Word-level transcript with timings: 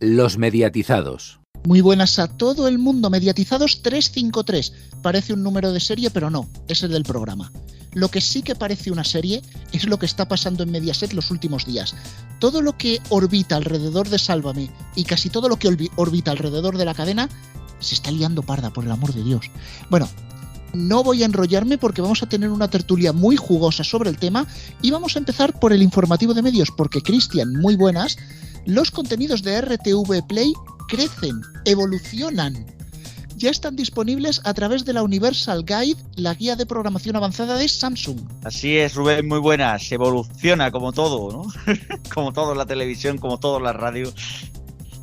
Los 0.00 0.38
mediatizados. 0.38 1.40
Muy 1.66 1.80
buenas 1.80 2.18
a 2.18 2.28
todo 2.28 2.68
el 2.68 2.78
mundo. 2.78 3.10
Mediatizados 3.10 3.80
353. 3.82 4.72
Parece 5.02 5.32
un 5.32 5.42
número 5.42 5.72
de 5.72 5.80
serie, 5.80 6.10
pero 6.10 6.30
no, 6.30 6.48
es 6.68 6.82
el 6.82 6.90
del 6.90 7.04
programa. 7.04 7.52
Lo 7.94 8.08
que 8.08 8.20
sí 8.20 8.42
que 8.42 8.56
parece 8.56 8.90
una 8.90 9.04
serie 9.04 9.40
es 9.72 9.86
lo 9.86 9.98
que 9.98 10.06
está 10.06 10.26
pasando 10.26 10.62
en 10.62 10.72
Mediaset 10.72 11.12
los 11.12 11.30
últimos 11.30 11.64
días. 11.64 11.94
Todo 12.40 12.60
lo 12.60 12.76
que 12.76 13.00
orbita 13.08 13.56
alrededor 13.56 14.08
de 14.08 14.18
Sálvame 14.18 14.68
y 14.96 15.04
casi 15.04 15.30
todo 15.30 15.48
lo 15.48 15.56
que 15.56 15.90
orbita 15.96 16.32
alrededor 16.32 16.76
de 16.76 16.84
la 16.84 16.94
cadena 16.94 17.28
se 17.78 17.94
está 17.94 18.10
liando 18.10 18.42
parda, 18.42 18.72
por 18.72 18.84
el 18.84 18.90
amor 18.90 19.14
de 19.14 19.22
Dios. 19.22 19.50
Bueno, 19.90 20.08
no 20.72 21.04
voy 21.04 21.22
a 21.22 21.26
enrollarme 21.26 21.78
porque 21.78 22.02
vamos 22.02 22.22
a 22.22 22.28
tener 22.28 22.50
una 22.50 22.68
tertulia 22.68 23.12
muy 23.12 23.36
jugosa 23.36 23.84
sobre 23.84 24.10
el 24.10 24.18
tema 24.18 24.46
y 24.82 24.90
vamos 24.90 25.14
a 25.14 25.20
empezar 25.20 25.58
por 25.60 25.72
el 25.72 25.82
informativo 25.82 26.34
de 26.34 26.42
medios 26.42 26.70
porque 26.76 27.00
Cristian, 27.00 27.52
muy 27.52 27.76
buenas, 27.76 28.16
los 28.66 28.90
contenidos 28.90 29.42
de 29.42 29.60
RTV 29.60 30.26
Play 30.26 30.52
crecen, 30.88 31.40
evolucionan. 31.64 32.66
Ya 33.36 33.50
están 33.50 33.76
disponibles 33.76 34.40
a 34.44 34.54
través 34.54 34.84
de 34.84 34.92
la 34.92 35.02
Universal 35.02 35.64
Guide, 35.64 36.00
la 36.16 36.34
guía 36.34 36.56
de 36.56 36.66
programación 36.66 37.16
avanzada 37.16 37.56
de 37.56 37.68
Samsung. 37.68 38.20
Así 38.44 38.76
es, 38.76 38.94
Rubén, 38.94 39.26
muy 39.26 39.38
buenas. 39.38 39.90
Evoluciona 39.90 40.70
como 40.70 40.92
todo, 40.92 41.32
¿no? 41.32 41.74
como 42.14 42.32
todo 42.32 42.54
la 42.54 42.64
televisión, 42.64 43.18
como 43.18 43.38
todo 43.38 43.58
la 43.60 43.72
radio. 43.72 44.12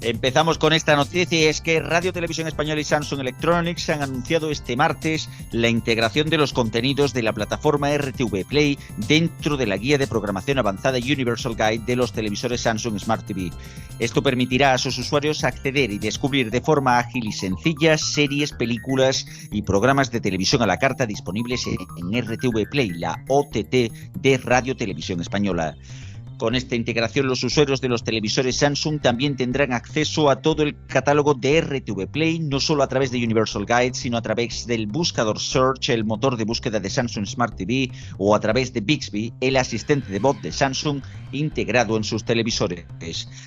Empezamos 0.04 0.58
con 0.58 0.74
esta 0.74 0.96
noticia 0.96 1.40
y 1.40 1.44
es 1.44 1.62
que 1.62 1.80
Radio 1.80 2.12
Televisión 2.12 2.48
Española 2.48 2.82
y 2.82 2.84
Samsung 2.84 3.20
Electronics 3.20 3.88
han 3.92 4.02
anunciado 4.02 4.50
este 4.50 4.76
martes 4.76 5.30
la 5.52 5.70
integración 5.70 6.28
de 6.28 6.40
los 6.40 6.54
contenidos 6.54 7.14
de 7.14 7.22
la 7.22 7.34
plataforma 7.34 7.96
RTV 7.96 8.46
Play 8.48 8.80
dentro 9.08 9.58
de 9.58 9.68
la 9.68 9.78
guía 9.78 10.00
de 10.00 10.08
programación 10.08 10.58
avanzada 10.58 10.98
Universal 10.98 11.56
Guide 11.56 11.86
de 11.86 11.96
los 11.96 12.14
televisores 12.14 12.62
Samsung 12.62 13.00
Smart 13.00 13.28
TV. 13.28 13.52
Esto 14.00 14.24
permitirá 14.24 14.74
a 14.74 14.80
sus 14.80 14.98
usuarios 14.98 15.44
acceder 15.44 15.92
y 15.92 16.00
descubrir 16.00 16.50
de 16.50 16.62
forma 16.62 16.98
ágil 16.98 17.28
y 17.28 17.32
sencilla 17.32 17.96
series, 18.00 18.54
películas 18.54 19.28
y 19.52 19.62
programas 19.62 20.10
de 20.10 20.20
televisión 20.20 20.64
a 20.64 20.68
la 20.68 20.80
carta 20.80 21.06
disponibles 21.06 21.68
en 21.68 22.20
RTV 22.20 22.68
Play, 22.72 22.90
la 22.90 23.24
OTT 23.28 23.92
de 24.20 24.40
Radio 24.44 24.76
Televisión 24.76 25.22
Española. 25.22 25.76
Con 26.42 26.56
esta 26.56 26.76
integración, 26.76 27.28
los 27.28 27.44
usuarios 27.44 27.82
de 27.82 27.88
los 27.88 28.04
televisores 28.04 28.56
Samsung 28.58 29.00
también 29.00 29.36
tendrán 29.36 29.74
acceso 29.74 30.28
a 30.28 30.42
todo 30.42 30.64
el 30.64 30.76
catálogo 30.88 31.36
de 31.36 31.62
RTV 31.62 32.08
Play, 32.08 32.40
no 32.40 32.60
solo 32.60 32.82
a 32.82 32.88
través 32.88 33.12
de 33.12 33.24
Universal 33.24 33.68
Guide, 33.68 33.94
sino 33.94 34.18
a 34.18 34.24
través 34.24 34.66
del 34.66 34.88
buscador 34.88 35.40
Search, 35.40 35.90
el 35.90 36.04
motor 36.04 36.38
de 36.38 36.46
búsqueda 36.46 36.80
de 36.80 36.90
Samsung 36.90 37.28
Smart 37.28 37.56
TV, 37.56 37.92
o 38.18 38.34
a 38.34 38.40
través 38.40 38.74
de 38.74 38.82
Bixby, 38.82 39.32
el 39.40 39.56
asistente 39.56 40.12
de 40.12 40.18
voz 40.18 40.42
de 40.42 40.52
Samsung 40.52 41.04
integrado 41.32 41.96
en 41.96 42.04
sus 42.04 42.26
televisores. 42.26 42.86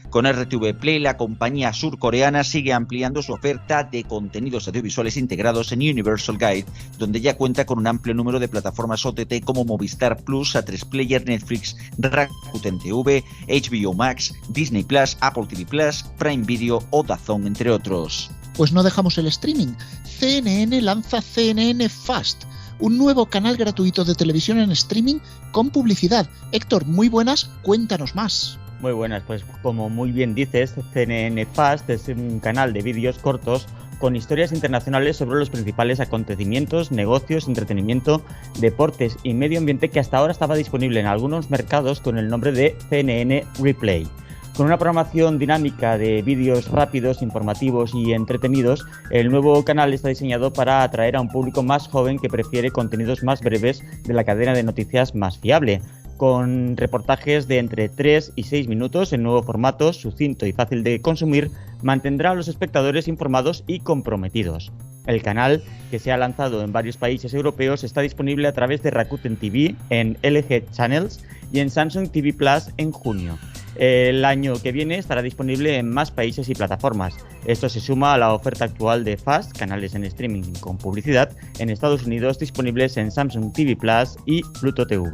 Con 0.08 0.30
RTV 0.30 0.78
Play, 0.78 1.00
la 1.00 1.16
compañía 1.16 1.72
surcoreana 1.72 2.44
sigue 2.44 2.72
ampliando 2.72 3.22
su 3.22 3.32
oferta 3.32 3.82
de 3.82 4.04
contenidos 4.04 4.68
audiovisuales 4.68 5.16
integrados 5.16 5.72
en 5.72 5.80
Universal 5.80 6.38
Guide, 6.38 6.66
donde 6.96 7.20
ya 7.20 7.36
cuenta 7.36 7.66
con 7.66 7.80
un 7.80 7.88
amplio 7.88 8.14
número 8.14 8.38
de 8.38 8.46
plataformas 8.46 9.04
OTT 9.04 9.42
como 9.44 9.64
Movistar 9.64 10.22
Plus, 10.22 10.54
A3 10.54 10.88
Player, 10.88 11.26
Netflix, 11.26 11.76
Rakuten 11.98 12.78
TV, 12.84 13.24
HBO 13.48 13.94
Max, 13.94 14.34
Disney 14.50 14.84
Plus, 14.84 15.16
Apple 15.20 15.46
TV 15.48 15.66
Plus, 15.66 16.04
Prime 16.18 16.44
Video 16.44 16.84
o 16.90 17.02
Dazón, 17.02 17.46
entre 17.46 17.70
otros. 17.70 18.30
Pues 18.56 18.72
no 18.72 18.84
dejamos 18.84 19.18
el 19.18 19.26
streaming. 19.26 19.74
CNN 20.04 20.80
lanza 20.82 21.20
CNN 21.20 21.88
Fast, 21.88 22.44
un 22.78 22.96
nuevo 22.98 23.26
canal 23.26 23.56
gratuito 23.56 24.04
de 24.04 24.14
televisión 24.14 24.58
en 24.60 24.70
streaming 24.70 25.18
con 25.50 25.70
publicidad. 25.70 26.28
Héctor, 26.52 26.86
muy 26.86 27.08
buenas, 27.08 27.50
cuéntanos 27.62 28.14
más. 28.14 28.58
Muy 28.80 28.92
buenas, 28.92 29.22
pues 29.26 29.42
como 29.62 29.88
muy 29.88 30.12
bien 30.12 30.34
dices, 30.34 30.74
CNN 30.92 31.46
Fast 31.46 31.88
es 31.88 32.08
un 32.08 32.38
canal 32.38 32.72
de 32.72 32.82
vídeos 32.82 33.18
cortos 33.18 33.66
con 34.04 34.16
historias 34.16 34.52
internacionales 34.52 35.16
sobre 35.16 35.38
los 35.38 35.48
principales 35.48 35.98
acontecimientos, 35.98 36.92
negocios, 36.92 37.48
entretenimiento, 37.48 38.20
deportes 38.60 39.16
y 39.22 39.32
medio 39.32 39.58
ambiente 39.58 39.88
que 39.88 39.98
hasta 39.98 40.18
ahora 40.18 40.32
estaba 40.32 40.56
disponible 40.56 41.00
en 41.00 41.06
algunos 41.06 41.48
mercados 41.48 42.02
con 42.02 42.18
el 42.18 42.28
nombre 42.28 42.52
de 42.52 42.76
CNN 42.90 43.46
Replay. 43.62 44.06
Con 44.54 44.66
una 44.66 44.76
programación 44.76 45.38
dinámica 45.38 45.96
de 45.96 46.20
vídeos 46.20 46.68
rápidos, 46.68 47.22
informativos 47.22 47.94
y 47.94 48.12
entretenidos, 48.12 48.84
el 49.10 49.30
nuevo 49.30 49.64
canal 49.64 49.94
está 49.94 50.10
diseñado 50.10 50.52
para 50.52 50.82
atraer 50.82 51.16
a 51.16 51.22
un 51.22 51.30
público 51.30 51.62
más 51.62 51.88
joven 51.88 52.18
que 52.18 52.28
prefiere 52.28 52.70
contenidos 52.70 53.22
más 53.22 53.40
breves 53.40 53.82
de 54.02 54.12
la 54.12 54.24
cadena 54.24 54.52
de 54.52 54.64
noticias 54.64 55.14
más 55.14 55.38
fiable 55.38 55.80
con 56.16 56.76
reportajes 56.76 57.48
de 57.48 57.58
entre 57.58 57.88
3 57.88 58.32
y 58.36 58.44
6 58.44 58.68
minutos 58.68 59.12
en 59.12 59.22
nuevo 59.22 59.42
formato, 59.42 59.92
sucinto 59.92 60.46
y 60.46 60.52
fácil 60.52 60.84
de 60.84 61.00
consumir, 61.00 61.50
mantendrá 61.82 62.30
a 62.30 62.34
los 62.34 62.48
espectadores 62.48 63.08
informados 63.08 63.64
y 63.66 63.80
comprometidos. 63.80 64.72
El 65.06 65.22
canal, 65.22 65.62
que 65.90 65.98
se 65.98 66.12
ha 66.12 66.16
lanzado 66.16 66.62
en 66.62 66.72
varios 66.72 66.96
países 66.96 67.34
europeos, 67.34 67.84
está 67.84 68.00
disponible 68.00 68.48
a 68.48 68.52
través 68.52 68.82
de 68.82 68.90
Rakuten 68.90 69.36
TV 69.36 69.74
en 69.90 70.16
LG 70.22 70.70
Channels 70.72 71.22
y 71.52 71.60
en 71.60 71.70
Samsung 71.70 72.10
TV 72.10 72.32
Plus 72.32 72.70
en 72.78 72.90
junio. 72.90 73.38
El 73.76 74.24
año 74.24 74.54
que 74.62 74.72
viene 74.72 74.98
estará 74.98 75.20
disponible 75.20 75.76
en 75.76 75.90
más 75.90 76.10
países 76.10 76.48
y 76.48 76.54
plataformas. 76.54 77.14
Esto 77.44 77.68
se 77.68 77.80
suma 77.80 78.14
a 78.14 78.18
la 78.18 78.32
oferta 78.32 78.64
actual 78.66 79.04
de 79.04 79.16
Fast, 79.16 79.56
canales 79.56 79.94
en 79.94 80.04
streaming 80.04 80.52
con 80.60 80.78
publicidad, 80.78 81.30
en 81.58 81.70
Estados 81.70 82.06
Unidos 82.06 82.38
disponibles 82.38 82.96
en 82.96 83.10
Samsung 83.10 83.52
TV 83.52 83.76
Plus 83.76 84.16
y 84.26 84.42
Pluto 84.60 84.86
TV. 84.86 85.10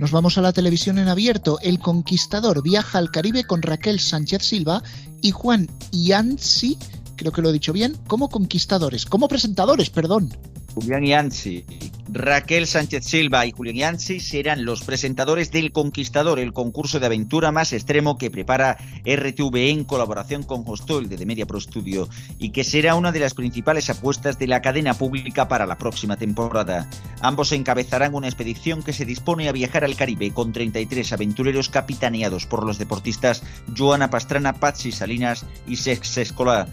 Nos 0.00 0.12
vamos 0.12 0.38
a 0.38 0.40
la 0.40 0.54
televisión 0.54 0.96
en 0.96 1.08
abierto. 1.08 1.58
El 1.60 1.78
Conquistador 1.78 2.62
viaja 2.62 2.96
al 2.96 3.10
Caribe 3.10 3.44
con 3.44 3.60
Raquel 3.60 4.00
Sánchez 4.00 4.42
Silva 4.42 4.82
y 5.20 5.30
Juan 5.30 5.68
Yancy, 5.92 6.78
creo 7.16 7.32
que 7.32 7.42
lo 7.42 7.50
he 7.50 7.52
dicho 7.52 7.74
bien, 7.74 7.98
como 8.06 8.30
conquistadores, 8.30 9.04
como 9.04 9.28
presentadores, 9.28 9.90
perdón. 9.90 10.34
Julián 10.74 11.04
Yancy, 11.04 11.64
Raquel 12.12 12.66
Sánchez 12.66 13.04
Silva 13.04 13.46
y 13.46 13.52
Julián 13.52 13.76
Yancy 13.76 14.20
serán 14.20 14.64
los 14.64 14.82
presentadores 14.82 15.50
del 15.50 15.70
Conquistador, 15.70 16.40
el 16.40 16.52
concurso 16.52 16.98
de 16.98 17.06
aventura 17.06 17.52
más 17.52 17.72
extremo 17.72 18.18
que 18.18 18.30
prepara 18.30 18.78
RTV 19.04 19.56
en 19.70 19.84
colaboración 19.84 20.42
con 20.42 20.64
Hostel 20.66 21.08
de 21.08 21.16
The 21.16 21.26
Media 21.26 21.46
Pro 21.46 21.60
Studio 21.60 22.08
y 22.38 22.50
que 22.50 22.64
será 22.64 22.94
una 22.94 23.12
de 23.12 23.20
las 23.20 23.34
principales 23.34 23.90
apuestas 23.90 24.38
de 24.38 24.48
la 24.48 24.60
cadena 24.60 24.94
pública 24.94 25.46
para 25.46 25.66
la 25.66 25.78
próxima 25.78 26.16
temporada. 26.16 26.88
Ambos 27.20 27.52
encabezarán 27.52 28.14
una 28.14 28.28
expedición 28.28 28.82
que 28.82 28.92
se 28.92 29.04
dispone 29.04 29.48
a 29.48 29.52
viajar 29.52 29.84
al 29.84 29.96
Caribe 29.96 30.32
con 30.32 30.52
33 30.52 31.12
aventureros 31.12 31.68
capitaneados 31.68 32.46
por 32.46 32.64
los 32.64 32.78
deportistas 32.78 33.42
Joana 33.76 34.10
Pastrana, 34.10 34.54
Patsy 34.54 34.92
Salinas 34.92 35.46
y 35.66 35.76
Sex 35.76 36.18
Escolar. 36.18 36.68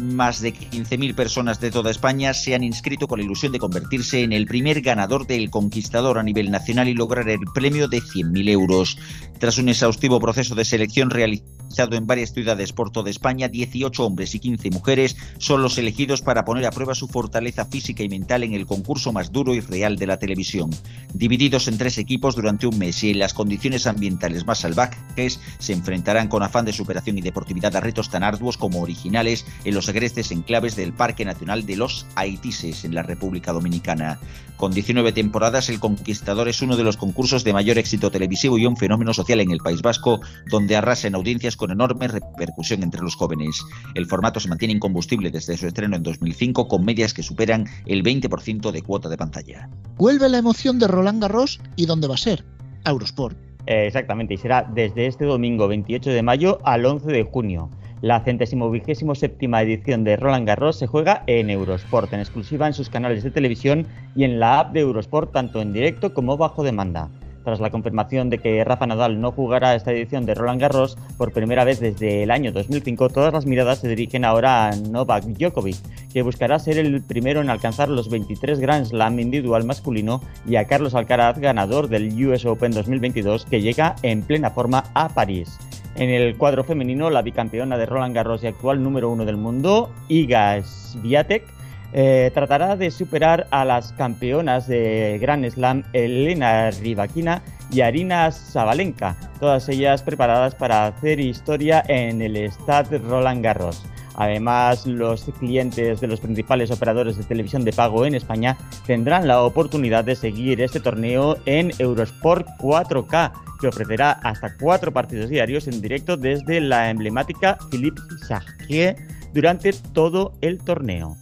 Más 0.00 0.40
de 0.40 0.54
15.000 0.54 1.14
personas 1.14 1.60
de 1.60 1.70
toda 1.70 1.90
España 1.90 2.32
se 2.32 2.54
han 2.54 2.64
inscrito 2.64 3.06
con 3.06 3.18
la 3.18 3.24
ilusión 3.24 3.52
de 3.52 3.58
convertirse 3.58 4.22
en 4.22 4.32
el 4.32 4.46
primer 4.46 4.80
ganador 4.80 5.26
del 5.26 5.50
Conquistador 5.50 6.18
a 6.18 6.22
nivel 6.22 6.50
nacional 6.50 6.88
y 6.88 6.94
lograr 6.94 7.28
el 7.28 7.40
premio 7.54 7.86
de 7.86 8.00
100.000 8.00 8.48
euros. 8.48 8.98
Tras 9.38 9.58
un 9.58 9.68
exhaustivo 9.68 10.18
proceso 10.18 10.54
de 10.54 10.64
selección 10.64 11.10
realizado 11.10 11.59
en 11.78 12.06
varias 12.06 12.32
ciudades 12.32 12.72
por 12.72 12.90
toda 12.90 13.10
España, 13.10 13.48
18 13.48 14.04
hombres 14.04 14.34
y 14.34 14.40
15 14.40 14.70
mujeres 14.70 15.16
son 15.38 15.62
los 15.62 15.78
elegidos 15.78 16.20
para 16.20 16.44
poner 16.44 16.66
a 16.66 16.70
prueba 16.70 16.94
su 16.94 17.08
fortaleza 17.08 17.64
física 17.64 18.02
y 18.02 18.08
mental 18.08 18.42
en 18.42 18.52
el 18.52 18.66
concurso 18.66 19.12
más 19.12 19.32
duro 19.32 19.54
y 19.54 19.60
real 19.60 19.96
de 19.96 20.06
la 20.06 20.18
televisión. 20.18 20.70
Divididos 21.14 21.68
en 21.68 21.78
tres 21.78 21.96
equipos 21.98 22.36
durante 22.36 22.66
un 22.66 22.78
mes 22.78 23.02
y 23.04 23.10
en 23.10 23.18
las 23.18 23.34
condiciones 23.34 23.86
ambientales 23.86 24.46
más 24.46 24.58
salvajes, 24.58 25.40
se 25.58 25.72
enfrentarán 25.72 26.28
con 26.28 26.42
afán 26.42 26.64
de 26.64 26.72
superación 26.72 27.18
y 27.18 27.22
deportividad 27.22 27.74
a 27.76 27.80
retos 27.80 28.10
tan 28.10 28.24
arduos 28.24 28.56
como 28.56 28.82
originales 28.82 29.46
en 29.64 29.74
los 29.74 29.88
agrestes 29.88 30.30
enclaves 30.32 30.76
del 30.76 30.92
Parque 30.92 31.24
Nacional 31.24 31.64
de 31.64 31.76
los 31.76 32.06
Haitises 32.14 32.84
en 32.84 32.94
la 32.94 33.02
República 33.02 33.52
Dominicana. 33.52 34.18
Con 34.56 34.72
19 34.72 35.12
temporadas, 35.12 35.70
El 35.70 35.80
Conquistador 35.80 36.46
es 36.46 36.60
uno 36.60 36.76
de 36.76 36.84
los 36.84 36.98
concursos 36.98 37.44
de 37.44 37.54
mayor 37.54 37.78
éxito 37.78 38.10
televisivo 38.10 38.58
y 38.58 38.66
un 38.66 38.76
fenómeno 38.76 39.14
social 39.14 39.40
en 39.40 39.52
el 39.52 39.58
País 39.58 39.80
Vasco, 39.80 40.20
donde 40.50 40.76
arrasa 40.76 41.08
en 41.08 41.14
audiencias 41.14 41.56
con 41.60 41.70
enorme 41.70 42.08
repercusión 42.08 42.82
entre 42.82 43.02
los 43.02 43.14
jóvenes. 43.14 43.62
El 43.94 44.06
formato 44.06 44.40
se 44.40 44.48
mantiene 44.48 44.72
incombustible 44.72 45.30
desde 45.30 45.58
su 45.58 45.66
estreno 45.66 45.94
en 45.94 46.02
2005, 46.02 46.66
con 46.66 46.86
medias 46.86 47.12
que 47.12 47.22
superan 47.22 47.66
el 47.84 48.02
20% 48.02 48.72
de 48.72 48.82
cuota 48.82 49.10
de 49.10 49.18
pantalla. 49.18 49.68
Vuelve 49.96 50.30
la 50.30 50.38
emoción 50.38 50.78
de 50.78 50.88
Roland 50.88 51.20
Garros 51.20 51.60
y 51.76 51.84
¿dónde 51.84 52.08
va 52.08 52.14
a 52.14 52.18
ser? 52.18 52.46
Eurosport. 52.86 53.36
Eh, 53.66 53.86
exactamente, 53.86 54.32
y 54.32 54.38
será 54.38 54.66
desde 54.74 55.06
este 55.06 55.26
domingo 55.26 55.68
28 55.68 56.10
de 56.10 56.22
mayo 56.22 56.58
al 56.64 56.86
11 56.86 57.12
de 57.12 57.24
junio. 57.24 57.70
La 58.00 58.24
centésimo 58.24 58.70
vigésimo 58.70 59.14
séptima 59.14 59.60
edición 59.60 60.02
de 60.04 60.16
Roland 60.16 60.46
Garros 60.46 60.78
se 60.78 60.86
juega 60.86 61.24
en 61.26 61.50
Eurosport, 61.50 62.10
en 62.14 62.20
exclusiva 62.20 62.66
en 62.66 62.72
sus 62.72 62.88
canales 62.88 63.22
de 63.22 63.30
televisión 63.30 63.86
y 64.16 64.24
en 64.24 64.40
la 64.40 64.60
app 64.60 64.72
de 64.72 64.80
Eurosport, 64.80 65.30
tanto 65.30 65.60
en 65.60 65.74
directo 65.74 66.14
como 66.14 66.38
bajo 66.38 66.62
demanda. 66.62 67.10
Tras 67.44 67.60
la 67.60 67.70
confirmación 67.70 68.28
de 68.28 68.38
que 68.38 68.62
Rafa 68.64 68.86
Nadal 68.86 69.20
no 69.20 69.32
jugará 69.32 69.74
esta 69.74 69.92
edición 69.92 70.26
de 70.26 70.34
Roland 70.34 70.60
Garros 70.60 70.98
por 71.16 71.32
primera 71.32 71.64
vez 71.64 71.80
desde 71.80 72.22
el 72.22 72.30
año 72.30 72.52
2005, 72.52 73.08
todas 73.08 73.32
las 73.32 73.46
miradas 73.46 73.78
se 73.78 73.88
dirigen 73.88 74.24
ahora 74.24 74.68
a 74.68 74.76
Novak 74.76 75.24
Djokovic, 75.24 75.76
que 76.12 76.22
buscará 76.22 76.58
ser 76.58 76.76
el 76.78 77.02
primero 77.02 77.40
en 77.40 77.48
alcanzar 77.48 77.88
los 77.88 78.10
23 78.10 78.60
Grand 78.60 78.86
Slam 78.86 79.18
individual 79.18 79.64
masculino, 79.64 80.20
y 80.46 80.56
a 80.56 80.66
Carlos 80.66 80.94
Alcaraz, 80.94 81.38
ganador 81.38 81.88
del 81.88 82.12
US 82.26 82.44
Open 82.44 82.72
2022, 82.72 83.46
que 83.46 83.62
llega 83.62 83.96
en 84.02 84.22
plena 84.22 84.50
forma 84.50 84.84
a 84.94 85.08
París. 85.08 85.58
En 85.96 86.10
el 86.10 86.36
cuadro 86.36 86.62
femenino, 86.62 87.10
la 87.10 87.22
bicampeona 87.22 87.76
de 87.76 87.86
Roland 87.86 88.14
Garros 88.14 88.44
y 88.44 88.46
actual 88.46 88.82
número 88.82 89.10
uno 89.10 89.24
del 89.24 89.36
mundo, 89.36 89.90
Iga 90.08 90.62
Swiatek, 90.62 91.44
eh, 91.92 92.30
tratará 92.32 92.76
de 92.76 92.90
superar 92.90 93.46
a 93.50 93.64
las 93.64 93.92
campeonas 93.92 94.66
de 94.66 95.18
Grand 95.20 95.48
Slam 95.48 95.82
Elena 95.92 96.70
Rybakina 96.70 97.42
y 97.70 97.80
Arina 97.80 98.30
Sabalenka, 98.30 99.16
todas 99.38 99.68
ellas 99.68 100.02
preparadas 100.02 100.54
para 100.54 100.86
hacer 100.86 101.20
historia 101.20 101.82
en 101.88 102.20
el 102.22 102.36
Stade 102.50 102.98
Roland 102.98 103.42
Garros. 103.42 103.84
Además, 104.16 104.86
los 104.86 105.24
clientes 105.38 106.00
de 106.00 106.06
los 106.06 106.20
principales 106.20 106.70
operadores 106.70 107.16
de 107.16 107.24
televisión 107.24 107.64
de 107.64 107.72
pago 107.72 108.04
en 108.04 108.14
España 108.14 108.56
tendrán 108.86 109.26
la 109.26 109.42
oportunidad 109.42 110.04
de 110.04 110.14
seguir 110.14 110.60
este 110.60 110.78
torneo 110.78 111.38
en 111.46 111.70
Eurosport 111.78 112.46
4K, 112.58 113.32
que 113.60 113.68
ofrecerá 113.68 114.12
hasta 114.12 114.56
cuatro 114.58 114.92
partidos 114.92 115.30
diarios 115.30 115.68
en 115.68 115.80
directo 115.80 116.18
desde 116.18 116.60
la 116.60 116.90
emblemática 116.90 117.56
Philippe 117.70 118.00
Chartier 118.28 118.96
durante 119.32 119.72
todo 119.72 120.32
el 120.42 120.58
torneo. 120.58 121.16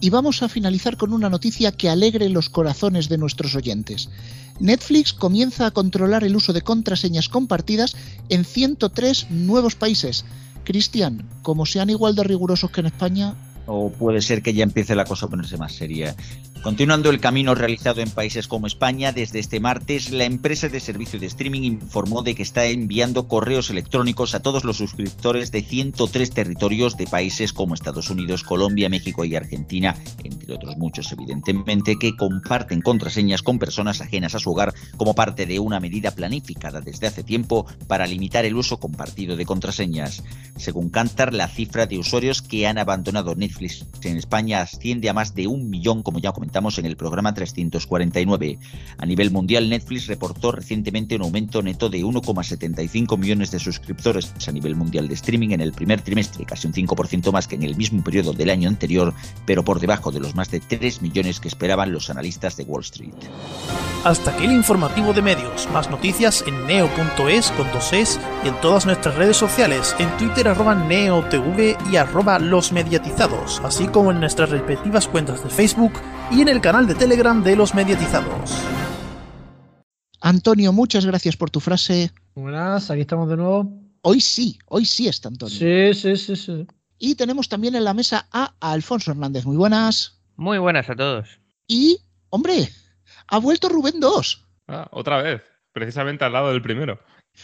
Y 0.00 0.10
vamos 0.10 0.42
a 0.42 0.48
finalizar 0.48 0.96
con 0.96 1.12
una 1.12 1.30
noticia 1.30 1.72
que 1.72 1.88
alegre 1.88 2.28
los 2.28 2.50
corazones 2.50 3.08
de 3.08 3.18
nuestros 3.18 3.54
oyentes. 3.54 4.10
Netflix 4.60 5.12
comienza 5.12 5.66
a 5.66 5.70
controlar 5.70 6.24
el 6.24 6.36
uso 6.36 6.52
de 6.52 6.62
contraseñas 6.62 7.28
compartidas 7.28 7.96
en 8.28 8.44
103 8.44 9.30
nuevos 9.30 9.74
países. 9.74 10.24
Cristian, 10.64 11.28
como 11.42 11.66
sean 11.66 11.90
igual 11.90 12.14
de 12.14 12.24
rigurosos 12.24 12.70
que 12.70 12.80
en 12.80 12.86
España, 12.86 13.34
o 13.66 13.90
puede 13.90 14.20
ser 14.20 14.42
que 14.42 14.52
ya 14.52 14.62
empiece 14.62 14.94
la 14.94 15.04
cosa 15.04 15.26
a 15.26 15.30
ponerse 15.30 15.56
más 15.56 15.72
seria. 15.72 16.14
Continuando 16.64 17.10
el 17.10 17.20
camino 17.20 17.54
realizado 17.54 18.00
en 18.00 18.08
países 18.08 18.48
como 18.48 18.66
España, 18.66 19.12
desde 19.12 19.38
este 19.38 19.60
martes 19.60 20.10
la 20.10 20.24
empresa 20.24 20.70
de 20.70 20.80
servicio 20.80 21.20
de 21.20 21.26
streaming 21.26 21.60
informó 21.60 22.22
de 22.22 22.34
que 22.34 22.42
está 22.42 22.64
enviando 22.64 23.28
correos 23.28 23.68
electrónicos 23.68 24.34
a 24.34 24.40
todos 24.40 24.64
los 24.64 24.78
suscriptores 24.78 25.52
de 25.52 25.60
103 25.60 26.30
territorios 26.30 26.96
de 26.96 27.06
países 27.06 27.52
como 27.52 27.74
Estados 27.74 28.08
Unidos, 28.08 28.44
Colombia, 28.44 28.88
México 28.88 29.26
y 29.26 29.36
Argentina, 29.36 29.94
entre 30.22 30.54
otros 30.54 30.78
muchos 30.78 31.12
evidentemente, 31.12 31.96
que 31.98 32.16
comparten 32.16 32.80
contraseñas 32.80 33.42
con 33.42 33.58
personas 33.58 34.00
ajenas 34.00 34.34
a 34.34 34.38
su 34.38 34.50
hogar 34.50 34.72
como 34.96 35.14
parte 35.14 35.44
de 35.44 35.58
una 35.58 35.80
medida 35.80 36.12
planificada 36.12 36.80
desde 36.80 37.08
hace 37.08 37.22
tiempo 37.22 37.66
para 37.88 38.06
limitar 38.06 38.46
el 38.46 38.56
uso 38.56 38.80
compartido 38.80 39.36
de 39.36 39.44
contraseñas. 39.44 40.22
Según 40.56 40.88
Cantar, 40.88 41.34
la 41.34 41.48
cifra 41.48 41.84
de 41.84 41.98
usuarios 41.98 42.40
que 42.40 42.66
han 42.66 42.78
abandonado 42.78 43.34
Netflix 43.34 43.84
en 44.02 44.16
España 44.16 44.62
asciende 44.62 45.10
a 45.10 45.12
más 45.12 45.34
de 45.34 45.46
un 45.46 45.68
millón, 45.68 46.02
como 46.02 46.20
ya 46.20 46.32
comentamos 46.32 46.53
estamos 46.54 46.78
en 46.78 46.86
el 46.86 46.96
programa 46.96 47.34
349. 47.34 48.60
A 48.98 49.06
nivel 49.06 49.32
mundial, 49.32 49.68
Netflix 49.68 50.06
reportó 50.06 50.52
recientemente 50.52 51.16
un 51.16 51.22
aumento 51.22 51.60
neto 51.62 51.88
de 51.88 52.04
1,75 52.04 53.18
millones 53.18 53.50
de 53.50 53.58
suscriptores 53.58 54.32
a 54.46 54.52
nivel 54.52 54.76
mundial 54.76 55.08
de 55.08 55.14
streaming 55.14 55.48
en 55.48 55.60
el 55.60 55.72
primer 55.72 56.02
trimestre, 56.02 56.44
casi 56.44 56.68
un 56.68 56.72
5% 56.72 57.32
más 57.32 57.48
que 57.48 57.56
en 57.56 57.64
el 57.64 57.74
mismo 57.74 58.04
periodo 58.04 58.34
del 58.34 58.50
año 58.50 58.68
anterior, 58.68 59.12
pero 59.46 59.64
por 59.64 59.80
debajo 59.80 60.12
de 60.12 60.20
los 60.20 60.36
más 60.36 60.48
de 60.52 60.60
3 60.60 61.02
millones 61.02 61.40
que 61.40 61.48
esperaban 61.48 61.90
los 61.90 62.08
analistas 62.08 62.56
de 62.56 62.62
Wall 62.62 62.82
Street. 62.82 63.14
Hasta 64.04 64.30
aquí 64.30 64.44
el 64.44 64.52
informativo 64.52 65.12
de 65.12 65.22
medios. 65.22 65.68
Más 65.72 65.90
noticias 65.90 66.44
en 66.46 66.66
neo.es 66.68 67.50
con 67.50 67.66
dos 67.72 67.92
es 67.92 68.20
y 68.44 68.48
en 68.48 68.60
todas 68.60 68.86
nuestras 68.86 69.16
redes 69.16 69.36
sociales, 69.36 69.96
en 69.98 70.08
Twitter 70.18 70.46
arroba 70.46 70.76
neotv 70.76 71.76
y 71.90 71.96
arroba 71.96 72.38
los 72.38 72.70
mediatizados, 72.70 73.60
así 73.64 73.88
como 73.88 74.12
en 74.12 74.20
nuestras 74.20 74.50
respectivas 74.50 75.08
cuentas 75.08 75.42
de 75.42 75.50
Facebook 75.50 75.94
y 76.34 76.40
en 76.42 76.48
el 76.48 76.60
canal 76.60 76.86
de 76.86 76.94
Telegram 76.94 77.42
de 77.42 77.56
los 77.56 77.74
mediatizados. 77.74 78.50
Antonio, 80.20 80.72
muchas 80.72 81.04
gracias 81.04 81.36
por 81.36 81.50
tu 81.50 81.60
frase. 81.60 82.10
Buenas, 82.34 82.90
aquí 82.90 83.02
estamos 83.02 83.28
de 83.28 83.36
nuevo. 83.36 83.70
Hoy 84.02 84.20
sí, 84.20 84.58
hoy 84.66 84.84
sí 84.84 85.06
está 85.08 85.28
Antonio. 85.28 85.54
Sí, 85.54 85.94
sí, 85.94 86.16
sí, 86.16 86.36
sí. 86.36 86.66
Y 86.98 87.14
tenemos 87.14 87.48
también 87.48 87.74
en 87.74 87.84
la 87.84 87.94
mesa 87.94 88.26
a 88.32 88.54
Alfonso 88.60 89.10
Hernández. 89.10 89.44
Muy 89.44 89.56
buenas. 89.56 90.20
Muy 90.36 90.58
buenas 90.58 90.88
a 90.90 90.96
todos. 90.96 91.40
Y, 91.66 91.98
hombre, 92.30 92.68
ha 93.28 93.38
vuelto 93.38 93.68
Rubén 93.68 94.00
2. 94.00 94.46
Ah, 94.68 94.88
otra 94.92 95.22
vez, 95.22 95.42
precisamente 95.72 96.24
al 96.24 96.32
lado 96.32 96.50
del 96.52 96.62
primero. 96.62 96.98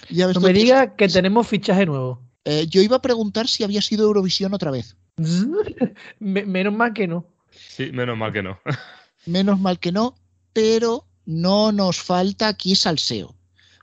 Ya 0.08 0.26
ves 0.26 0.36
No 0.36 0.40
me 0.42 0.52
diga 0.52 0.94
que 0.96 1.08
tenemos 1.08 1.46
fichaje 1.48 1.84
nuevo. 1.86 2.22
Eh, 2.44 2.66
yo 2.68 2.80
iba 2.80 2.96
a 2.96 3.02
preguntar 3.02 3.46
si 3.48 3.64
había 3.64 3.82
sido 3.82 4.04
Eurovisión 4.06 4.54
otra 4.54 4.70
vez. 4.70 4.96
Me- 6.18 6.46
Menos 6.46 6.72
mal 6.72 6.92
que 6.94 7.06
no. 7.06 7.26
Sí, 7.68 7.90
menos 7.92 8.16
mal 8.16 8.32
que 8.32 8.42
no. 8.42 8.60
Menos 9.26 9.60
mal 9.60 9.78
que 9.78 9.92
no, 9.92 10.14
pero 10.54 11.06
no 11.26 11.72
nos 11.72 12.00
falta 12.00 12.48
aquí 12.48 12.74
salseo. 12.74 13.36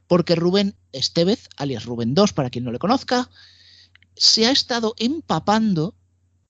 Porque 0.07 0.35
Rubén 0.35 0.75
Estevez, 0.93 1.47
alias 1.57 1.85
Rubén 1.85 2.15
2, 2.15 2.33
para 2.33 2.49
quien 2.49 2.63
no 2.63 2.71
le 2.71 2.79
conozca, 2.79 3.29
se 4.15 4.47
ha 4.47 4.51
estado 4.51 4.95
empapando 4.97 5.95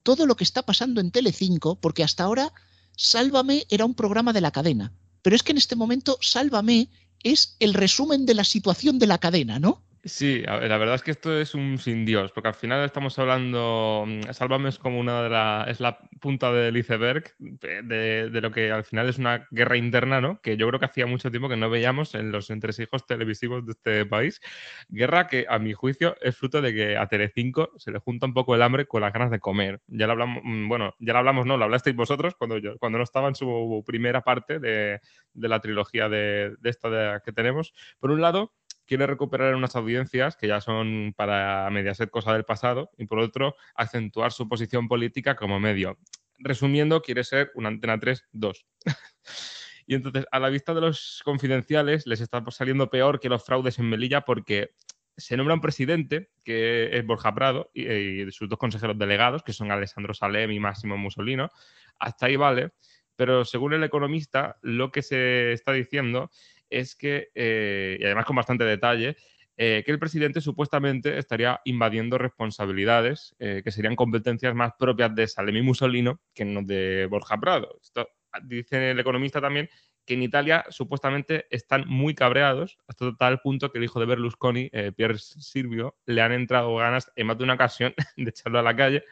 todo 0.04 0.26
lo 0.26 0.38
que 0.38 0.46
está 0.46 0.64
pasando 0.64 1.02
en 1.02 1.12
Telecinco, 1.12 1.76
porque 1.76 2.04
hasta 2.04 2.24
ahora 2.24 2.54
Sálvame 2.96 3.66
era 3.70 3.84
un 3.84 3.94
programa 3.94 4.32
de 4.32 4.42
la 4.42 4.52
cadena. 4.52 4.94
Pero 5.22 5.36
es 5.36 5.44
que 5.44 5.52
en 5.52 5.58
este 5.58 5.76
momento 5.76 6.18
Sálvame 6.22 6.90
es 7.24 7.58
el 7.60 7.74
resumen 7.74 8.26
de 8.26 8.36
la 8.36 8.46
situación 8.46 9.00
de 9.00 9.08
la 9.08 9.18
cadena, 9.18 9.60
¿no? 9.60 9.84
Sí, 10.08 10.42
la 10.44 10.78
verdad 10.78 10.96
es 10.96 11.04
que 11.04 11.12
esto 11.12 11.38
es 11.38 11.54
un 11.54 11.78
sin 11.78 12.06
Dios, 12.06 12.32
porque 12.32 12.48
al 12.48 12.54
final 12.54 12.86
estamos 12.86 13.20
hablando, 13.20 14.06
mm, 14.08 14.32
Sálvame 14.32 14.70
es 14.70 14.80
como 14.80 15.00
una 15.02 15.22
de 15.22 15.30
la, 15.30 15.66
es 15.68 15.82
la 15.82 16.00
punta 16.22 16.54
del 16.54 16.78
iceberg 16.78 17.36
de, 17.40 18.30
lo 18.42 18.52
que 18.52 18.72
al 18.72 18.86
final 18.86 19.10
es 19.10 19.18
una 19.18 19.46
guerra 19.52 19.76
interna, 19.76 20.22
¿no? 20.22 20.40
Que 20.42 20.56
yo 20.56 20.66
creo 20.70 20.80
que 20.80 20.86
hacía 20.86 21.08
mucho 21.08 21.30
tiempo 21.30 21.50
que 21.50 21.58
no 21.58 21.70
veíamos 21.70 22.16
en 22.16 22.32
los 22.32 22.50
entresijos 22.52 23.06
televisivos 23.06 23.66
de 23.66 23.74
este 23.74 24.06
país. 24.06 24.40
Guerra 24.88 25.28
que, 25.28 25.46
a 25.50 25.60
mi 25.60 25.74
juicio, 25.74 26.16
es 26.22 26.38
fruto 26.38 26.62
de 26.62 26.74
que 26.74 26.96
a 26.96 27.08
Telecinco 27.08 27.72
se 27.78 27.92
le 27.92 28.00
junta 28.00 28.28
un 28.28 28.34
poco 28.34 28.56
el 28.56 28.62
hambre 28.62 28.88
con 28.88 29.02
las 29.02 29.12
ganas 29.12 29.30
de 29.30 29.42
comer. 29.42 29.82
Ya 29.88 30.06
lo 30.06 30.14
hablamos, 30.14 30.42
mm, 30.42 30.70
bueno, 30.70 30.96
ya 31.00 31.12
lo 31.14 31.20
hablamos, 31.20 31.46
no, 31.46 31.58
lo 31.58 31.66
hablasteis 31.66 31.98
vosotros 31.98 32.34
cuando, 32.36 32.58
yo, 32.60 32.78
cuando 32.78 32.98
no 32.98 33.04
estaba 33.04 33.28
en 33.28 33.36
su 33.36 33.84
primera 33.86 34.22
parte 34.22 34.60
de, 34.60 35.02
de 35.34 35.48
la 35.50 35.60
trilogía 35.60 36.08
de, 36.08 36.56
de 36.60 36.70
esta 36.70 37.22
que 37.26 37.34
tenemos. 37.34 37.74
Por 38.00 38.12
un 38.12 38.22
lado, 38.22 38.54
quiere 38.88 39.06
recuperar 39.06 39.54
unas 39.56 39.76
audiencias 39.76 40.36
que 40.36 40.48
ya 40.48 40.62
son 40.62 41.14
para 41.16 41.70
Mediaset 41.70 42.10
cosa 42.10 42.34
del 42.34 42.46
pasado 42.46 42.90
y 42.98 43.06
por 43.06 43.20
otro 43.20 43.56
acentuar 43.76 44.32
su 44.32 44.48
posición 44.48 44.88
política 44.88 45.36
como 45.36 45.60
medio. 45.60 45.98
Resumiendo, 46.40 47.02
quiere 47.02 47.24
ser 47.24 47.52
una 47.56 47.68
antena 47.70 48.00
3 48.00 48.26
2. 48.32 48.66
y 49.88 49.96
entonces, 49.96 50.26
a 50.32 50.40
la 50.40 50.50
vista 50.50 50.74
de 50.74 50.82
los 50.82 51.22
confidenciales, 51.26 52.08
les 52.08 52.22
está 52.22 52.44
saliendo 52.50 52.90
peor 52.90 53.20
que 53.20 53.30
los 53.30 53.44
fraudes 53.46 53.78
en 53.80 53.90
Melilla 53.90 54.22
porque 54.22 54.72
se 55.18 55.36
nombra 55.36 55.56
un 55.56 55.62
presidente, 55.62 56.30
que 56.44 56.96
es 56.96 57.06
Borja 57.06 57.34
Prado, 57.34 57.72
y, 57.74 57.88
y 57.88 58.32
sus 58.32 58.48
dos 58.48 58.60
consejeros 58.60 58.98
delegados, 58.98 59.42
que 59.44 59.52
son 59.52 59.72
Alessandro 59.72 60.14
Salem 60.14 60.52
y 60.52 60.60
Máximo 60.60 60.96
Mussolino. 60.96 61.50
Hasta 61.98 62.28
ahí 62.28 62.36
vale, 62.36 62.72
pero 63.18 63.44
según 63.44 63.74
el 63.74 63.84
economista, 63.84 64.58
lo 64.62 64.92
que 64.92 65.02
se 65.02 65.52
está 65.52 65.74
diciendo 65.74 66.30
es 66.70 66.96
que, 66.96 67.30
eh, 67.36 67.98
y 68.00 68.04
además 68.06 68.26
con 68.26 68.36
bastante 68.36 68.64
detalle, 68.64 69.16
eh, 69.60 69.82
que 69.84 69.92
el 69.92 69.98
presidente 69.98 70.40
supuestamente 70.40 71.18
estaría 71.18 71.60
invadiendo 71.66 72.20
responsabilidades 72.20 73.36
eh, 73.40 73.62
que 73.64 73.72
serían 73.72 73.96
competencias 73.96 74.54
más 74.54 74.74
propias 74.78 75.16
de 75.16 75.28
Salem 75.28 75.56
y 75.56 75.62
Mussolino 75.64 76.22
que 76.36 76.46
no 76.46 76.62
de 76.62 77.08
Borja 77.10 77.40
Prado. 77.40 77.80
Esto, 77.82 78.08
dice 78.44 78.92
el 78.92 79.00
economista 79.00 79.42
también 79.42 79.68
que 80.06 80.14
en 80.14 80.22
Italia 80.22 80.64
supuestamente 80.70 81.48
están 81.50 81.88
muy 81.88 82.14
cabreados 82.14 82.78
hasta 82.88 83.16
tal 83.18 83.42
punto 83.42 83.72
que 83.72 83.80
el 83.80 83.84
hijo 83.86 84.00
de 84.00 84.06
Berlusconi, 84.06 84.70
eh, 84.72 84.92
Pier 84.96 85.18
Silvio, 85.18 85.98
le 86.06 86.22
han 86.22 86.34
entrado 86.34 86.76
ganas 86.76 87.12
en 87.16 87.26
más 87.26 87.40
de 87.40 87.44
una 87.44 87.56
ocasión 87.56 87.96
de 88.16 88.30
echarlo 88.30 88.60
a 88.60 88.64
la 88.64 88.76
calle, 88.76 89.04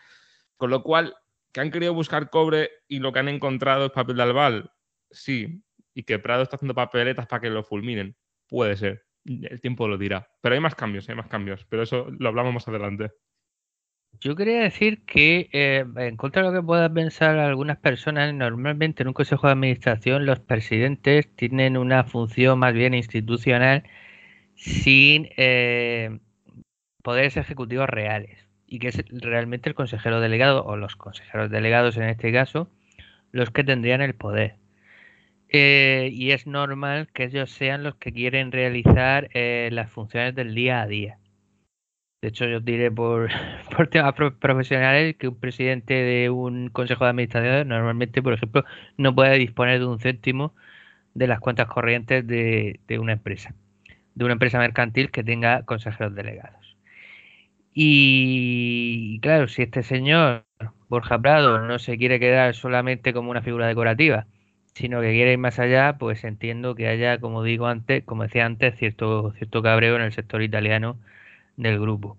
con 0.57 0.69
lo 0.69 0.83
cual 0.83 1.15
que 1.51 1.59
han 1.59 1.71
querido 1.71 1.95
buscar 1.95 2.29
cobre 2.29 2.69
y 2.87 2.99
lo 2.99 3.11
que 3.11 3.19
han 3.19 3.29
encontrado 3.29 3.87
es 3.87 3.91
papel 3.91 4.17
de 4.17 4.23
albal, 4.23 4.71
sí, 5.09 5.63
y 5.95 6.03
que 6.03 6.19
Prado 6.19 6.43
está 6.43 6.57
haciendo 6.57 6.75
papeletas 6.75 7.25
para 7.25 7.41
que 7.41 7.49
lo 7.49 7.63
fulminen, 7.63 8.15
puede 8.47 8.75
ser, 8.77 9.05
el 9.25 9.59
tiempo 9.61 9.87
lo 9.87 9.97
dirá, 9.97 10.27
pero 10.41 10.53
hay 10.53 10.61
más 10.61 10.75
cambios, 10.75 11.09
hay 11.09 11.15
más 11.15 11.27
cambios, 11.27 11.65
pero 11.67 11.81
eso 11.81 12.07
lo 12.19 12.29
hablamos 12.29 12.53
más 12.53 12.67
adelante. 12.67 13.11
Yo 14.19 14.35
quería 14.35 14.61
decir 14.61 15.05
que, 15.05 15.49
eh, 15.51 15.85
en 15.97 16.17
contra 16.17 16.43
de 16.43 16.49
lo 16.49 16.53
que 16.53 16.65
puedan 16.65 16.93
pensar 16.93 17.37
algunas 17.37 17.77
personas, 17.77 18.33
normalmente 18.33 19.03
en 19.03 19.07
un 19.07 19.13
consejo 19.13 19.47
de 19.47 19.53
administración 19.53 20.25
los 20.25 20.39
presidentes 20.39 21.33
tienen 21.35 21.77
una 21.77 22.03
función 22.03 22.59
más 22.59 22.73
bien 22.73 22.93
institucional 22.93 23.83
sin 24.55 25.29
eh, 25.37 26.19
poderes 27.03 27.37
ejecutivos 27.37 27.89
reales 27.89 28.47
y 28.67 28.79
que 28.79 28.87
es 28.89 29.03
realmente 29.09 29.69
el 29.69 29.75
consejero 29.75 30.21
delegado 30.21 30.65
o 30.65 30.77
los 30.77 30.95
consejeros 30.95 31.51
delegados 31.51 31.97
en 31.97 32.03
este 32.03 32.31
caso 32.31 32.69
los 33.31 33.51
que 33.51 33.63
tendrían 33.65 34.01
el 34.01 34.15
poder. 34.15 34.55
Eh, 35.49 36.09
y 36.13 36.31
es 36.31 36.45
normal 36.47 37.09
que 37.13 37.23
ellos 37.25 37.51
sean 37.51 37.83
los 37.83 37.95
que 37.95 38.13
quieren 38.13 38.51
realizar 38.51 39.29
eh, 39.33 39.69
las 39.71 39.91
funciones 39.91 40.35
del 40.35 40.53
día 40.55 40.81
a 40.81 40.87
día. 40.87 41.19
De 42.21 42.29
hecho, 42.29 42.45
yo 42.45 42.59
diré 42.59 42.91
por, 42.91 43.29
por 43.75 43.87
temas 43.87 44.13
pro- 44.13 44.37
profesionales 44.39 45.15
que 45.17 45.27
un 45.27 45.39
presidente 45.39 45.93
de 45.93 46.29
un 46.29 46.69
consejo 46.69 47.03
de 47.05 47.11
administración 47.11 47.67
normalmente, 47.67 48.21
por 48.23 48.33
ejemplo, 48.33 48.63
no 48.97 49.13
puede 49.15 49.37
disponer 49.37 49.79
de 49.79 49.85
un 49.85 49.99
céntimo 49.99 50.53
de 51.15 51.27
las 51.27 51.39
cuentas 51.41 51.67
corrientes 51.67 52.25
de, 52.27 52.81
de 52.87 52.99
una 52.99 53.13
empresa, 53.13 53.55
de 54.15 54.25
una 54.25 54.33
empresa 54.35 54.59
mercantil 54.59 55.11
que 55.11 55.23
tenga 55.23 55.63
consejeros 55.65 56.15
delegados. 56.15 56.77
Y 57.73 59.19
claro, 59.21 59.47
si 59.47 59.61
este 59.63 59.83
señor, 59.83 60.45
Borja 60.89 61.19
Prado, 61.21 61.59
no 61.61 61.77
se 61.79 61.97
quiere 61.97 62.19
quedar 62.19 62.55
solamente 62.55 63.13
como 63.13 63.31
una 63.31 63.41
figura 63.41 63.67
decorativa, 63.67 64.27
sino 64.75 64.99
que 65.01 65.11
quiere 65.11 65.33
ir 65.33 65.37
más 65.37 65.57
allá, 65.57 65.97
pues 65.97 66.23
entiendo 66.25 66.75
que 66.75 66.87
haya, 66.87 67.19
como 67.19 67.43
digo 67.43 67.67
antes, 67.67 68.03
como 68.03 68.23
decía 68.23 68.45
antes, 68.45 68.77
cierto, 68.77 69.33
cierto 69.37 69.63
cabreo 69.63 69.95
en 69.95 70.01
el 70.01 70.13
sector 70.13 70.43
italiano 70.43 70.99
del 71.55 71.79
grupo. 71.79 72.17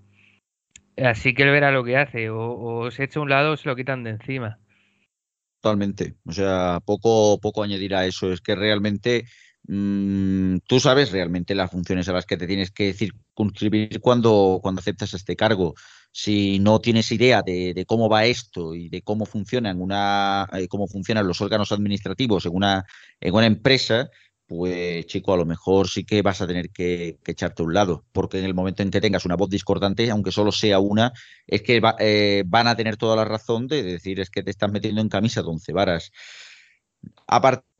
Así 0.96 1.34
que 1.34 1.42
él 1.42 1.50
verá 1.50 1.70
lo 1.70 1.84
que 1.84 1.98
hace, 1.98 2.30
o, 2.30 2.90
se 2.90 3.04
echa 3.04 3.20
a 3.20 3.22
un 3.22 3.28
lado 3.28 3.52
o 3.52 3.56
se 3.58 3.68
lo 3.68 3.76
quitan 3.76 4.02
de 4.04 4.10
encima. 4.10 4.58
Totalmente. 5.60 6.14
O 6.24 6.32
sea, 6.32 6.80
poco, 6.84 7.38
poco 7.40 7.62
añadir 7.62 7.94
a 7.94 8.06
eso. 8.06 8.32
Es 8.32 8.40
que 8.40 8.54
realmente 8.54 9.26
mm, 9.68 10.58
tú 10.66 10.80
sabes 10.80 11.12
realmente 11.12 11.54
las 11.54 11.70
funciones 11.70 12.08
a 12.08 12.12
las 12.12 12.24
que 12.24 12.38
te 12.38 12.46
tienes 12.46 12.70
que 12.70 12.94
circunscribir 12.94 14.00
cuando, 14.00 14.60
cuando 14.62 14.80
aceptas 14.80 15.12
este 15.12 15.36
cargo. 15.36 15.74
Si 16.18 16.58
no 16.60 16.80
tienes 16.80 17.12
idea 17.12 17.42
de, 17.42 17.84
cómo 17.86 18.08
va 18.08 18.24
esto 18.24 18.74
y 18.74 18.88
de 18.88 19.02
cómo 19.02 19.26
funcionan 19.26 19.82
una, 19.82 20.48
eh, 20.54 20.66
cómo 20.66 20.88
funcionan 20.88 21.26
los 21.26 21.42
órganos 21.42 21.72
administrativos 21.72 22.46
en 22.46 22.54
una, 22.54 22.86
en 23.20 23.34
una 23.34 23.44
empresa, 23.44 24.08
pues 24.46 25.04
chico, 25.04 25.34
a 25.34 25.36
lo 25.36 25.44
mejor 25.44 25.90
sí 25.90 26.04
que 26.06 26.22
vas 26.22 26.40
a 26.40 26.46
tener 26.46 26.70
que, 26.70 27.18
echarte 27.26 27.62
a 27.62 27.66
un 27.66 27.74
lado, 27.74 28.06
porque 28.12 28.38
en 28.38 28.46
el 28.46 28.54
momento 28.54 28.82
en 28.82 28.90
que 28.90 29.02
tengas 29.02 29.26
una 29.26 29.36
voz 29.36 29.50
discordante, 29.50 30.10
aunque 30.10 30.32
solo 30.32 30.52
sea 30.52 30.78
una, 30.78 31.12
es 31.46 31.60
que 31.60 31.82
eh, 31.98 32.44
van 32.46 32.66
a 32.66 32.76
tener 32.76 32.96
toda 32.96 33.14
la 33.14 33.26
razón 33.26 33.66
de 33.66 33.82
decir 33.82 34.18
es 34.18 34.30
que 34.30 34.42
te 34.42 34.50
estás 34.50 34.72
metiendo 34.72 35.02
en 35.02 35.10
camisa 35.10 35.42
de 35.42 35.48
once 35.48 35.70
varas. 35.74 36.12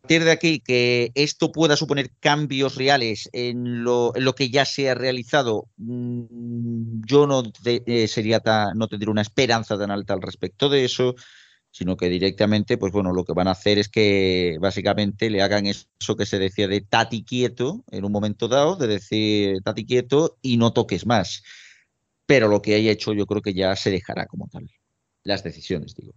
De 0.07 0.31
aquí, 0.31 0.61
que 0.61 1.11
esto 1.15 1.53
pueda 1.53 1.77
suponer 1.77 2.11
cambios 2.21 2.77
reales 2.77 3.29
en 3.33 3.85
lo, 3.85 4.13
que 4.37 4.51
ya 4.51 4.65
se 4.65 4.91
ha 4.91 4.95
realizado, 4.95 5.69
mm, 5.77 7.03
yo 7.07 7.27
no 7.27 7.43
eh, 7.65 8.09
sería 8.09 8.43
no 8.75 8.89
tendría 8.89 9.11
una 9.11 9.23
esperanza 9.23 9.79
tan 9.79 9.91
alta 9.91 10.15
al 10.15 10.23
respecto 10.23 10.69
de 10.69 10.85
eso 10.85 11.15
sino 11.77 11.99
que 11.99 12.09
directamente, 12.09 12.79
pues 12.79 12.91
bueno, 12.91 13.13
lo 13.13 13.25
que 13.27 13.35
van 13.35 13.49
a 13.49 13.51
hacer 13.51 13.77
es 13.77 13.91
que 13.91 14.57
básicamente 14.59 15.29
le 15.29 15.43
hagan 15.43 15.67
eso 15.67 16.17
que 16.17 16.25
se 16.25 16.39
decía 16.39 16.69
de 16.69 16.81
tati 16.81 17.23
quieto 17.23 17.85
en 17.91 18.07
un 18.07 18.13
momento 18.13 18.49
dado, 18.49 18.77
de 18.77 18.87
decir 18.87 19.61
tati 19.63 19.85
quieto 19.85 20.39
y 20.41 20.57
no 20.57 20.73
toques 20.73 21.05
más. 21.05 21.43
Pero 22.25 22.49
lo 22.49 22.63
que 22.63 22.77
haya 22.77 22.91
hecho 22.91 23.13
yo 23.13 23.27
creo 23.27 23.43
que 23.43 23.53
ya 23.53 23.77
se 23.77 23.91
dejará 23.91 24.25
como 24.25 24.49
tal. 24.49 24.71
Las 25.23 25.45
decisiones, 25.45 25.95
digo. 25.95 26.15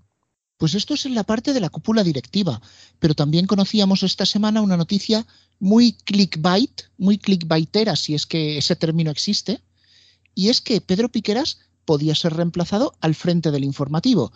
Pues 0.59 0.75
esto 0.75 0.93
es 0.93 1.05
en 1.05 1.15
la 1.15 1.23
parte 1.23 1.53
de 1.53 1.61
la 1.61 1.69
cúpula 1.69 2.03
directiva, 2.03 2.61
pero 2.99 3.15
también 3.15 3.47
conocíamos 3.47 4.03
esta 4.03 4.25
semana 4.25 4.61
una 4.61 4.75
noticia 4.75 5.25
muy 5.57 5.93
clickbait, 5.93 6.81
muy 6.97 7.17
clickbaitera, 7.17 7.95
si 7.95 8.13
es 8.13 8.25
que 8.25 8.57
ese 8.57 8.75
término 8.75 9.09
existe, 9.09 9.61
y 10.35 10.49
es 10.49 10.59
que 10.59 10.81
Pedro 10.81 11.07
Piqueras 11.07 11.59
podía 11.85 12.13
ser 12.13 12.33
reemplazado 12.33 12.93
al 12.99 13.15
frente 13.15 13.51
del 13.51 13.63
informativo. 13.63 14.33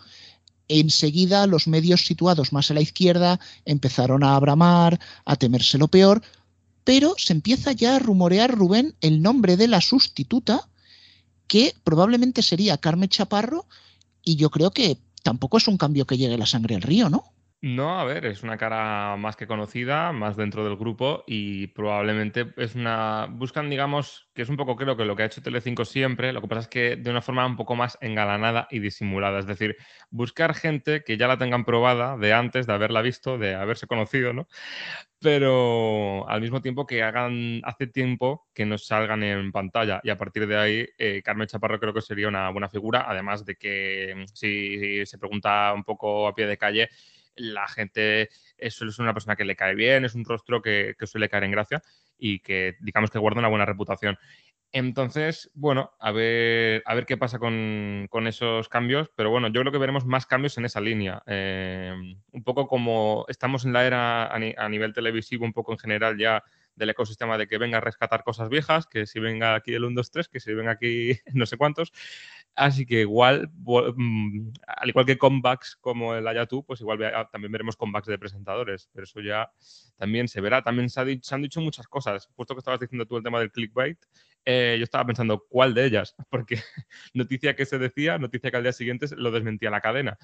Enseguida 0.66 1.46
los 1.46 1.68
medios 1.68 2.06
situados 2.06 2.54
más 2.54 2.70
a 2.70 2.74
la 2.74 2.80
izquierda 2.80 3.38
empezaron 3.66 4.24
a 4.24 4.34
abramar, 4.34 4.98
a 5.26 5.36
temerse 5.36 5.76
lo 5.76 5.88
peor, 5.88 6.22
pero 6.84 7.16
se 7.18 7.34
empieza 7.34 7.72
ya 7.72 7.96
a 7.96 7.98
rumorear, 7.98 8.50
Rubén, 8.50 8.96
el 9.02 9.20
nombre 9.20 9.58
de 9.58 9.68
la 9.68 9.82
sustituta, 9.82 10.70
que 11.48 11.74
probablemente 11.84 12.40
sería 12.40 12.78
Carmen 12.78 13.10
Chaparro, 13.10 13.66
y 14.24 14.36
yo 14.36 14.48
creo 14.48 14.70
que 14.70 14.96
tampoco 15.24 15.56
es 15.56 15.66
un 15.66 15.78
cambio 15.78 16.06
que 16.06 16.16
llegue 16.16 16.38
la 16.38 16.46
sangre 16.46 16.76
al 16.76 16.82
río, 16.82 17.08
¿no? 17.08 17.33
No, 17.66 17.98
a 17.98 18.04
ver, 18.04 18.26
es 18.26 18.42
una 18.42 18.58
cara 18.58 19.16
más 19.16 19.36
que 19.36 19.46
conocida, 19.46 20.12
más 20.12 20.36
dentro 20.36 20.64
del 20.66 20.76
grupo 20.76 21.24
y 21.26 21.68
probablemente 21.68 22.52
es 22.58 22.74
una... 22.74 23.26
Buscan, 23.30 23.70
digamos, 23.70 24.28
que 24.34 24.42
es 24.42 24.50
un 24.50 24.58
poco 24.58 24.76
creo 24.76 24.98
que 24.98 25.06
lo 25.06 25.16
que 25.16 25.22
ha 25.22 25.26
hecho 25.26 25.40
Telecinco 25.40 25.86
siempre, 25.86 26.34
lo 26.34 26.42
que 26.42 26.48
pasa 26.48 26.60
es 26.60 26.68
que 26.68 26.96
de 26.96 27.10
una 27.10 27.22
forma 27.22 27.46
un 27.46 27.56
poco 27.56 27.74
más 27.74 27.96
engalanada 28.02 28.68
y 28.70 28.80
disimulada, 28.80 29.38
es 29.38 29.46
decir, 29.46 29.76
buscar 30.10 30.54
gente 30.54 31.04
que 31.04 31.16
ya 31.16 31.26
la 31.26 31.38
tengan 31.38 31.64
probada 31.64 32.18
de 32.18 32.34
antes, 32.34 32.66
de 32.66 32.74
haberla 32.74 33.00
visto, 33.00 33.38
de 33.38 33.54
haberse 33.54 33.86
conocido, 33.86 34.34
¿no? 34.34 34.46
Pero 35.18 36.28
al 36.28 36.42
mismo 36.42 36.60
tiempo 36.60 36.86
que 36.86 37.02
hagan 37.02 37.62
hace 37.64 37.86
tiempo 37.86 38.46
que 38.52 38.66
nos 38.66 38.86
salgan 38.86 39.22
en 39.22 39.52
pantalla 39.52 40.02
y 40.04 40.10
a 40.10 40.18
partir 40.18 40.46
de 40.46 40.58
ahí 40.58 40.86
eh, 40.98 41.22
Carmen 41.24 41.46
Chaparro 41.46 41.80
creo 41.80 41.94
que 41.94 42.02
sería 42.02 42.28
una 42.28 42.50
buena 42.50 42.68
figura, 42.68 43.06
además 43.08 43.42
de 43.46 43.56
que 43.56 44.26
si 44.34 45.06
se 45.06 45.16
pregunta 45.16 45.72
un 45.72 45.82
poco 45.82 46.28
a 46.28 46.34
pie 46.34 46.46
de 46.46 46.58
calle, 46.58 46.90
la 47.36 47.66
gente 47.68 48.28
suele 48.70 48.92
ser 48.92 49.02
una 49.02 49.14
persona 49.14 49.36
que 49.36 49.44
le 49.44 49.56
cae 49.56 49.74
bien, 49.74 50.04
es 50.04 50.14
un 50.14 50.24
rostro 50.24 50.62
que, 50.62 50.94
suele 51.04 51.28
caer 51.28 51.44
en 51.44 51.50
gracia 51.50 51.82
y 52.18 52.40
que 52.40 52.76
digamos 52.80 53.10
que 53.10 53.18
guarda 53.18 53.40
una 53.40 53.48
buena 53.48 53.66
reputación. 53.66 54.18
Entonces, 54.72 55.52
bueno, 55.54 55.92
a 56.00 56.10
ver, 56.10 56.82
a 56.84 56.96
ver 56.96 57.06
qué 57.06 57.16
pasa 57.16 57.38
con, 57.38 58.08
esos 58.26 58.68
cambios, 58.68 59.08
pero 59.14 59.30
bueno, 59.30 59.46
yo 59.46 59.60
creo 59.60 59.70
que 59.70 59.78
veremos 59.78 60.04
más 60.04 60.26
cambios 60.26 60.58
en 60.58 60.64
esa 60.64 60.80
línea. 60.80 61.22
Eh, 61.26 61.94
un 62.32 62.42
poco 62.42 62.66
como 62.66 63.24
estamos 63.28 63.64
en 63.64 63.72
la 63.72 63.86
era 63.86 64.26
a, 64.26 64.68
nivel 64.68 64.92
televisivo, 64.92 65.44
un 65.44 65.52
poco 65.52 65.70
en 65.70 65.78
general 65.78 66.18
ya 66.18 66.42
del 66.74 66.90
ecosistema 66.90 67.38
de 67.38 67.46
que 67.46 67.58
venga 67.58 67.78
a 67.78 67.82
rescatar 67.82 68.24
cosas 68.24 68.48
viejas, 68.48 68.88
que 68.88 69.06
si 69.06 69.20
venga 69.20 69.54
aquí 69.54 69.72
el 69.74 69.84
1, 69.84 69.94
2, 69.94 70.10
3, 70.10 70.28
que 70.28 70.40
si 70.40 70.52
venga 70.54 70.72
aquí 70.72 71.20
no 71.34 71.46
sé 71.46 71.56
cuántos. 71.56 71.92
Así 72.56 72.86
que 72.86 73.00
igual, 73.00 73.50
mm, 73.56 74.52
al 74.66 74.88
igual 74.88 75.06
que 75.06 75.18
comebacks 75.18 75.76
como 75.76 76.14
el 76.14 76.26
Ayatu, 76.26 76.64
pues 76.64 76.80
igual 76.80 77.00
también 77.32 77.50
veremos 77.50 77.76
comebacks 77.76 78.06
de 78.06 78.18
presentadores, 78.18 78.88
pero 78.92 79.04
eso 79.04 79.20
ya 79.20 79.50
también 79.96 80.28
se 80.28 80.40
verá. 80.40 80.62
También 80.62 80.88
se, 80.88 81.00
han 81.00 81.42
dicho 81.42 81.60
muchas 81.60 81.88
cosas. 81.88 82.28
Puesto 82.36 82.54
que 82.54 82.60
estabas 82.60 82.80
diciendo 82.80 83.06
tú 83.06 83.16
el 83.16 83.24
tema 83.24 83.40
del 83.40 83.50
clickbait, 83.50 83.98
eh, 84.44 84.76
yo 84.78 84.84
estaba 84.84 85.04
pensando 85.06 85.44
cuál 85.48 85.74
de 85.74 85.86
ellas, 85.86 86.14
porque 86.30 86.60
noticia 87.12 87.56
que 87.56 87.66
se 87.66 87.78
decía, 87.78 88.18
noticia 88.18 88.50
que 88.50 88.56
al 88.56 88.62
día 88.62 88.72
siguiente 88.72 89.06
lo 89.16 89.30
desmentía 89.32 89.70
la 89.70 89.80
cadena. 89.80 90.16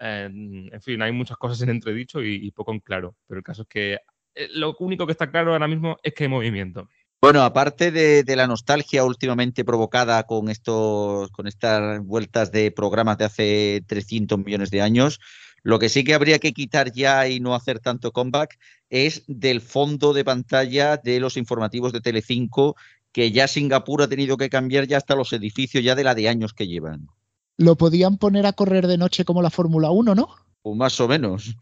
en 0.00 0.80
fin, 0.82 1.00
hay 1.02 1.12
muchas 1.12 1.36
cosas 1.38 1.62
en 1.62 1.70
entredicho 1.70 2.22
y, 2.22 2.34
y 2.34 2.50
poco 2.50 2.72
en 2.72 2.80
claro, 2.80 3.16
pero 3.26 3.38
el 3.38 3.44
caso 3.44 3.62
es 3.62 3.68
que 3.68 3.98
eh, 4.34 4.48
lo 4.54 4.74
único 4.78 5.06
que 5.06 5.12
está 5.12 5.30
claro 5.30 5.52
ahora 5.52 5.68
mismo 5.68 5.98
es 6.02 6.14
que 6.14 6.24
hay 6.24 6.28
movimiento. 6.28 6.88
Bueno, 7.22 7.42
aparte 7.44 7.92
de, 7.92 8.36
la 8.36 8.48
nostalgia 8.48 9.04
últimamente 9.04 9.64
provocada 9.64 10.24
con 10.24 10.48
estos, 10.48 11.30
con 11.30 11.46
estas 11.46 12.04
vueltas 12.04 12.50
de 12.50 12.72
programas 12.72 13.16
de 13.16 13.24
hace 13.24 13.84
300 13.86 14.40
millones 14.40 14.72
de 14.72 14.82
años, 14.82 15.20
lo 15.62 15.78
que 15.78 15.88
sí 15.88 16.02
que 16.02 16.14
habría 16.14 16.40
que 16.40 16.52
quitar 16.52 16.90
ya 16.90 17.28
y 17.28 17.38
no 17.38 17.54
hacer 17.54 17.78
tanto 17.78 18.10
comeback 18.10 18.58
es 18.90 19.22
del 19.28 19.60
fondo 19.60 20.12
de 20.12 20.24
pantalla 20.24 20.96
de 20.96 21.20
los 21.20 21.36
informativos 21.36 21.92
de 21.92 22.00
Telecinco, 22.00 22.74
que 23.12 23.30
ya 23.30 23.46
Singapur 23.46 24.02
ha 24.02 24.08
tenido 24.08 24.36
que 24.36 24.50
cambiar 24.50 24.88
ya 24.88 24.96
hasta 24.96 25.14
los 25.14 25.32
edificios 25.32 25.84
ya 25.84 25.94
de 25.94 26.02
la 26.02 26.16
de 26.16 26.28
años 26.28 26.52
que 26.52 26.66
llevan. 26.66 27.06
Lo 27.56 27.76
podían 27.76 28.16
poner 28.16 28.46
a 28.46 28.52
correr 28.52 28.88
de 28.88 28.98
noche 28.98 29.24
como 29.24 29.42
la 29.42 29.50
Fórmula 29.50 29.92
1, 29.92 30.16
¿no? 30.16 30.28
O 30.62 30.74
más 30.74 30.98
o 30.98 31.06
menos. 31.06 31.54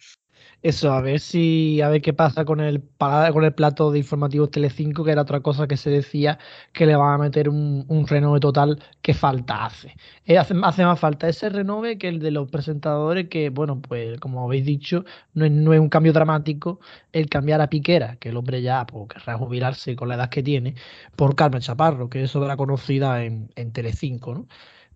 Eso, 0.62 0.92
a 0.92 1.00
ver 1.00 1.20
si, 1.20 1.80
a 1.80 1.88
ver 1.88 2.02
qué 2.02 2.12
pasa 2.12 2.44
con 2.44 2.60
el 2.60 2.82
con 3.32 3.44
el 3.44 3.54
plato 3.54 3.90
de 3.90 3.98
informativos 3.98 4.50
Telecinco, 4.50 5.02
que 5.04 5.12
era 5.12 5.22
otra 5.22 5.40
cosa 5.40 5.66
que 5.66 5.78
se 5.78 5.88
decía 5.88 6.38
que 6.74 6.84
le 6.84 6.96
van 6.96 7.14
a 7.14 7.18
meter 7.18 7.48
un, 7.48 7.86
un 7.88 8.06
renove 8.06 8.40
total 8.40 8.78
que 9.00 9.14
falta 9.14 9.64
hace. 9.64 9.96
Eh, 10.26 10.36
hace. 10.36 10.52
más 10.52 10.76
falta 11.00 11.28
ese 11.30 11.48
renove 11.48 11.96
que 11.96 12.08
el 12.08 12.18
de 12.20 12.30
los 12.30 12.50
presentadores, 12.50 13.28
que 13.30 13.48
bueno, 13.48 13.80
pues 13.80 14.20
como 14.20 14.44
habéis 14.44 14.66
dicho, 14.66 15.04
no 15.32 15.46
es, 15.46 15.50
no 15.52 15.72
es 15.72 15.80
un 15.80 15.88
cambio 15.88 16.12
dramático 16.12 16.80
el 17.12 17.28
cambiar 17.30 17.62
a 17.62 17.70
Piquera, 17.70 18.16
que 18.16 18.28
el 18.28 18.36
hombre 18.36 18.60
ya 18.60 18.84
pues, 18.86 19.08
querrá 19.08 19.38
jubilarse 19.38 19.96
con 19.96 20.08
la 20.08 20.16
edad 20.16 20.28
que 20.28 20.42
tiene, 20.42 20.74
por 21.16 21.34
Carmen 21.36 21.62
Chaparro, 21.62 22.10
que 22.10 22.22
es 22.22 22.34
la 22.34 22.56
conocida 22.58 23.24
en, 23.24 23.50
en 23.56 23.72
Telecinco, 23.72 24.34
¿no? 24.34 24.46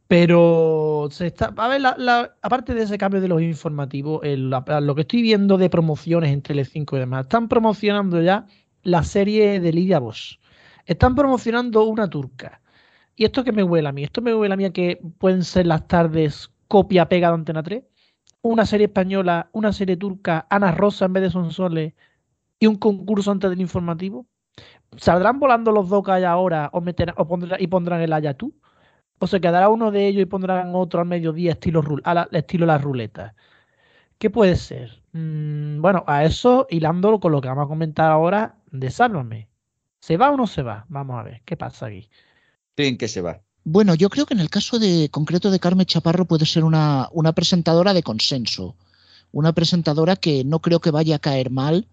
Pero 0.06 1.08
se 1.10 1.26
está, 1.28 1.52
a 1.56 1.68
ver, 1.68 1.80
la, 1.80 2.36
aparte 2.42 2.74
de 2.74 2.82
ese 2.82 2.98
cambio 2.98 3.20
de 3.20 3.28
los 3.28 3.40
informativos, 3.40 4.20
lo 4.24 4.94
que 4.94 5.00
estoy 5.00 5.22
viendo 5.22 5.56
de 5.56 5.70
promociones 5.70 6.30
en 6.30 6.42
Telecinco 6.42 6.96
y 6.96 7.00
demás, 7.00 7.24
están 7.24 7.48
promocionando 7.48 8.20
ya 8.20 8.46
la 8.82 9.02
serie 9.02 9.60
de 9.60 9.72
Lidia 9.72 9.98
Bosch. 9.98 10.38
Están 10.86 11.14
promocionando 11.14 11.84
una 11.84 12.08
turca. 12.08 12.60
¿Y 13.16 13.24
esto 13.24 13.44
que 13.44 13.52
me 13.52 13.62
huele 13.62 13.88
a 13.88 13.92
mí? 13.92 14.04
Esto 14.04 14.20
me 14.20 14.34
huele 14.34 14.54
a 14.54 14.56
mí 14.56 14.70
que 14.72 15.00
pueden 15.18 15.44
ser 15.44 15.66
las 15.66 15.86
tardes 15.88 16.50
copia-pega 16.68 17.28
de 17.28 17.34
Antena 17.34 17.62
3. 17.62 17.84
Una 18.42 18.66
serie 18.66 18.86
española, 18.86 19.48
una 19.52 19.72
serie 19.72 19.96
turca, 19.96 20.46
Ana 20.50 20.72
Rosa 20.72 21.06
en 21.06 21.14
vez 21.14 21.22
de 21.22 21.30
Sonsoles 21.30 21.94
y 22.58 22.66
un 22.66 22.76
concurso 22.76 23.30
antes 23.30 23.48
del 23.50 23.60
informativo. 23.60 24.26
¿Saldrán 24.96 25.40
volando 25.40 25.72
los 25.72 25.88
dos 25.88 26.04
que 26.04 26.12
hay 26.12 26.24
ahora 26.24 26.68
o, 26.72 26.80
meter, 26.80 27.14
o 27.16 27.26
pondrán, 27.26 27.60
y 27.60 27.66
pondrán 27.68 28.00
el 28.02 28.12
Ayatú? 28.12 28.54
O 29.18 29.26
se 29.26 29.40
quedará 29.40 29.68
uno 29.68 29.90
de 29.90 30.06
ellos 30.06 30.22
y 30.22 30.26
pondrán 30.26 30.74
otro 30.74 31.00
al 31.00 31.06
mediodía 31.06 31.52
estilo, 31.52 31.82
a 32.04 32.14
la, 32.14 32.28
estilo 32.32 32.66
las 32.66 32.82
ruletas. 32.82 33.34
¿Qué 34.18 34.30
puede 34.30 34.56
ser? 34.56 35.02
Mm, 35.12 35.80
bueno, 35.80 36.04
a 36.06 36.24
eso 36.24 36.66
hilándolo 36.70 37.20
con 37.20 37.32
lo 37.32 37.40
que 37.40 37.48
vamos 37.48 37.64
a 37.66 37.68
comentar 37.68 38.10
ahora 38.10 38.56
de 38.70 38.90
Sálvame. 38.90 39.48
¿Se 40.00 40.16
va 40.16 40.30
o 40.30 40.36
no 40.36 40.46
se 40.46 40.62
va? 40.62 40.84
Vamos 40.88 41.18
a 41.18 41.22
ver, 41.22 41.42
¿qué 41.44 41.56
pasa 41.56 41.86
aquí? 41.86 42.08
¿En 42.76 42.98
qué 42.98 43.08
se 43.08 43.20
va? 43.20 43.40
Bueno, 43.64 43.94
yo 43.94 44.10
creo 44.10 44.26
que 44.26 44.34
en 44.34 44.40
el 44.40 44.50
caso 44.50 44.78
de 44.78 45.08
concreto 45.10 45.50
de 45.50 45.58
Carmen 45.58 45.86
Chaparro 45.86 46.26
puede 46.26 46.44
ser 46.44 46.64
una, 46.64 47.08
una 47.12 47.32
presentadora 47.32 47.94
de 47.94 48.02
consenso. 48.02 48.76
Una 49.32 49.52
presentadora 49.52 50.16
que 50.16 50.44
no 50.44 50.60
creo 50.60 50.80
que 50.80 50.90
vaya 50.90 51.16
a 51.16 51.18
caer 51.18 51.50
mal 51.50 51.88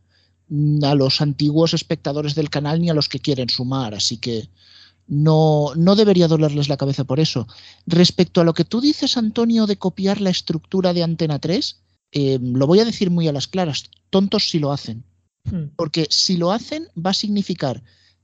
mm, 0.49 0.83
a 0.83 0.95
los 0.95 1.21
antiguos 1.21 1.73
espectadores 1.73 2.35
del 2.35 2.49
canal 2.49 2.81
ni 2.81 2.89
a 2.89 2.93
los 2.93 3.07
que 3.07 3.19
quieren 3.19 3.49
sumar. 3.49 3.93
Así 3.95 4.17
que 4.17 4.49
no, 5.07 5.73
no 5.75 5.95
debería 5.95 6.27
dolerles 6.27 6.69
la 6.69 6.77
cabeza 6.77 7.03
por 7.03 7.19
eso. 7.19 7.47
Respecto 7.85 8.41
a 8.41 8.43
lo 8.43 8.53
que 8.53 8.65
tú 8.65 8.81
dices, 8.81 9.17
Antonio, 9.17 9.67
de 9.67 9.77
copiar 9.77 10.21
la 10.21 10.29
estructura 10.29 10.93
de 10.93 11.03
Antena 11.03 11.39
3, 11.39 11.81
eh, 12.11 12.39
lo 12.41 12.67
voy 12.67 12.79
a 12.79 12.85
decir 12.85 13.09
muy 13.09 13.27
a 13.27 13.33
las 13.33 13.47
claras, 13.47 13.89
tontos 14.09 14.49
si 14.49 14.59
lo 14.59 14.71
hacen. 14.71 15.03
Hmm. 15.43 15.69
Porque 15.75 16.07
si 16.09 16.37
lo 16.37 16.51
hacen 16.51 16.87
va 16.95 17.11
a 17.11 17.15
significar, 17.15 17.83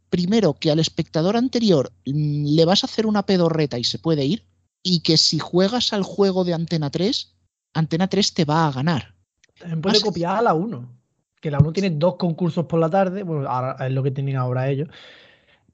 primero, 0.10 0.54
que 0.54 0.72
al 0.72 0.80
espectador 0.80 1.36
anterior 1.36 1.92
mm, 2.06 2.56
le 2.56 2.66
vas 2.66 2.84
a 2.84 2.88
hacer 2.88 3.06
una 3.06 3.26
pedorreta 3.26 3.80
y 3.80 3.84
se 3.84 4.00
puede 4.00 4.26
ir, 4.26 4.46
y 4.84 5.02
que 5.02 5.18
si 5.18 5.40
juegas 5.40 5.94
al 5.94 6.04
juego 6.04 6.44
de 6.44 6.54
Antena 6.54 6.90
3, 6.90 7.34
Antena 7.74 8.08
3 8.08 8.34
te 8.34 8.46
va 8.46 8.68
a 8.68 8.72
ganar. 8.72 9.16
También 9.60 9.82
puede 9.82 10.02
copiar 10.02 10.38
a 10.38 10.42
la 10.42 10.54
1. 10.54 10.98
Que 11.42 11.52
la 11.52 11.60
1 11.60 11.74
tiene 11.74 11.92
dos 11.92 12.16
concursos 12.16 12.66
por 12.66 12.80
la 12.80 12.90
tarde. 12.90 13.24
Bueno, 13.24 13.50
ahora 13.50 13.86
es 13.86 13.92
lo 13.92 14.04
que 14.04 14.12
tienen 14.12 14.36
ahora 14.36 14.70
ellos. 14.70 14.90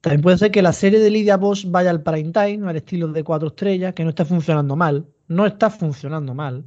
También 0.04 0.20
puede 0.20 0.36
ser 0.36 0.50
que 0.50 0.60
la 0.60 0.74
serie 0.74 1.00
de 1.00 1.08
Lydia 1.10 1.38
Bosch 1.38 1.64
vaya 1.66 1.88
al 1.88 2.02
prime 2.02 2.30
time, 2.30 2.68
al 2.68 2.76
estilo 2.76 3.08
de 3.08 3.24
cuatro 3.24 3.48
estrellas, 3.48 3.94
que 3.94 4.04
no 4.04 4.10
está 4.10 4.26
funcionando 4.26 4.76
mal. 4.76 5.06
No 5.28 5.46
está 5.46 5.70
funcionando 5.70 6.34
mal. 6.34 6.62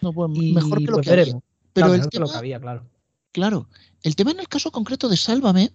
No, 0.00 0.12
pues, 0.12 0.30
Y 0.34 0.52
mejor 0.52 0.78
que 0.78 0.84
lo 0.86 0.92
pues 0.94 1.06
que 1.06 1.12
había. 1.12 1.24
Pero 1.24 1.40
Claro, 1.74 1.92
el 1.94 1.98
mejor 2.00 2.10
que 2.10 2.18
lo 2.18 2.26
tema- 2.26 2.32
que 2.32 2.38
había, 2.38 2.60
claro. 2.60 2.86
Claro, 3.30 3.68
el 4.02 4.16
tema 4.16 4.32
en 4.32 4.40
el 4.40 4.48
caso 4.48 4.72
concreto 4.72 5.08
de 5.08 5.16
Sálvame, 5.16 5.70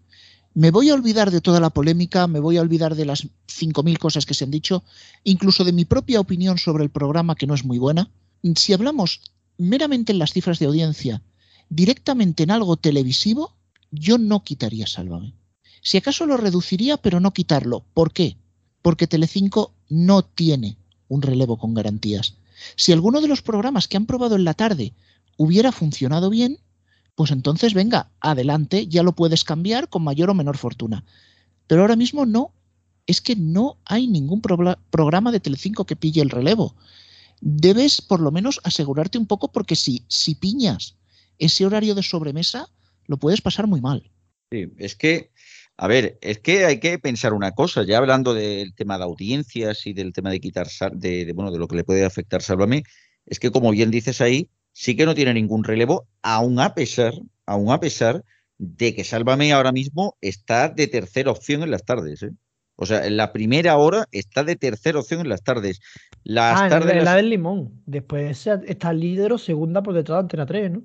me 0.54 0.70
voy 0.70 0.90
a 0.90 0.96
olvidar 0.96 1.32
de 1.32 1.40
toda 1.40 1.62
la 1.62 1.70
polémica, 1.70 2.28
me 2.28 2.42
voy 2.42 2.58
a 2.58 2.62
olvidar 2.62 2.96
de 2.96 3.06
las 3.06 3.26
5.000 3.48 3.98
cosas 4.00 4.26
que 4.26 4.34
se 4.34 4.44
han 4.44 4.52
dicho, 4.52 4.84
incluso 5.24 5.64
de 5.64 5.72
mi 5.72 5.86
propia 5.86 6.20
opinión 6.20 6.58
sobre 6.58 6.84
el 6.84 6.90
programa, 6.90 7.36
que 7.36 7.48
no 7.48 7.54
es 7.54 7.64
muy 7.64 7.78
buena. 7.78 8.12
Si 8.56 8.74
hablamos 8.74 9.22
meramente 9.58 10.12
en 10.12 10.20
las 10.20 10.34
cifras 10.34 10.60
de 10.60 10.66
audiencia, 10.66 11.22
directamente 11.70 12.44
en 12.44 12.52
algo 12.52 12.76
televisivo, 12.76 13.56
yo 13.92 14.18
no 14.18 14.44
quitaría 14.44 14.88
Sálvame. 14.88 15.34
Si 15.82 15.98
acaso 15.98 16.26
lo 16.26 16.38
reduciría, 16.38 16.98
pero 16.98 17.20
no 17.20 17.34
quitarlo. 17.34 17.86
¿Por 17.94 18.14
qué? 18.14 18.38
Porque 18.82 19.08
Telecinco 19.08 19.74
no 19.90 20.24
tiene 20.24 20.78
un 21.08 21.22
relevo 21.22 21.58
con 21.58 21.74
garantías. 21.74 22.36
Si 22.76 22.92
alguno 22.92 23.22
de 23.22 23.28
los 23.28 23.42
programas 23.42 23.88
que 23.88 23.98
han 23.98 24.06
probado 24.06 24.36
en 24.36 24.44
la 24.44 24.54
tarde 24.54 24.94
hubiera 25.38 25.72
funcionado 25.72 26.30
bien, 26.30 26.60
pues 27.16 27.32
entonces 27.32 27.74
venga, 27.74 28.12
adelante, 28.20 28.88
ya 28.88 29.04
lo 29.04 29.14
puedes 29.14 29.44
cambiar 29.44 29.90
con 29.90 30.04
mayor 30.04 30.30
o 30.30 30.34
menor 30.34 30.58
fortuna. 30.58 31.04
Pero 31.68 31.82
ahora 31.82 31.96
mismo 31.96 32.26
no, 32.26 32.52
es 33.06 33.22
que 33.22 33.36
no 33.36 33.78
hay 33.86 34.08
ningún 34.08 34.42
programa 34.42 35.32
de 35.32 35.40
Telecinco 35.40 35.86
que 35.86 35.96
pille 35.96 36.22
el 36.22 36.30
relevo. 36.30 36.76
Debes 37.42 38.02
por 38.02 38.20
lo 38.20 38.32
menos 38.32 38.60
asegurarte 38.64 39.18
un 39.18 39.28
poco 39.28 39.52
porque 39.52 39.76
si, 39.76 40.04
si 40.08 40.36
piñas 40.36 40.96
ese 41.40 41.66
horario 41.66 41.96
de 41.96 42.04
sobremesa, 42.04 42.70
lo 43.06 43.18
puedes 43.18 43.42
pasar 43.42 43.68
muy 43.68 43.82
mal. 43.82 44.12
Sí, 44.52 44.68
es 44.78 44.96
que, 44.96 45.32
a 45.78 45.88
ver, 45.88 46.18
es 46.22 46.40
que 46.40 46.66
hay 46.66 46.80
que 46.80 46.98
pensar 47.00 47.34
una 47.34 47.52
cosa, 47.52 47.84
ya 47.84 47.98
hablando 48.00 48.34
del 48.34 48.74
tema 48.76 48.98
de 48.98 49.04
audiencias 49.06 49.86
y 49.88 49.94
del 49.94 50.12
tema 50.14 50.32
de 50.32 50.40
quitar, 50.40 50.68
de, 50.94 51.26
de, 51.26 51.34
bueno, 51.34 51.52
de 51.52 51.60
lo 51.60 51.68
que 51.68 51.76
le 51.76 51.84
puede 51.84 52.04
afectar 52.06 52.42
Sálvame, 52.42 52.84
es 53.26 53.40
que 53.40 53.52
como 53.52 53.72
bien 53.72 53.92
dices 53.92 54.20
ahí, 54.22 54.50
sí 54.72 54.96
que 54.96 55.06
no 55.06 55.14
tiene 55.16 55.34
ningún 55.34 55.64
relevo, 55.64 56.08
aún 56.24 56.60
a 56.60 56.74
pesar, 56.74 57.14
aún 57.46 57.72
a 57.72 57.80
pesar 57.80 58.24
de 58.58 58.96
que 58.96 59.04
Sálvame 59.04 59.54
ahora 59.54 59.72
mismo 59.72 60.18
está 60.22 60.70
de 60.70 60.88
tercera 60.88 61.30
opción 61.32 61.62
en 61.64 61.72
las 61.72 61.84
tardes, 61.86 62.24
¿eh? 62.24 62.32
O 62.80 62.86
sea, 62.86 63.08
en 63.08 63.18
la 63.18 63.34
primera 63.34 63.76
hora 63.78 64.06
está 64.12 64.44
de 64.44 64.56
tercera 64.56 65.00
opción 65.00 65.22
en 65.22 65.30
las 65.30 65.44
tardes. 65.44 65.80
Las 66.24 66.62
Ah, 66.62 66.64
en 66.66 66.70
tardes 66.70 66.90
la, 66.90 66.96
las- 66.96 67.06
la 67.06 67.16
del 67.16 67.30
limón. 67.32 67.82
Después 67.88 68.46
está 68.48 68.94
líder 68.94 69.34
o 69.34 69.38
segunda 69.40 69.82
por 69.82 69.96
detrás 69.96 70.18
de 70.18 70.20
Antena 70.22 70.46
3, 70.46 70.72
¿no? 70.72 70.84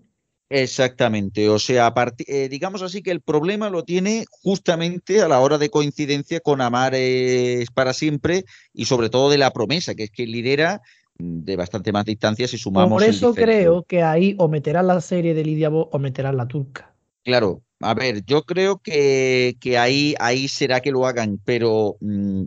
Exactamente, 0.54 1.48
o 1.48 1.58
sea, 1.58 1.94
eh, 2.26 2.48
digamos 2.50 2.82
así 2.82 3.00
que 3.00 3.10
el 3.10 3.22
problema 3.22 3.70
lo 3.70 3.84
tiene 3.84 4.26
justamente 4.30 5.22
a 5.22 5.28
la 5.28 5.40
hora 5.40 5.56
de 5.56 5.70
coincidencia 5.70 6.40
con 6.40 6.60
Amar 6.60 6.94
es 6.94 7.70
para 7.70 7.94
siempre 7.94 8.44
y 8.74 8.84
sobre 8.84 9.08
todo 9.08 9.30
de 9.30 9.38
la 9.38 9.50
promesa, 9.54 9.94
que 9.94 10.02
es 10.04 10.10
que 10.10 10.26
lidera 10.26 10.82
de 11.16 11.56
bastante 11.56 11.90
más 11.90 12.04
distancia 12.04 12.46
si 12.46 12.58
sumamos 12.58 13.00
Por 13.00 13.02
eso 13.02 13.32
creo 13.32 13.84
que 13.84 14.02
ahí 14.02 14.34
o 14.36 14.46
meterán 14.46 14.88
la 14.88 15.00
serie 15.00 15.32
de 15.32 15.42
Lidia 15.42 15.70
Bo 15.70 15.88
o 15.90 15.98
meterán 15.98 16.36
la 16.36 16.46
turca. 16.46 16.94
Claro, 17.24 17.62
a 17.80 17.94
ver, 17.94 18.22
yo 18.26 18.42
creo 18.42 18.76
que, 18.76 19.56
que 19.58 19.78
ahí, 19.78 20.14
ahí 20.20 20.48
será 20.48 20.80
que 20.80 20.90
lo 20.90 21.06
hagan, 21.06 21.40
pero 21.46 21.96
mm, 22.00 22.42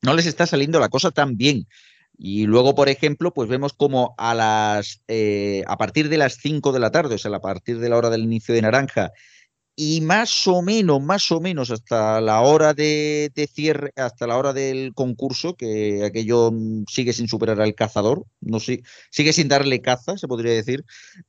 no 0.00 0.14
les 0.14 0.24
está 0.24 0.46
saliendo 0.46 0.80
la 0.80 0.88
cosa 0.88 1.10
tan 1.10 1.36
bien. 1.36 1.66
Y 2.18 2.46
luego, 2.46 2.74
por 2.74 2.88
ejemplo, 2.88 3.32
pues 3.32 3.48
vemos 3.48 3.72
como 3.72 4.14
a 4.18 4.34
las 4.34 5.02
eh, 5.08 5.62
a 5.66 5.76
partir 5.76 6.08
de 6.08 6.18
las 6.18 6.34
5 6.34 6.72
de 6.72 6.80
la 6.80 6.90
tarde, 6.90 7.16
o 7.16 7.18
sea, 7.18 7.34
a 7.34 7.40
partir 7.40 7.78
de 7.78 7.88
la 7.88 7.96
hora 7.96 8.10
del 8.10 8.22
inicio 8.22 8.54
de 8.54 8.62
Naranja, 8.62 9.12
y 9.78 10.00
más 10.00 10.46
o 10.46 10.62
menos, 10.62 11.02
más 11.02 11.30
o 11.30 11.38
menos 11.38 11.70
hasta 11.70 12.18
la 12.22 12.40
hora 12.40 12.72
de, 12.72 13.30
de 13.34 13.46
cierre, 13.46 13.92
hasta 13.96 14.26
la 14.26 14.38
hora 14.38 14.54
del 14.54 14.94
concurso, 14.94 15.54
que 15.54 16.02
aquello 16.02 16.50
mm, 16.50 16.84
sigue 16.88 17.12
sin 17.12 17.28
superar 17.28 17.60
al 17.60 17.74
cazador, 17.74 18.24
no 18.40 18.58
sé, 18.58 18.82
sigue 19.10 19.34
sin 19.34 19.48
darle 19.48 19.82
caza, 19.82 20.16
se 20.16 20.28
podría 20.28 20.54
decir. 20.54 20.84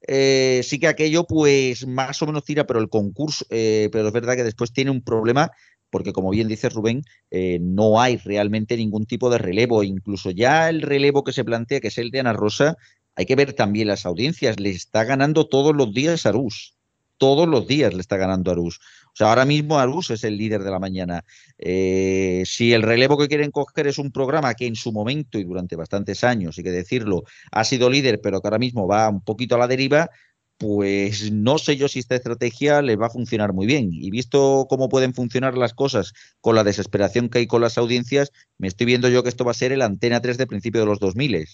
Eh, 0.07 0.61
sí 0.63 0.79
que 0.79 0.87
aquello, 0.87 1.25
pues, 1.27 1.85
más 1.87 2.21
o 2.21 2.25
menos 2.25 2.45
tira, 2.45 2.65
pero 2.65 2.79
el 2.79 2.87
concurso, 2.87 3.45
eh, 3.49 3.89
pero 3.91 4.07
es 4.07 4.13
verdad 4.13 4.37
que 4.37 4.45
después 4.45 4.71
tiene 4.71 4.91
un 4.91 5.03
problema, 5.03 5.51
porque 5.89 6.13
como 6.13 6.29
bien 6.31 6.47
dice 6.47 6.69
Rubén, 6.69 7.03
eh, 7.31 7.59
no 7.61 8.01
hay 8.01 8.17
realmente 8.17 8.77
ningún 8.77 9.05
tipo 9.05 9.29
de 9.29 9.37
relevo. 9.37 9.83
Incluso 9.83 10.31
ya 10.31 10.69
el 10.69 10.81
relevo 10.81 11.23
que 11.23 11.33
se 11.33 11.43
plantea, 11.43 11.79
que 11.79 11.87
es 11.87 11.97
el 11.97 12.11
de 12.11 12.19
Ana 12.19 12.33
Rosa, 12.33 12.75
hay 13.15 13.25
que 13.25 13.35
ver 13.35 13.53
también 13.53 13.87
las 13.87 14.05
audiencias. 14.05 14.59
Le 14.59 14.69
está 14.69 15.03
ganando 15.03 15.47
todos 15.47 15.75
los 15.75 15.93
días 15.93 16.25
Arús. 16.25 16.75
Todos 17.17 17.47
los 17.47 17.65
días 17.65 17.93
le 17.93 18.01
está 18.01 18.17
ganando 18.17 18.51
Arús. 18.51 18.79
O 19.07 19.15
sea, 19.17 19.29
ahora 19.29 19.45
mismo 19.45 19.79
Arús 19.79 20.11
es 20.11 20.23
el 20.23 20.37
líder 20.37 20.61
de 20.61 20.69
la 20.69 20.77
mañana. 20.77 21.25
Eh, 21.57 22.43
si 22.45 22.73
el 22.73 22.83
relevo 22.83 23.17
que 23.17 23.27
quieren 23.27 23.49
coger 23.49 23.87
es 23.87 23.97
un 23.97 24.11
programa 24.11 24.53
que 24.53 24.67
en 24.67 24.75
su 24.75 24.91
momento 24.91 25.39
y 25.39 25.43
durante 25.43 25.75
bastantes 25.75 26.23
años, 26.23 26.55
hay 26.59 26.63
que 26.63 26.71
decirlo, 26.71 27.23
ha 27.51 27.63
sido 27.63 27.89
líder, 27.89 28.21
pero 28.21 28.39
que 28.39 28.47
ahora 28.47 28.59
mismo 28.59 28.87
va 28.87 29.09
un 29.09 29.21
poquito 29.21 29.55
a 29.55 29.57
la 29.57 29.67
deriva, 29.67 30.11
pues 30.57 31.31
no 31.31 31.57
sé 31.57 31.77
yo 31.77 31.87
si 31.87 31.99
esta 31.99 32.15
estrategia 32.15 32.81
les 32.81 32.99
va 32.99 33.07
a 33.07 33.09
funcionar 33.11 33.53
muy 33.53 33.67
bien. 33.67 33.89
Y 33.91 34.09
visto 34.11 34.65
cómo 34.69 34.89
pueden 34.89 35.13
funcionar 35.13 35.57
las 35.57 35.73
cosas 35.73 36.13
con 36.41 36.55
la 36.55 36.63
desesperación 36.63 37.29
que 37.29 37.39
hay 37.39 37.47
con 37.47 37.61
las 37.61 37.77
audiencias, 37.77 38.31
me 38.57 38.67
estoy 38.67 38.85
viendo 38.87 39.09
yo 39.09 39.23
que 39.23 39.29
esto 39.29 39.45
va 39.45 39.51
a 39.51 39.53
ser 39.55 39.71
el 39.71 39.81
Antena 39.81 40.21
3 40.21 40.37
de 40.37 40.47
principio 40.47 40.81
de 40.81 40.87
los 40.87 40.99
2000. 40.99 41.47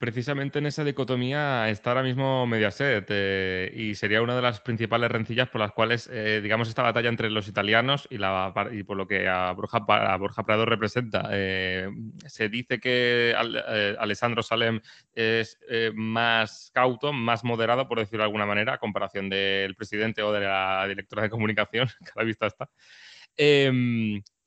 Precisamente 0.00 0.60
en 0.60 0.64
esa 0.64 0.82
dicotomía 0.82 1.68
está 1.68 1.90
ahora 1.90 2.02
mismo 2.02 2.46
Mediaset 2.46 3.04
eh, 3.10 3.70
y 3.76 3.94
sería 3.94 4.22
una 4.22 4.34
de 4.34 4.40
las 4.40 4.58
principales 4.62 5.10
rencillas 5.10 5.50
por 5.50 5.60
las 5.60 5.72
cuales, 5.72 6.08
eh, 6.10 6.40
digamos, 6.42 6.70
esta 6.70 6.80
batalla 6.82 7.10
entre 7.10 7.28
los 7.28 7.48
italianos 7.48 8.08
y, 8.08 8.16
la, 8.16 8.50
y 8.72 8.82
por 8.82 8.96
lo 8.96 9.06
que 9.06 9.28
a 9.28 9.52
Borja, 9.52 9.84
a 9.86 10.16
Borja 10.16 10.42
Prado 10.42 10.64
representa. 10.64 11.28
Eh, 11.32 11.90
se 12.26 12.48
dice 12.48 12.80
que 12.80 13.34
Al, 13.36 13.62
Alessandro 13.98 14.42
Salem 14.42 14.80
es 15.12 15.58
más 15.92 16.70
cauto, 16.72 17.12
más 17.12 17.44
moderado, 17.44 17.86
por 17.86 17.98
decirlo 17.98 18.22
de 18.22 18.28
alguna 18.28 18.46
manera, 18.46 18.72
a 18.72 18.78
comparación 18.78 19.28
del 19.28 19.74
presidente 19.74 20.22
o 20.22 20.32
de 20.32 20.40
la 20.40 20.86
directora 20.88 21.24
de 21.24 21.28
comunicación, 21.28 21.88
que 22.00 22.10
a 22.14 22.20
la 22.20 22.24
vista 22.24 22.46
está. 22.46 22.70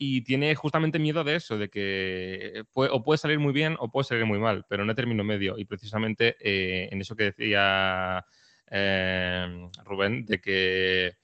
Eh, 0.04 0.18
y 0.18 0.22
tiene 0.22 0.56
justamente 0.56 1.00
miedo 1.00 1.24
de 1.24 1.36
eso, 1.36 1.58
de 1.58 1.70
que 1.70 2.64
puede, 2.74 2.92
o 2.92 3.04
puede 3.04 3.18
salir 3.18 3.40
muy 3.40 3.54
bien 3.54 3.76
o 3.80 3.90
puede 3.90 4.06
salir 4.06 4.26
muy 4.26 4.40
mal, 4.40 4.66
pero 4.70 4.84
no 4.84 4.92
hay 4.92 4.96
término 4.96 5.24
medio. 5.24 5.58
Y 5.58 5.66
precisamente 5.66 6.36
eh, 6.40 6.90
en 6.92 7.02
eso 7.02 7.16
que 7.16 7.32
decía 7.32 8.26
eh, 8.70 9.70
Rubén, 9.86 10.26
de 10.26 10.42
que 10.42 11.16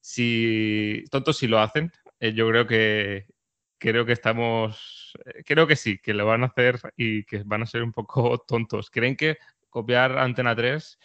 si 0.00 1.04
tontos 1.10 1.38
si 1.38 1.46
lo 1.48 1.58
hacen, 1.60 1.92
eh, 2.20 2.32
yo 2.34 2.48
creo 2.48 2.66
que 2.66 3.26
creo 3.78 4.06
que 4.06 4.12
estamos, 4.12 5.12
creo 5.44 5.66
que 5.66 5.76
sí, 5.76 5.98
que 5.98 6.14
lo 6.14 6.26
van 6.26 6.44
a 6.44 6.46
hacer 6.46 6.80
y 6.96 7.24
que 7.24 7.42
van 7.44 7.62
a 7.62 7.66
ser 7.66 7.82
un 7.82 7.92
poco 7.92 8.38
tontos. 8.48 8.90
Creen 8.90 9.16
que 9.16 9.38
copiar 9.70 10.18
Antena 10.18 10.54
3 10.54 10.98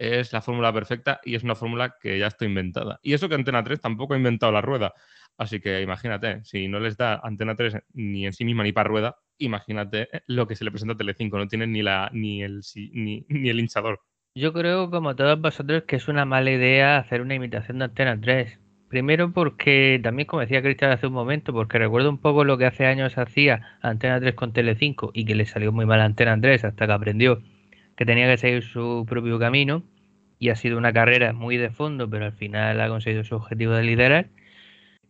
es 0.00 0.32
la 0.32 0.40
fórmula 0.40 0.72
perfecta 0.72 1.20
y 1.22 1.34
es 1.34 1.44
una 1.44 1.54
fórmula 1.54 1.94
que 2.00 2.18
ya 2.18 2.28
está 2.28 2.46
inventada. 2.46 2.98
Y 3.02 3.12
eso 3.12 3.28
que 3.28 3.34
Antena 3.34 3.62
3 3.62 3.80
tampoco 3.80 4.14
ha 4.14 4.16
inventado 4.16 4.50
la 4.50 4.62
rueda. 4.62 4.94
Así 5.36 5.60
que 5.60 5.82
imagínate, 5.82 6.42
si 6.42 6.68
no 6.68 6.80
les 6.80 6.96
da 6.96 7.20
Antena 7.22 7.54
3 7.54 7.76
ni 7.92 8.26
en 8.26 8.32
sí 8.32 8.46
misma 8.46 8.62
ni 8.62 8.72
para 8.72 8.88
rueda, 8.88 9.16
imagínate 9.36 10.08
lo 10.26 10.46
que 10.46 10.56
se 10.56 10.64
le 10.64 10.70
presenta 10.70 10.94
a 10.94 10.96
Telecinco, 10.96 11.36
no 11.36 11.48
tienen 11.48 11.72
ni, 11.72 11.82
la, 11.82 12.10
ni, 12.14 12.42
el, 12.42 12.62
ni, 12.92 13.26
ni 13.28 13.50
el 13.50 13.60
hinchador. 13.60 14.00
Yo 14.34 14.54
creo, 14.54 14.90
como 14.90 15.16
todos 15.16 15.38
vosotros, 15.38 15.84
que 15.86 15.96
es 15.96 16.08
una 16.08 16.24
mala 16.24 16.50
idea 16.50 16.96
hacer 16.96 17.20
una 17.20 17.34
imitación 17.34 17.78
de 17.78 17.84
Antena 17.84 18.18
3. 18.18 18.58
Primero 18.88 19.32
porque, 19.32 20.00
también 20.02 20.26
como 20.26 20.40
decía 20.40 20.62
Cristian 20.62 20.92
hace 20.92 21.08
un 21.08 21.12
momento, 21.12 21.52
porque 21.52 21.78
recuerdo 21.78 22.08
un 22.08 22.18
poco 22.18 22.44
lo 22.44 22.56
que 22.56 22.66
hace 22.66 22.86
años 22.86 23.18
hacía 23.18 23.78
Antena 23.82 24.18
3 24.18 24.34
con 24.34 24.52
Telecinco 24.54 25.10
y 25.12 25.26
que 25.26 25.34
le 25.34 25.44
salió 25.44 25.72
muy 25.72 25.84
mal 25.84 26.00
a 26.00 26.06
Antena 26.06 26.40
3 26.40 26.64
hasta 26.64 26.86
que 26.86 26.92
aprendió 26.92 27.42
que 28.00 28.06
tenía 28.06 28.26
que 28.28 28.38
seguir 28.38 28.62
su 28.62 29.04
propio 29.06 29.38
camino 29.38 29.82
y 30.38 30.48
ha 30.48 30.56
sido 30.56 30.78
una 30.78 30.90
carrera 30.90 31.34
muy 31.34 31.58
de 31.58 31.68
fondo, 31.68 32.08
pero 32.08 32.24
al 32.24 32.32
final 32.32 32.80
ha 32.80 32.88
conseguido 32.88 33.24
su 33.24 33.34
objetivo 33.36 33.74
de 33.74 33.84
liderar 33.84 34.30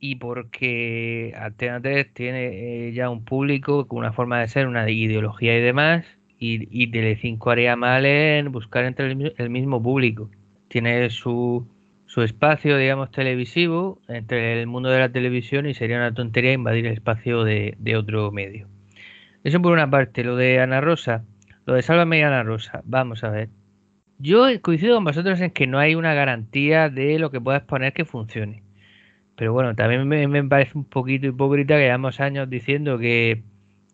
y 0.01 0.17
porque 0.17 1.33
3 1.57 2.13
tiene 2.13 2.89
eh, 2.89 2.93
ya 2.93 3.09
un 3.11 3.25
público 3.25 3.87
con 3.87 4.01
una 4.01 4.13
forma 4.13 4.41
de 4.41 4.49
ser, 4.49 4.67
una 4.67 4.91
ideología 4.91 5.57
y 5.57 5.61
demás, 5.61 6.05
y, 6.41 6.67
y 6.71 6.91
Telecinco 6.91 7.51
haría 7.51 7.77
mal 7.77 8.05
en 8.07 8.51
buscar 8.51 8.85
entre 8.85 9.07
el, 9.37 9.51
mismo 9.51 9.81
público. 9.81 10.29
Tiene 10.67 11.11
su, 11.11 11.69
su 12.07 12.23
espacio, 12.23 12.77
digamos, 12.77 13.13
televisivo 13.13 14.01
entre 14.09 14.61
el 14.61 14.67
mundo 14.67 14.89
de 14.91 14.99
la 14.99 15.13
televisión 15.13 15.69
y 15.69 15.75
sería 15.75 15.99
una 15.99 16.13
tontería 16.13 16.55
invadir 16.55 16.87
el 16.87 16.95
espacio 16.95 17.45
de, 17.45 17.77
otro 17.97 18.33
medio. 18.33 18.67
Eso 19.45 19.63
por 19.63 19.75
una 19.75 19.89
parte. 19.89 20.25
Lo 20.25 20.35
de 20.35 20.59
Ana 20.59 20.81
Rosa, 20.81 21.25
lo 21.67 21.75
de 21.75 21.83
Sálvame 21.83 22.19
y 22.19 22.23
Ana 22.23 22.43
Rosa, 22.43 22.83
vamos 22.85 23.25
a 23.25 23.31
ver. 23.31 23.49
Yo 24.19 24.47
coincido 24.63 24.97
con 24.97 25.05
vosotros 25.05 25.41
en 25.41 25.51
que 25.51 25.67
no 25.67 25.79
hay 25.79 25.95
una 25.95 26.15
garantía 26.15 26.91
de 26.91 27.19
lo 27.19 27.31
que 27.31 27.41
puedas 27.41 27.63
poner 27.63 27.93
que 27.93 28.05
funcione. 28.05 28.63
Pero 29.37 29.55
bueno, 29.55 29.75
también 29.75 30.07
me, 30.07 30.45
parece 30.45 30.77
un 30.77 30.85
poquito 30.85 31.27
hipócrita 31.27 31.77
que 31.77 31.85
llevamos 31.85 32.21
años 32.21 32.51
diciendo 32.51 32.99
que, 32.99 33.43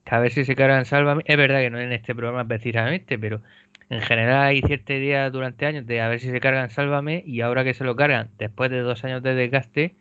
a 0.06 0.18
ver 0.18 0.32
si 0.32 0.44
se 0.44 0.56
cargan 0.56 0.84
Sálvame. 0.84 1.22
Es 1.26 1.36
verdad 1.36 1.60
que 1.60 1.70
no 1.70 1.78
en 1.80 1.92
este 1.92 2.14
programa 2.14 2.46
precisamente, 2.46 3.18
pero 3.18 3.42
en 3.90 4.00
general 4.02 4.42
hay 4.44 4.62
cierta 4.62 4.94
idea 4.94 5.30
durante 5.30 5.66
años 5.66 5.86
de 5.86 6.00
a 6.00 6.08
ver 6.08 6.20
si 6.20 6.30
se 6.30 6.40
cargan 6.40 6.70
Sálvame 6.70 7.22
y 7.26 7.42
ahora 7.42 7.64
que 7.64 7.74
se 7.74 7.84
lo 7.84 7.96
cargan 7.96 8.30
después 8.38 8.70
de 8.70 8.80
dos 8.80 9.04
años 9.04 9.22
de 9.22 9.34
desgaste, 9.36 9.94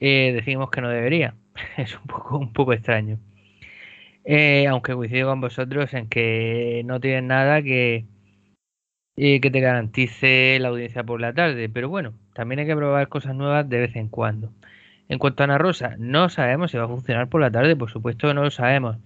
eh, 0.00 0.32
decimos 0.34 0.70
que 0.70 0.80
no 0.80 0.88
debería. 0.88 1.36
es 1.76 1.96
un 1.96 2.06
poco, 2.06 2.38
un 2.38 2.52
poco 2.52 2.72
extraño. 2.72 3.18
Eh, 4.24 4.66
aunque 4.68 4.94
coincido 4.94 5.28
con 5.28 5.40
vosotros 5.40 5.92
en 5.94 6.08
que 6.08 6.82
no 6.86 7.00
tienen 7.00 7.26
nada 7.28 7.62
que, 7.62 8.06
eh, 9.16 9.40
que 9.40 9.50
te 9.50 9.60
garantice 9.60 10.58
la 10.60 10.68
audiencia 10.68 11.04
por 11.04 11.20
la 11.20 11.34
tarde. 11.34 11.68
Pero 11.68 11.88
bueno, 11.88 12.14
también 12.34 12.60
hay 12.60 12.66
que 12.66 12.76
probar 12.76 13.08
cosas 13.08 13.34
nuevas 13.34 13.68
de 13.68 13.80
vez 13.80 13.96
en 13.96 14.08
cuando. 14.08 14.52
En 15.08 15.18
cuanto 15.18 15.42
a 15.42 15.44
Ana 15.44 15.58
Rosa, 15.58 15.96
no 15.98 16.28
sabemos 16.30 16.70
si 16.70 16.78
va 16.78 16.84
a 16.84 16.88
funcionar 16.88 17.28
por 17.28 17.40
la 17.40 17.50
tarde, 17.50 17.76
por 17.76 17.90
supuesto 17.90 18.28
que 18.28 18.34
no 18.34 18.42
lo 18.44 18.50
sabemos. 18.50 18.96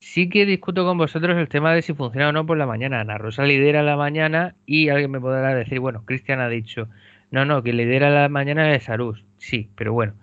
Sí 0.00 0.28
que 0.30 0.46
discuto 0.46 0.84
con 0.84 0.98
vosotros 0.98 1.36
el 1.36 1.48
tema 1.48 1.74
de 1.74 1.82
si 1.82 1.92
funciona 1.94 2.30
o 2.30 2.32
no 2.32 2.46
por 2.46 2.56
la 2.56 2.66
mañana. 2.66 3.00
Ana 3.00 3.18
Rosa 3.18 3.44
lidera 3.44 3.82
la 3.82 3.96
mañana 3.96 4.54
y 4.66 4.88
alguien 4.88 5.10
me 5.10 5.20
podrá 5.20 5.54
decir, 5.54 5.80
bueno, 5.80 6.04
Cristian 6.04 6.40
ha 6.40 6.48
dicho, 6.48 6.88
no, 7.30 7.44
no, 7.44 7.62
que 7.62 7.72
lidera 7.72 8.10
la 8.10 8.28
mañana 8.28 8.74
es 8.74 8.88
Arús. 8.88 9.24
Sí, 9.38 9.70
pero 9.76 9.92
bueno, 9.92 10.14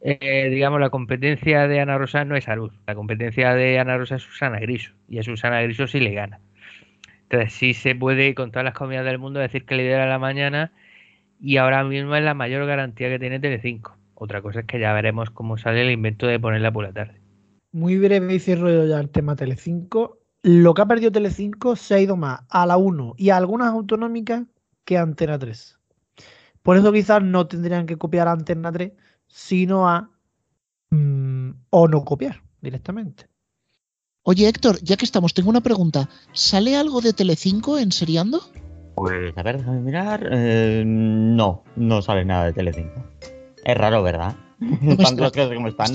eh, 0.00 0.48
digamos, 0.50 0.80
la 0.80 0.90
competencia 0.90 1.66
de 1.68 1.80
Ana 1.80 1.98
Rosa 1.98 2.24
no 2.24 2.36
es 2.36 2.48
Arús. 2.48 2.72
La 2.86 2.94
competencia 2.94 3.54
de 3.54 3.78
Ana 3.78 3.96
Rosa 3.98 4.16
es 4.16 4.22
Susana 4.22 4.58
Griso 4.58 4.92
y 5.08 5.18
a 5.18 5.22
Susana 5.22 5.62
Griso 5.62 5.86
sí 5.86 6.00
le 6.00 6.12
gana. 6.12 6.40
Entonces 7.22 7.52
sí 7.52 7.74
se 7.74 7.94
puede, 7.94 8.34
con 8.34 8.50
todas 8.50 8.64
las 8.64 8.74
comidas 8.74 9.04
del 9.04 9.18
mundo, 9.18 9.40
decir 9.40 9.64
que 9.64 9.76
lidera 9.76 10.06
la 10.06 10.18
mañana 10.18 10.72
y 11.40 11.56
ahora 11.56 11.84
mismo 11.84 12.14
es 12.16 12.24
la 12.24 12.34
mayor 12.34 12.66
garantía 12.66 13.08
que 13.08 13.18
tiene 13.18 13.40
Telecinco. 13.40 13.96
Otra 14.14 14.42
cosa 14.42 14.60
es 14.60 14.66
que 14.66 14.80
ya 14.80 14.92
veremos 14.92 15.30
cómo 15.30 15.58
sale 15.58 15.82
el 15.82 15.90
invento 15.90 16.26
de 16.26 16.40
ponerla 16.40 16.72
por 16.72 16.84
la 16.84 16.92
tarde 16.92 17.26
muy 17.76 17.98
breve 17.98 18.34
y 18.34 18.40
cierro 18.40 18.86
ya 18.86 18.98
el 18.98 19.10
tema 19.10 19.36
Telecinco. 19.36 20.18
Lo 20.42 20.72
que 20.72 20.80
ha 20.80 20.86
perdido 20.86 21.12
Telecinco 21.12 21.76
se 21.76 21.94
ha 21.94 22.00
ido 22.00 22.16
más 22.16 22.40
a 22.48 22.64
la 22.64 22.78
1 22.78 23.14
y 23.18 23.28
a 23.28 23.36
algunas 23.36 23.68
autonómicas 23.68 24.44
que 24.86 24.96
a 24.96 25.02
Antena 25.02 25.38
3. 25.38 25.78
Por 26.62 26.78
eso 26.78 26.90
quizás 26.90 27.22
no 27.22 27.46
tendrían 27.46 27.84
que 27.84 27.98
copiar 27.98 28.28
a 28.28 28.32
Antena 28.32 28.72
3, 28.72 28.92
sino 29.36 29.86
a... 29.86 30.10
Mm, 30.90 31.50
o 31.70 31.88
no 31.88 32.04
copiar 32.04 32.42
directamente. 32.62 33.28
Oye 34.22 34.48
Héctor, 34.48 34.78
ya 34.82 34.96
que 34.96 35.04
estamos, 35.04 35.34
tengo 35.34 35.50
una 35.50 35.60
pregunta. 35.60 36.08
¿Sale 36.32 36.74
algo 36.74 37.02
de 37.02 37.12
Telecinco 37.12 37.78
en 37.78 37.92
Seriando? 37.92 38.40
Pues 38.94 39.36
a 39.36 39.42
ver, 39.42 39.58
déjame 39.58 39.80
mirar. 39.80 40.26
Eh, 40.32 40.84
no, 40.86 41.64
no 41.76 42.00
sale 42.00 42.24
nada 42.24 42.46
de 42.46 42.54
Telecinco. 42.54 43.04
Es 43.62 43.76
raro, 43.76 44.02
¿verdad? 44.02 44.36
están 44.88 45.16
las 45.16 45.32
cosas 45.32 45.54
como 45.54 45.68
están. 45.68 45.90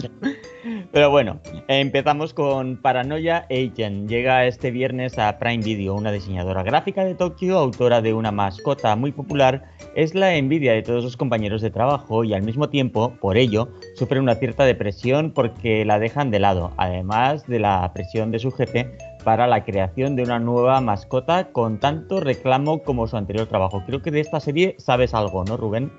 Pero 0.91 1.09
bueno, 1.09 1.39
empezamos 1.67 2.33
con 2.33 2.77
Paranoia 2.77 3.47
Agent. 3.49 4.09
Llega 4.09 4.45
este 4.45 4.71
viernes 4.71 5.17
a 5.17 5.37
Prime 5.39 5.63
Video, 5.63 5.95
una 5.95 6.11
diseñadora 6.11 6.61
gráfica 6.63 7.03
de 7.03 7.15
Tokio, 7.15 7.57
autora 7.57 8.01
de 8.01 8.13
una 8.13 8.31
mascota 8.31 8.95
muy 8.95 9.11
popular, 9.11 9.63
es 9.95 10.13
la 10.13 10.35
envidia 10.35 10.73
de 10.73 10.83
todos 10.83 11.03
sus 11.03 11.17
compañeros 11.17 11.61
de 11.61 11.71
trabajo 11.71 12.23
y 12.23 12.33
al 12.33 12.43
mismo 12.43 12.69
tiempo, 12.69 13.13
por 13.19 13.37
ello, 13.37 13.69
sufre 13.95 14.19
una 14.19 14.35
cierta 14.35 14.65
depresión 14.65 15.31
porque 15.31 15.83
la 15.85 15.97
dejan 15.97 16.29
de 16.29 16.39
lado, 16.39 16.73
además 16.77 17.47
de 17.47 17.59
la 17.59 17.91
presión 17.93 18.31
de 18.31 18.39
su 18.39 18.51
jefe 18.51 18.91
para 19.23 19.47
la 19.47 19.63
creación 19.63 20.15
de 20.15 20.23
una 20.23 20.39
nueva 20.39 20.81
mascota 20.81 21.51
con 21.51 21.79
tanto 21.79 22.19
reclamo 22.19 22.83
como 22.83 23.07
su 23.07 23.17
anterior 23.17 23.47
trabajo. 23.47 23.83
Creo 23.85 24.01
que 24.01 24.11
de 24.11 24.19
esta 24.19 24.39
serie 24.39 24.75
sabes 24.77 25.13
algo, 25.13 25.43
¿no, 25.45 25.57
Rubén? 25.57 25.91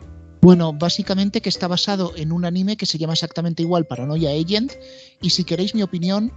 Bueno, 0.43 0.73
básicamente 0.73 1.41
que 1.41 1.49
está 1.49 1.69
basado 1.69 2.15
en 2.17 2.33
un 2.33 2.45
anime 2.45 2.77
que 2.77 2.85
se 2.85 2.99
llama 2.99 3.13
exactamente 3.13 3.63
igual 3.63 3.87
Paranoia 3.87 4.31
Agent 4.31 4.73
y 5.21 5.31
si 5.31 5.45
queréis 5.45 5.73
mi 5.73 5.85
opinión, 5.85 6.33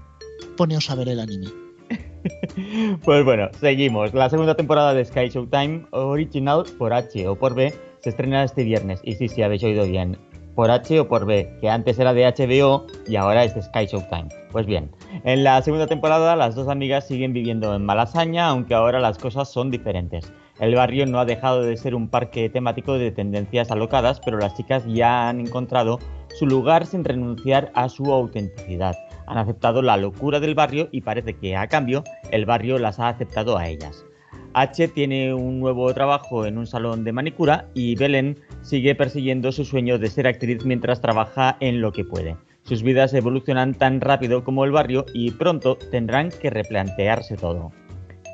poneos 0.55 0.91
a 0.91 0.95
ver 0.95 1.09
el 1.09 1.19
anime. 1.19 1.47
pues 3.03 3.25
bueno, 3.25 3.49
seguimos. 3.59 4.13
La 4.13 4.29
segunda 4.29 4.55
temporada 4.55 4.93
de 4.93 5.05
Sky 5.05 5.29
Showtime 5.29 5.87
Original 5.89 6.65
por 6.77 6.93
H 6.93 7.27
o 7.27 7.35
por 7.35 7.55
B 7.55 7.73
se 7.99 8.11
estrena 8.11 8.43
este 8.43 8.63
viernes. 8.63 9.01
Y 9.03 9.15
sí, 9.15 9.27
sí, 9.27 9.41
habéis 9.41 9.63
oído 9.63 9.85
bien. 9.85 10.15
Por 10.53 10.69
H 10.69 10.99
o 10.99 11.07
por 11.07 11.25
B, 11.25 11.57
que 11.59 11.67
antes 11.67 11.97
era 11.97 12.13
de 12.13 12.25
HBO 12.25 12.85
y 13.07 13.15
ahora 13.15 13.43
es 13.43 13.55
de 13.55 13.63
Sky 13.63 13.87
Showtime. 13.87 14.29
Pues 14.51 14.67
bien, 14.67 14.91
en 15.23 15.43
la 15.43 15.59
segunda 15.63 15.87
temporada 15.87 16.35
las 16.35 16.53
dos 16.53 16.69
amigas 16.69 17.07
siguen 17.07 17.33
viviendo 17.33 17.73
en 17.73 17.83
Malasaña, 17.83 18.49
aunque 18.49 18.75
ahora 18.75 18.99
las 18.99 19.17
cosas 19.17 19.51
son 19.51 19.71
diferentes. 19.71 20.31
El 20.59 20.73
barrio 20.73 21.05
no 21.05 21.19
ha 21.19 21.25
dejado 21.25 21.63
de 21.63 21.75
ser 21.75 21.95
un 21.95 22.07
parque 22.07 22.49
temático 22.49 22.97
de 22.97 23.11
tendencias 23.11 23.71
alocadas, 23.71 24.21
pero 24.23 24.37
las 24.37 24.55
chicas 24.55 24.85
ya 24.87 25.27
han 25.27 25.41
encontrado 25.41 25.99
su 26.37 26.45
lugar 26.45 26.85
sin 26.85 27.03
renunciar 27.03 27.71
a 27.73 27.89
su 27.89 28.05
autenticidad. 28.05 28.95
Han 29.27 29.37
aceptado 29.37 29.81
la 29.81 29.97
locura 29.97 30.39
del 30.39 30.55
barrio 30.55 30.87
y 30.91 31.01
parece 31.01 31.33
que 31.33 31.57
a 31.57 31.67
cambio 31.67 32.05
el 32.31 32.45
barrio 32.45 32.77
las 32.79 32.99
ha 32.99 33.09
aceptado 33.09 33.57
a 33.57 33.67
ellas. 33.67 34.05
H 34.53 34.87
tiene 34.87 35.33
un 35.33 35.59
nuevo 35.59 35.93
trabajo 35.93 36.45
en 36.45 36.57
un 36.57 36.67
salón 36.67 37.03
de 37.03 37.11
manicura 37.11 37.67
y 37.73 37.95
Belén 37.95 38.39
sigue 38.61 38.95
persiguiendo 38.95 39.51
su 39.51 39.65
sueño 39.65 39.99
de 39.99 40.09
ser 40.09 40.25
actriz 40.25 40.63
mientras 40.63 41.01
trabaja 41.01 41.57
en 41.59 41.81
lo 41.81 41.91
que 41.91 42.05
puede. 42.05 42.37
Sus 42.63 42.81
vidas 42.81 43.13
evolucionan 43.13 43.73
tan 43.73 43.99
rápido 43.99 44.45
como 44.45 44.63
el 44.63 44.71
barrio 44.71 45.05
y 45.13 45.31
pronto 45.31 45.77
tendrán 45.91 46.29
que 46.29 46.49
replantearse 46.49 47.35
todo. 47.35 47.73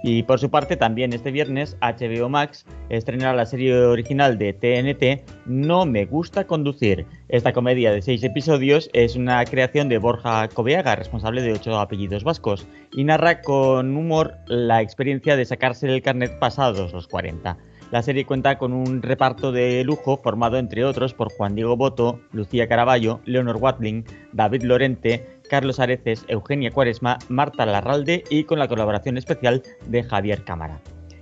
Y 0.04 0.24
por 0.24 0.40
su 0.40 0.50
parte, 0.50 0.78
también 0.78 1.14
este 1.14 1.32
viernes, 1.32 1.78
HBO 1.82 2.28
Max 2.28 2.66
estrenará 2.90 3.36
la 3.36 3.46
serie 3.46 3.76
original 3.76 4.38
de 4.38 4.54
TNT 4.54 5.24
No 5.46 5.86
me 5.86 6.06
gusta 6.06 6.48
conducir. 6.48 7.06
Esta 7.30 7.54
comedia 7.54 7.92
de 7.92 8.02
seis 8.02 8.24
episodios 8.24 8.90
es 8.94 9.16
una 9.16 9.46
creación 9.46 9.90
de 9.90 10.00
Borja 10.00 10.48
Coveaga, 10.50 10.96
responsable 10.96 11.42
de 11.44 11.54
ocho 11.54 11.80
apellidos 11.80 12.24
vascos, 12.24 12.68
y 12.94 13.04
narra 13.04 13.42
con 13.42 13.96
humor 13.96 14.34
la 14.48 14.82
experiencia 14.82 15.36
de 15.36 15.46
sacarse 15.46 15.88
el 15.88 16.02
carnet 16.02 16.40
pasados 16.40 16.94
los 16.94 17.08
40. 17.08 17.58
La 17.92 18.02
serie 18.02 18.26
cuenta 18.26 18.58
con 18.58 18.72
un 18.72 19.02
reparto 19.02 19.52
de 19.52 19.84
lujo 19.84 20.16
formado 20.16 20.58
entre 20.58 20.86
otros 20.86 21.14
por 21.14 21.30
Juan 21.34 21.56
Diego 21.56 21.76
Boto, 21.76 22.22
Lucía 22.32 22.70
Caraballo, 22.70 23.20
Leonor 23.26 23.58
Watling, 23.58 24.06
David 24.32 24.64
Lorente, 24.64 25.41
Carlos 25.52 25.82
Areces, 25.82 26.24
Eugenia 26.30 26.72
Cuaresma, 26.72 27.20
Marta 27.28 27.66
Larralde 27.66 28.24
y 28.30 28.46
con 28.46 28.58
la 28.58 28.70
colaboración 28.70 29.18
especial 29.18 29.62
de 29.86 30.02
Javier 30.02 30.46
Cámara. 30.46 30.80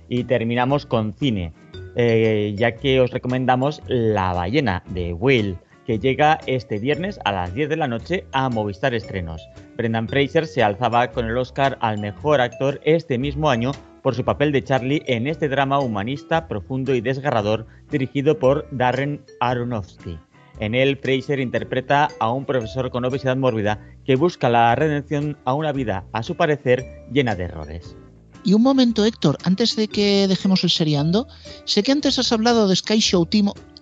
Y 0.08 0.22
terminamos 0.22 0.86
con 0.86 1.12
cine, 1.12 1.52
eh, 1.96 2.54
ya 2.56 2.76
que 2.76 3.00
os 3.00 3.10
recomendamos 3.10 3.82
La 3.88 4.32
ballena 4.32 4.84
de 4.90 5.14
Will, 5.14 5.58
que 5.84 5.98
llega 5.98 6.38
este 6.46 6.78
viernes 6.78 7.18
a 7.24 7.32
las 7.32 7.52
10 7.54 7.70
de 7.70 7.76
la 7.76 7.88
noche 7.88 8.24
a 8.30 8.48
Movistar 8.48 8.94
Estrenos. 8.94 9.42
Brendan 9.76 10.06
Fraser 10.06 10.46
se 10.46 10.62
alzaba 10.62 11.10
con 11.10 11.26
el 11.26 11.36
Oscar 11.36 11.76
al 11.80 11.98
mejor 11.98 12.40
actor 12.40 12.80
este 12.84 13.18
mismo 13.18 13.50
año 13.50 13.72
por 14.00 14.14
su 14.14 14.24
papel 14.24 14.52
de 14.52 14.62
Charlie 14.62 15.02
en 15.06 15.26
este 15.26 15.48
drama 15.48 15.80
humanista 15.80 16.46
profundo 16.46 16.94
y 16.94 17.00
desgarrador 17.00 17.66
dirigido 17.90 18.38
por 18.38 18.68
Darren 18.70 19.24
Aronofsky. 19.40 20.20
En 20.60 20.74
él, 20.74 20.98
Fraser 20.98 21.40
interpreta 21.40 22.10
a 22.20 22.30
un 22.30 22.44
profesor 22.44 22.90
con 22.90 23.04
obesidad 23.06 23.36
mórbida 23.36 23.80
que 24.04 24.14
busca 24.14 24.50
la 24.50 24.74
redención 24.74 25.38
a 25.46 25.54
una 25.54 25.72
vida, 25.72 26.04
a 26.12 26.22
su 26.22 26.36
parecer, 26.36 26.84
llena 27.10 27.34
de 27.34 27.44
errores. 27.44 27.96
Y 28.44 28.52
un 28.52 28.62
momento, 28.62 29.04
Héctor, 29.04 29.38
antes 29.44 29.74
de 29.74 29.88
que 29.88 30.28
dejemos 30.28 30.62
el 30.62 30.70
seriando, 30.70 31.26
sé 31.64 31.82
que 31.82 31.92
antes 31.92 32.18
has 32.18 32.30
hablado 32.30 32.68
de 32.68 32.76
Sky, 32.76 33.00
Show 33.00 33.26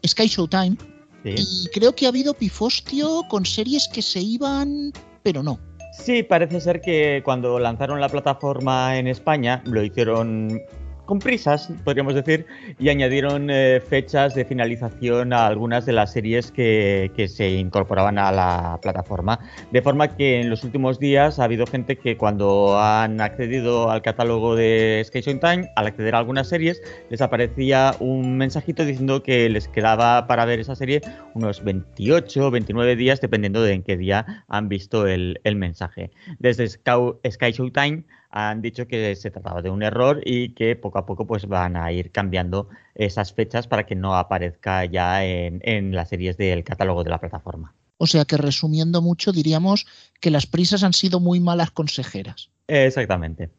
Sky 0.06 0.26
Showtime 0.28 0.76
y 1.24 1.68
creo 1.72 1.94
que 1.94 2.06
ha 2.06 2.10
habido 2.10 2.32
pifostio 2.32 3.22
con 3.28 3.44
series 3.44 3.88
que 3.88 4.02
se 4.02 4.20
iban, 4.20 4.92
pero 5.22 5.42
no. 5.42 5.58
Sí, 5.92 6.22
parece 6.22 6.60
ser 6.60 6.80
que 6.80 7.22
cuando 7.24 7.58
lanzaron 7.58 8.00
la 8.00 8.08
plataforma 8.08 8.96
en 8.96 9.08
España 9.08 9.62
lo 9.64 9.82
hicieron 9.82 10.60
con 11.09 11.21
prisas, 11.21 11.73
podríamos 11.85 12.14
decir, 12.14 12.44
y 12.79 12.90
añadieron 12.90 13.49
eh, 13.49 13.81
fechas 13.81 14.35
de 14.35 14.44
finalización 14.44 15.33
a 15.33 15.47
algunas 15.47 15.87
de 15.87 15.94
las 15.94 16.12
series 16.12 16.53
que, 16.53 17.11
se 17.35 17.49
incorporaban 17.53 18.18
a 18.18 18.31
la 18.31 18.79
plataforma. 18.83 19.38
De 19.73 19.81
forma 19.81 20.16
que 20.16 20.38
en 20.38 20.51
los 20.51 20.64
últimos 20.64 20.99
días 20.99 21.38
ha 21.38 21.44
habido 21.44 21.66
gente 21.66 21.97
que 21.97 22.18
cuando 22.18 22.79
han 22.79 23.23
accedido 23.23 23.90
al 23.90 24.03
catálogo 24.03 24.55
de 24.55 25.01
Station 25.01 25.40
Time, 25.40 25.71
al 25.77 25.87
acceder 25.87 26.14
a 26.14 26.18
algunas 26.18 26.47
series, 26.47 26.83
les 27.09 27.23
aparecía 27.23 27.94
un 28.01 28.37
mensajito 28.37 28.85
diciendo 28.85 29.23
que 29.23 29.49
les 29.49 29.66
quedaba 29.66 30.27
para 30.27 30.44
ver 30.44 30.61
esa 30.61 30.77
serie 30.77 31.01
unos 31.33 31.64
28 31.64 32.49
o 32.49 32.51
29 32.51 32.97
días, 32.97 33.23
dependiendo 33.23 33.62
de 33.62 33.73
en 33.73 33.83
qué 33.83 33.97
día 33.97 34.44
han 34.47 34.68
visto 34.68 35.07
el, 35.07 35.40
mensaje. 35.57 36.11
Desde 36.38 36.68
Sky 36.68 37.53
Showtime 37.53 38.05
han 38.30 38.60
dicho 38.62 38.86
que 38.86 39.14
se 39.16 39.30
trataba 39.30 39.62
de 39.62 39.70
un 39.70 39.82
error 39.82 40.20
y 40.24 40.50
que 40.54 40.76
poco 40.76 40.98
a 40.98 41.06
poco 41.06 41.26
pues 41.26 41.46
van 41.46 41.76
a 41.76 41.90
ir 41.92 42.10
cambiando 42.10 42.68
esas 42.94 43.32
fechas 43.32 43.66
para 43.66 43.86
que 43.86 43.94
no 43.94 44.16
aparezca 44.16 44.84
ya 44.84 45.24
en, 45.24 45.60
en 45.64 45.94
las 45.94 46.08
series 46.08 46.36
del 46.36 46.64
catálogo 46.64 47.04
de 47.04 47.10
la 47.10 47.20
plataforma. 47.20 47.74
O 47.96 48.06
sea 48.06 48.24
que 48.24 48.36
resumiendo 48.36 49.02
mucho 49.02 49.32
diríamos 49.32 49.86
que 50.20 50.30
las 50.30 50.46
prisas 50.46 50.84
han 50.84 50.92
sido 50.92 51.20
muy 51.20 51.40
malas 51.40 51.70
consejeras. 51.70 52.50
Exactamente. 52.68 53.50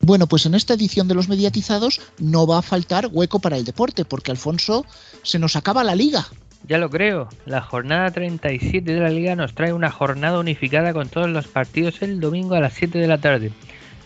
Bueno, 0.00 0.26
pues 0.26 0.44
en 0.44 0.54
esta 0.54 0.74
edición 0.74 1.08
de 1.08 1.14
los 1.14 1.28
mediatizados 1.28 2.00
no 2.18 2.46
va 2.46 2.58
a 2.58 2.62
faltar 2.62 3.08
hueco 3.10 3.38
para 3.38 3.56
el 3.56 3.64
deporte, 3.64 4.04
porque 4.04 4.30
Alfonso 4.30 4.84
se 5.22 5.38
nos 5.38 5.56
acaba 5.56 5.84
la 5.84 5.94
liga. 5.94 6.26
Ya 6.68 6.78
lo 6.78 6.90
creo, 6.90 7.28
la 7.46 7.62
jornada 7.62 8.10
37 8.10 8.92
de 8.92 9.00
la 9.00 9.08
liga 9.08 9.36
nos 9.36 9.54
trae 9.54 9.72
una 9.72 9.90
jornada 9.90 10.38
unificada 10.38 10.92
con 10.92 11.08
todos 11.08 11.28
los 11.28 11.46
partidos 11.46 12.02
el 12.02 12.20
domingo 12.20 12.56
a 12.56 12.60
las 12.60 12.74
7 12.74 12.98
de 12.98 13.06
la 13.06 13.18
tarde. 13.18 13.52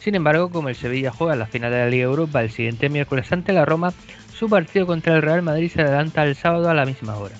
Sin 0.00 0.14
embargo, 0.14 0.50
como 0.50 0.70
el 0.70 0.76
Sevilla 0.76 1.12
juega 1.12 1.36
la 1.36 1.46
final 1.46 1.70
de 1.70 1.78
la 1.78 1.88
Liga 1.90 2.04
Europa 2.04 2.42
el 2.42 2.50
siguiente 2.50 2.88
miércoles 2.88 3.30
ante 3.32 3.52
la 3.52 3.66
Roma, 3.66 3.92
su 4.34 4.48
partido 4.48 4.86
contra 4.86 5.14
el 5.14 5.22
Real 5.22 5.42
Madrid 5.42 5.70
se 5.70 5.82
adelanta 5.82 6.24
el 6.24 6.34
sábado 6.34 6.70
a 6.70 6.74
la 6.74 6.86
misma 6.86 7.16
hora. 7.16 7.36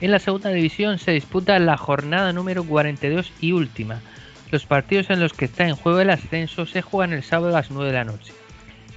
En 0.00 0.12
la 0.12 0.20
segunda 0.20 0.50
división 0.50 1.00
se 1.00 1.10
disputa 1.10 1.58
la 1.58 1.76
jornada 1.76 2.32
número 2.32 2.62
42 2.62 3.32
y 3.40 3.50
última. 3.50 4.00
Los 4.52 4.64
partidos 4.64 5.10
en 5.10 5.18
los 5.18 5.32
que 5.32 5.46
está 5.46 5.66
en 5.66 5.74
juego 5.74 5.98
el 5.98 6.10
ascenso 6.10 6.66
se 6.66 6.82
juegan 6.82 7.12
el 7.12 7.24
sábado 7.24 7.48
a 7.48 7.58
las 7.58 7.72
9 7.72 7.88
de 7.88 7.98
la 7.98 8.04
noche. 8.04 8.32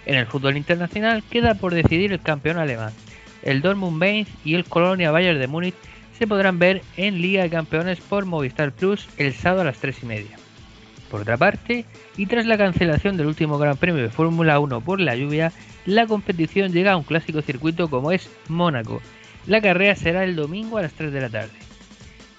En 0.05 0.15
el 0.15 0.27
fútbol 0.27 0.55
internacional 0.55 1.23
queda 1.23 1.55
por 1.55 1.73
decidir 1.73 2.11
el 2.11 2.21
campeón 2.21 2.59
alemán. 2.59 2.93
El 3.41 3.63
Dortmund 3.63 3.97
Mainz 3.97 4.29
y 4.45 4.53
el 4.53 4.65
Colonia 4.65 5.09
Bayern 5.09 5.39
de 5.39 5.47
Múnich 5.47 5.75
se 6.19 6.27
podrán 6.27 6.59
ver 6.59 6.83
en 6.97 7.19
Liga 7.19 7.41
de 7.41 7.49
Campeones 7.49 7.99
por 7.99 8.25
Movistar 8.25 8.71
Plus 8.71 9.09
el 9.17 9.33
sábado 9.33 9.61
a 9.61 9.65
las 9.65 9.79
3 9.79 10.03
y 10.03 10.05
media. 10.05 10.40
Por 11.11 11.21
otra 11.21 11.35
parte, 11.35 11.83
y 12.15 12.25
tras 12.25 12.45
la 12.45 12.57
cancelación 12.57 13.17
del 13.17 13.27
último 13.27 13.57
Gran 13.57 13.75
Premio 13.75 14.01
de 14.01 14.09
Fórmula 14.09 14.61
1 14.61 14.79
por 14.79 15.01
la 15.01 15.13
lluvia, 15.13 15.51
la 15.85 16.07
competición 16.07 16.71
llega 16.71 16.93
a 16.93 16.97
un 16.97 17.03
clásico 17.03 17.41
circuito 17.41 17.89
como 17.89 18.13
es 18.13 18.29
Mónaco. 18.47 19.01
La 19.45 19.59
carrera 19.59 19.93
será 19.97 20.23
el 20.23 20.37
domingo 20.37 20.77
a 20.77 20.83
las 20.83 20.93
3 20.93 21.11
de 21.11 21.19
la 21.21 21.29
tarde. 21.29 21.51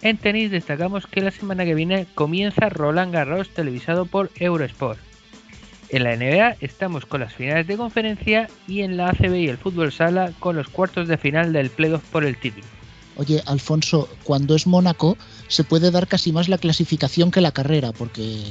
En 0.01 0.17
tenis 0.17 0.51
destacamos 0.51 1.07
que 1.07 1.21
la 1.21 1.31
semana 1.31 1.67
que 1.67 1.75
viene 1.75 2.07
comienza 2.15 2.71
Roland 2.71 3.13
Garros 3.13 3.51
televisado 3.51 4.07
por 4.07 4.31
Eurosport. 4.37 4.99
En 5.91 6.05
la 6.05 6.17
NBA 6.17 6.57
estamos 6.63 7.05
con 7.05 7.21
las 7.21 7.35
finales 7.35 7.67
de 7.67 7.77
conferencia 7.77 8.49
y 8.67 8.81
en 8.81 8.97
la 8.97 9.11
ACB 9.11 9.35
y 9.35 9.49
el 9.49 9.59
fútbol 9.59 9.93
sala 9.93 10.33
con 10.39 10.57
los 10.57 10.69
cuartos 10.69 11.09
de 11.09 11.19
final 11.19 11.53
del 11.53 11.69
playoff 11.69 12.03
por 12.11 12.25
el 12.25 12.39
título. 12.39 12.67
Oye, 13.17 13.43
Alfonso, 13.47 14.09
cuando 14.25 14.55
es 14.55 14.67
Mónaco 14.67 15.17
se 15.49 15.65
puede 15.65 15.91
dar 15.91 16.09
casi 16.09 16.33
más 16.33 16.49
la 16.49 16.59
clasificación 16.59 17.31
que 17.31 17.41
la 17.41 17.53
carrera, 17.53 17.93
porque... 17.93 18.43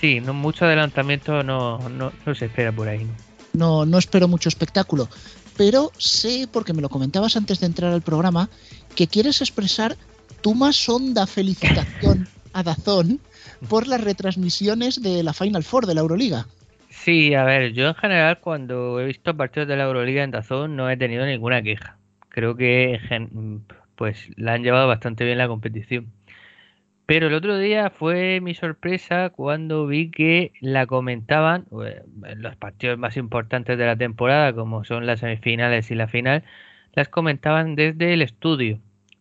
Sí, 0.00 0.20
no, 0.20 0.34
mucho 0.34 0.64
adelantamiento 0.64 1.42
no, 1.42 1.88
no, 1.88 2.12
no 2.24 2.34
se 2.34 2.46
espera 2.46 2.72
por 2.72 2.88
ahí. 2.88 3.06
No, 3.52 3.84
no 3.84 3.98
espero 3.98 4.28
mucho 4.28 4.48
espectáculo, 4.48 5.08
pero 5.56 5.92
sé, 5.98 6.48
porque 6.50 6.72
me 6.72 6.82
lo 6.82 6.88
comentabas 6.88 7.36
antes 7.36 7.60
de 7.60 7.66
entrar 7.66 7.92
al 7.92 8.02
programa, 8.02 8.48
que 8.94 9.06
quieres 9.06 9.40
expresar 9.40 9.96
tu 10.40 10.54
más 10.54 10.88
honda 10.88 11.26
felicitación 11.26 12.28
a 12.52 12.62
Dazón 12.62 13.20
por 13.68 13.86
las 13.86 14.00
retransmisiones 14.00 15.02
de 15.02 15.22
la 15.22 15.32
Final 15.32 15.62
Four 15.62 15.86
de 15.86 15.94
la 15.94 16.00
Euroliga. 16.00 16.46
Sí, 16.90 17.34
a 17.34 17.44
ver, 17.44 17.72
yo 17.72 17.88
en 17.88 17.94
general 17.94 18.40
cuando 18.40 19.00
he 19.00 19.06
visto 19.06 19.36
partidos 19.36 19.68
de 19.68 19.76
la 19.76 19.84
Euroliga 19.84 20.22
en 20.22 20.30
Dazón 20.30 20.76
no 20.76 20.90
he 20.90 20.96
tenido 20.96 21.26
ninguna 21.26 21.62
queja. 21.62 21.96
Creo 22.32 22.56
que 22.56 22.98
pues 23.96 24.30
la 24.36 24.54
han 24.54 24.62
llevado 24.62 24.88
bastante 24.88 25.24
bien 25.24 25.38
la 25.38 25.48
competición. 25.48 26.12
Pero 27.06 27.26
el 27.28 27.34
otro 27.34 27.58
día 27.58 27.90
fue 27.90 28.40
mi 28.40 28.54
sorpresa 28.54 29.30
cuando 29.30 29.86
vi 29.86 30.10
que 30.10 30.52
la 30.60 30.86
comentaban 30.86 31.66
eh, 31.84 32.02
los 32.36 32.56
partidos 32.56 32.98
más 32.98 33.16
importantes 33.16 33.76
de 33.78 33.86
la 33.86 33.96
temporada, 33.96 34.54
como 34.54 34.84
son 34.84 35.06
las 35.06 35.20
semifinales 35.20 35.90
y 35.90 35.94
la 35.94 36.08
final, 36.08 36.44
las 36.94 37.08
comentaban 37.08 37.76
desde 37.76 38.14
el 38.14 38.22
estudio. 38.22 38.80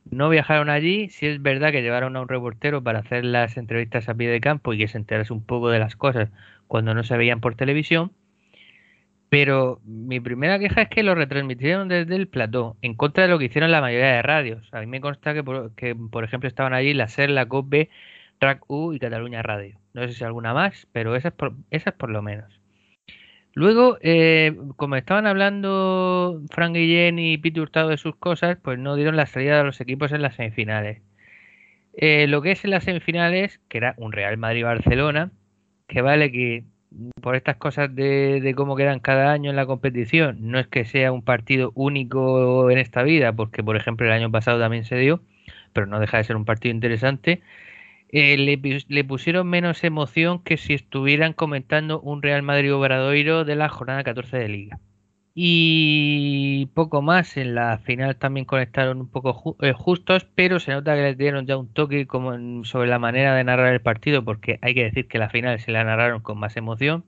No 0.10 0.30
viajaron 0.30 0.70
allí, 0.70 1.10
si 1.10 1.28
es 1.28 1.42
verdad 1.42 1.72
que 1.72 1.82
llevaron 1.82 2.16
a 2.16 2.22
un 2.22 2.30
reportero 2.30 2.84
para 2.84 3.00
hacer 3.00 3.26
las 3.26 3.58
entrevistas 3.58 4.10
a 4.10 4.16
pie 4.16 4.30
de 4.30 4.42
campo 4.42 4.74
y 4.74 4.78
que 4.80 4.88
se 4.88 4.98
enterase 4.98 5.34
un 5.34 5.46
poco 5.46 5.70
de 5.70 5.80
las 5.80 5.96
cosas 5.96 6.30
cuando 6.68 6.94
no 6.94 7.04
se 7.04 7.18
veían 7.18 7.42
por 7.42 7.56
televisión. 7.56 8.12
Pero 9.32 9.80
mi 9.86 10.20
primera 10.20 10.60
queja 10.60 10.82
es 10.82 10.90
que 10.90 11.04
lo 11.04 11.16
retransmitieron 11.16 11.88
desde 11.88 12.18
el 12.18 12.28
plató, 12.28 12.76
en 12.82 12.96
contra 12.96 13.24
de 13.24 13.30
lo 13.30 13.40
que 13.40 13.46
hicieron 13.46 13.72
la 13.72 13.80
mayoría 13.80 14.16
de 14.16 14.22
radios. 14.22 14.68
A 14.74 14.82
mí 14.82 14.88
me 14.88 15.00
consta 15.00 15.34
que, 15.34 15.42
por, 15.42 15.74
que, 15.76 15.96
por 15.96 16.26
ejemplo, 16.26 16.50
estaban 16.50 16.74
allí 16.74 16.94
la 16.94 17.08
SER, 17.08 17.30
la 17.30 17.46
COPE, 17.48 17.90
Track 18.40 18.70
U 18.70 18.92
y 18.92 19.00
Cataluña 19.00 19.42
Radio. 19.42 19.80
No 19.94 20.06
sé 20.06 20.14
si 20.14 20.26
alguna 20.26 20.54
más, 20.54 20.86
pero 20.92 21.16
esas 21.16 21.32
por, 21.32 21.54
esas 21.70 21.94
por 21.94 22.10
lo 22.10 22.22
menos. 22.22 22.60
Luego, 23.54 23.98
eh, 24.02 24.54
como 24.76 24.98
estaban 24.98 25.26
hablando 25.28 26.42
Frank 26.52 26.74
Guillén 26.76 27.18
y 27.18 27.38
Pete 27.38 27.62
Hurtado 27.62 27.88
de 27.88 27.98
sus 27.98 28.18
cosas, 28.18 28.58
pues 28.62 28.80
no 28.80 28.98
dieron 28.98 29.16
la 29.16 29.28
salida 29.28 29.58
de 29.60 29.64
los 29.64 29.80
equipos 29.80 30.12
en 30.12 30.24
las 30.24 30.36
semifinales. 30.36 31.02
Eh, 31.94 32.28
lo 32.28 32.42
que 32.42 32.52
es 32.52 32.66
en 32.66 32.72
las 32.72 32.84
semifinales, 32.84 33.62
que 33.70 33.78
era 33.78 33.96
un 33.98 34.12
Real 34.12 34.38
Madrid-Barcelona, 34.38 35.32
que 35.88 36.02
vale 36.02 36.32
que 36.34 36.66
por 37.22 37.36
estas 37.36 37.58
cosas 37.58 37.94
de, 37.96 38.42
de, 38.42 38.56
cómo 38.56 38.76
quedan 38.76 39.00
cada 39.00 39.32
año 39.32 39.50
en 39.50 39.56
la 39.56 39.66
competición, 39.66 40.38
no 40.52 40.60
es 40.60 40.68
que 40.68 40.86
sea 40.86 41.12
un 41.12 41.24
partido 41.24 41.72
único 41.76 42.70
en 42.70 42.78
esta 42.78 43.04
vida, 43.04 43.34
porque 43.34 43.64
por 43.64 43.78
ejemplo 43.78 44.06
el 44.06 44.14
año 44.14 44.32
pasado 44.32 44.60
también 44.60 44.86
se 44.86 44.98
dio, 44.98 45.22
pero 45.74 45.88
no 45.88 46.00
deja 46.00 46.18
de 46.18 46.24
ser 46.26 46.36
un 46.36 46.46
partido 46.46 46.74
interesante. 46.74 47.42
Eh, 48.10 48.38
le, 48.38 48.60
le, 48.88 49.04
pusieron 49.06 49.48
menos 49.50 49.84
emoción 49.86 50.44
que 50.44 50.58
si 50.58 50.74
estuvieran 50.74 51.34
comentando 51.34 52.02
un 52.02 52.22
Real 52.22 52.44
Madrid 52.44 52.74
Obradoiro 52.76 53.46
de 53.46 53.56
la 53.56 53.70
jornada 53.70 54.04
14 54.04 54.38
de 54.38 54.50
Liga. 54.50 54.80
Y 55.34 56.68
poco 56.74 57.02
más, 57.02 57.38
en 57.38 57.56
la 57.56 57.78
final 57.80 58.18
también 58.18 58.46
conectaron 58.46 59.00
un 59.00 59.10
poco 59.10 59.34
ju 59.34 59.56
eh, 59.62 59.74
justos, 59.74 60.26
pero 60.36 60.60
se 60.60 60.72
nota 60.74 60.96
que 60.96 61.04
les 61.04 61.18
dieron 61.18 61.46
ya 61.46 61.58
un 61.58 61.72
toque 61.74 62.06
como 62.06 62.34
en, 62.34 62.66
sobre 62.66 62.90
la 62.90 63.00
manera 63.00 63.36
de 63.36 63.44
narrar 63.46 63.74
el 63.74 63.82
partido, 63.82 64.26
porque 64.26 64.60
hay 64.62 64.74
que 64.74 64.84
decir 64.84 65.08
que 65.08 65.20
la 65.20 65.30
final 65.30 65.60
se 65.60 65.72
la 65.72 65.84
narraron 65.86 66.22
con 66.22 66.38
más 66.38 66.58
emoción. 66.58 67.06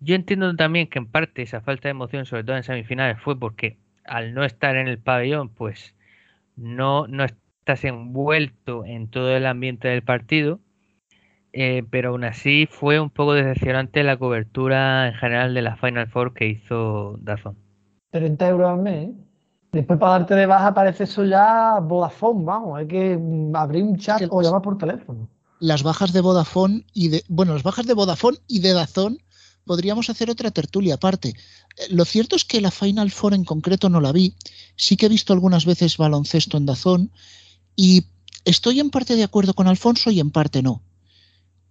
Yo 0.00 0.14
entiendo 0.14 0.54
también 0.56 0.88
que 0.88 0.98
en 0.98 1.06
parte 1.06 1.42
esa 1.42 1.60
falta 1.60 1.88
de 1.88 1.92
emoción, 1.92 2.26
sobre 2.26 2.44
todo 2.44 2.56
en 2.56 2.62
semifinales, 2.62 3.20
fue 3.20 3.38
porque 3.38 3.78
al 4.04 4.34
no 4.34 4.44
estar 4.44 4.76
en 4.76 4.88
el 4.88 4.98
pabellón, 4.98 5.48
pues 5.48 5.94
no, 6.56 7.06
no 7.08 7.24
estás 7.24 7.84
envuelto 7.84 8.84
en 8.84 9.08
todo 9.08 9.36
el 9.36 9.46
ambiente 9.46 9.88
del 9.88 10.02
partido 10.02 10.60
eh, 11.58 11.82
pero 11.90 12.10
aún 12.10 12.24
así 12.24 12.68
fue 12.70 13.00
un 13.00 13.08
poco 13.08 13.32
decepcionante 13.32 14.02
la 14.02 14.18
cobertura 14.18 15.08
en 15.08 15.14
general 15.14 15.54
de 15.54 15.62
la 15.62 15.76
Final 15.76 16.06
Four 16.06 16.34
que 16.34 16.48
hizo 16.48 17.16
Dazón. 17.18 17.56
30 18.10 18.48
euros 18.48 18.68
al 18.68 18.82
mes. 18.82 19.08
¿eh? 19.08 19.14
Después 19.72 19.98
para 19.98 20.12
darte 20.12 20.34
de 20.34 20.44
baja 20.44 20.74
parece 20.74 21.04
eso 21.04 21.24
ya 21.24 21.80
Vodafone, 21.80 22.44
vamos, 22.44 22.78
hay 22.78 22.86
que 22.86 23.18
abrir 23.54 23.84
un 23.84 23.96
chat 23.96 24.22
o 24.28 24.42
llamar 24.42 24.60
por 24.60 24.76
teléfono. 24.76 25.30
Las 25.58 25.82
bajas 25.82 26.12
de 26.12 26.20
Vodafone 26.20 26.84
y 26.92 27.08
de, 27.08 27.24
bueno, 27.28 27.54
las 27.54 27.62
bajas 27.62 27.86
de 27.86 27.94
Vodafone 27.94 28.36
y 28.46 28.60
de 28.60 28.74
Dazón 28.74 29.16
podríamos 29.64 30.10
hacer 30.10 30.28
otra 30.28 30.50
tertulia 30.50 30.96
aparte. 30.96 31.30
Eh, 31.30 31.34
lo 31.88 32.04
cierto 32.04 32.36
es 32.36 32.44
que 32.44 32.60
la 32.60 32.70
Final 32.70 33.10
Four 33.10 33.32
en 33.32 33.44
concreto 33.44 33.88
no 33.88 34.02
la 34.02 34.12
vi. 34.12 34.34
Sí 34.76 34.98
que 34.98 35.06
he 35.06 35.08
visto 35.08 35.32
algunas 35.32 35.64
veces 35.64 35.96
baloncesto 35.96 36.58
en 36.58 36.66
Dazón 36.66 37.12
y 37.74 38.04
estoy 38.44 38.78
en 38.80 38.90
parte 38.90 39.16
de 39.16 39.24
acuerdo 39.24 39.54
con 39.54 39.68
Alfonso 39.68 40.10
y 40.10 40.20
en 40.20 40.30
parte 40.30 40.62
no. 40.62 40.82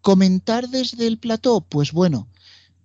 Comentar 0.06 0.70
desde 0.70 1.08
el 1.08 1.18
plató, 1.18 1.62
pues 1.62 1.91
bueno, 1.91 2.28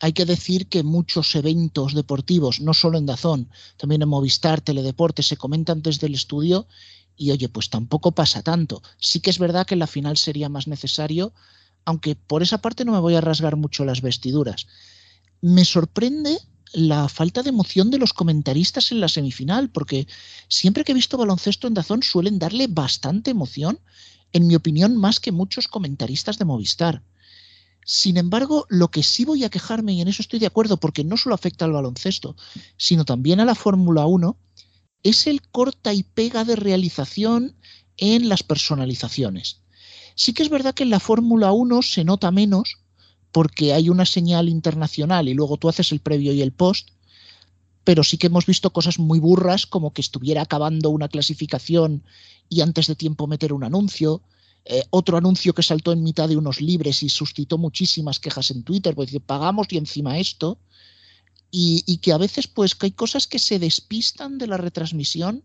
hay 0.00 0.14
que 0.14 0.24
decir 0.24 0.68
que 0.68 0.82
muchos 0.82 1.34
eventos 1.34 1.92
deportivos, 1.92 2.62
no 2.62 2.72
solo 2.72 2.96
en 2.96 3.04
Dazón, 3.04 3.50
también 3.76 4.00
en 4.00 4.08
Movistar, 4.08 4.62
Teledeporte, 4.62 5.22
se 5.22 5.36
comentan 5.36 5.82
desde 5.82 6.06
el 6.06 6.14
estudio 6.14 6.66
y 7.18 7.30
oye, 7.30 7.50
pues 7.50 7.68
tampoco 7.68 8.12
pasa 8.12 8.40
tanto. 8.40 8.80
Sí 8.96 9.20
que 9.20 9.28
es 9.28 9.38
verdad 9.38 9.66
que 9.66 9.74
en 9.74 9.80
la 9.80 9.86
final 9.86 10.16
sería 10.16 10.48
más 10.48 10.66
necesario, 10.66 11.34
aunque 11.84 12.16
por 12.16 12.42
esa 12.42 12.62
parte 12.62 12.86
no 12.86 12.92
me 12.92 13.00
voy 13.00 13.16
a 13.16 13.20
rasgar 13.20 13.56
mucho 13.56 13.84
las 13.84 14.00
vestiduras. 14.00 14.66
Me 15.42 15.66
sorprende 15.66 16.38
la 16.72 17.06
falta 17.10 17.42
de 17.42 17.50
emoción 17.50 17.90
de 17.90 17.98
los 17.98 18.14
comentaristas 18.14 18.92
en 18.92 19.00
la 19.00 19.08
semifinal, 19.08 19.68
porque 19.68 20.08
siempre 20.48 20.84
que 20.84 20.92
he 20.92 20.94
visto 20.94 21.18
baloncesto 21.18 21.66
en 21.66 21.74
Dazón 21.74 22.02
suelen 22.02 22.38
darle 22.38 22.66
bastante 22.66 23.30
emoción, 23.30 23.78
en 24.32 24.46
mi 24.46 24.54
opinión, 24.54 24.96
más 24.96 25.20
que 25.20 25.32
muchos 25.32 25.68
comentaristas 25.68 26.38
de 26.38 26.46
Movistar. 26.46 27.02
Sin 27.84 28.16
embargo, 28.16 28.66
lo 28.68 28.90
que 28.90 29.02
sí 29.02 29.24
voy 29.24 29.44
a 29.44 29.50
quejarme, 29.50 29.94
y 29.94 30.00
en 30.00 30.08
eso 30.08 30.22
estoy 30.22 30.38
de 30.38 30.46
acuerdo, 30.46 30.76
porque 30.76 31.04
no 31.04 31.16
solo 31.16 31.34
afecta 31.34 31.64
al 31.64 31.72
baloncesto, 31.72 32.36
sino 32.76 33.04
también 33.04 33.40
a 33.40 33.44
la 33.44 33.54
Fórmula 33.54 34.06
1, 34.06 34.36
es 35.02 35.26
el 35.26 35.42
corta 35.42 35.94
y 35.94 36.02
pega 36.02 36.44
de 36.44 36.56
realización 36.56 37.54
en 37.96 38.28
las 38.28 38.42
personalizaciones. 38.42 39.60
Sí 40.14 40.34
que 40.34 40.42
es 40.42 40.50
verdad 40.50 40.74
que 40.74 40.82
en 40.82 40.90
la 40.90 41.00
Fórmula 41.00 41.52
1 41.52 41.82
se 41.82 42.04
nota 42.04 42.30
menos 42.30 42.78
porque 43.32 43.72
hay 43.72 43.88
una 43.88 44.06
señal 44.06 44.48
internacional 44.48 45.28
y 45.28 45.34
luego 45.34 45.56
tú 45.56 45.68
haces 45.68 45.92
el 45.92 46.00
previo 46.00 46.32
y 46.32 46.42
el 46.42 46.52
post, 46.52 46.90
pero 47.84 48.04
sí 48.04 48.18
que 48.18 48.26
hemos 48.26 48.46
visto 48.46 48.72
cosas 48.72 48.98
muy 48.98 49.18
burras 49.18 49.66
como 49.66 49.92
que 49.92 50.02
estuviera 50.02 50.42
acabando 50.42 50.90
una 50.90 51.08
clasificación 51.08 52.04
y 52.48 52.60
antes 52.60 52.86
de 52.88 52.96
tiempo 52.96 53.26
meter 53.26 53.52
un 53.52 53.64
anuncio, 53.64 54.22
eh, 54.64 54.82
otro 54.90 55.16
anuncio 55.16 55.52
que 55.54 55.62
saltó 55.62 55.92
en 55.92 56.02
mitad 56.02 56.28
de 56.28 56.36
unos 56.36 56.60
libres 56.60 57.02
y 57.02 57.08
suscitó 57.08 57.58
muchísimas 57.58 58.20
quejas 58.20 58.50
en 58.50 58.62
Twitter, 58.62 58.94
pues 58.94 59.08
dice, 59.08 59.20
pagamos 59.20 59.66
y 59.70 59.78
encima 59.78 60.18
esto. 60.18 60.58
Y, 61.52 61.82
y, 61.86 61.98
que 61.98 62.12
a 62.12 62.18
veces 62.18 62.46
pues 62.46 62.76
que 62.76 62.86
hay 62.86 62.92
cosas 62.92 63.26
que 63.26 63.40
se 63.40 63.58
despistan 63.58 64.38
de 64.38 64.46
la 64.46 64.56
retransmisión 64.56 65.42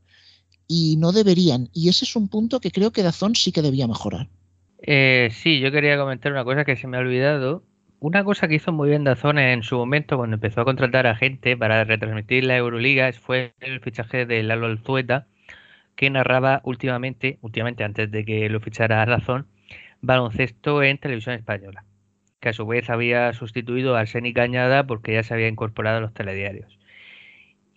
y 0.68 0.98
no 0.98 1.12
deberían. 1.12 1.70
Y 1.74 1.90
ese 1.90 2.06
es 2.06 2.16
un 2.16 2.28
punto 2.28 2.60
que 2.60 2.72
creo 2.72 2.92
que 2.92 3.04
Dazón 3.04 3.36
sí 3.36 3.52
que 3.52 3.62
debía 3.62 3.88
mejorar. 3.88 4.28
Eh, 4.82 5.30
sí, 5.32 5.60
yo 5.60 5.72
quería 5.72 5.98
comentar 5.98 6.32
una 6.32 6.44
cosa 6.44 6.66
que 6.66 6.76
se 6.76 6.88
me 6.88 6.98
ha 6.98 7.00
olvidado. 7.00 7.64
Una 8.00 8.24
cosa 8.24 8.48
que 8.48 8.56
hizo 8.56 8.72
muy 8.72 8.90
bien 8.90 9.04
Dazón 9.04 9.40
en 9.40 9.64
su 9.64 9.78
momento 9.78 10.18
cuando 10.18 10.36
empezó 10.36 10.62
a 10.62 10.66
contratar 10.66 11.08
a 11.08 11.16
gente 11.16 11.58
para 11.58 11.84
retransmitir 11.86 12.44
la 12.44 12.58
Euroliga 12.58 13.12
fue 13.14 13.54
el 13.62 13.80
fichaje 13.80 14.26
de 14.26 14.44
Lalo 14.44 14.68
Alzueta, 14.68 15.28
que 15.96 16.10
narraba 16.10 16.62
últimamente, 16.64 17.40
últimamente 17.42 17.84
antes 17.84 18.12
de 18.12 18.26
que 18.26 18.50
lo 18.50 18.60
fichara 18.60 19.06
Dazón, 19.06 19.48
baloncesto 20.02 20.84
en 20.84 20.98
televisión 20.98 21.36
española, 21.36 21.86
que 22.40 22.50
a 22.50 22.54
su 22.54 22.66
vez 22.68 22.90
había 22.90 23.34
sustituido 23.34 23.96
a 23.96 24.02
Arseni 24.02 24.34
Cañada 24.34 24.86
porque 24.88 25.14
ya 25.14 25.24
se 25.24 25.34
había 25.34 25.48
incorporado 25.48 25.98
a 25.98 26.02
los 26.02 26.14
telediarios. 26.14 26.78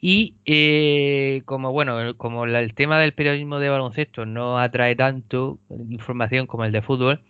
Y 0.01 0.37
eh, 0.47 1.43
como 1.45 1.73
bueno, 1.73 2.17
como 2.17 2.45
el 2.45 2.75
tema 2.75 3.01
del 3.01 3.15
periodismo 3.15 3.59
de 3.59 3.69
baloncesto 3.69 4.27
no 4.27 4.59
atrae 4.59 4.95
tanto 4.95 5.59
información 5.91 6.47
como 6.47 6.65
el 6.65 6.73
de 6.73 6.83
fútbol, 6.83 7.25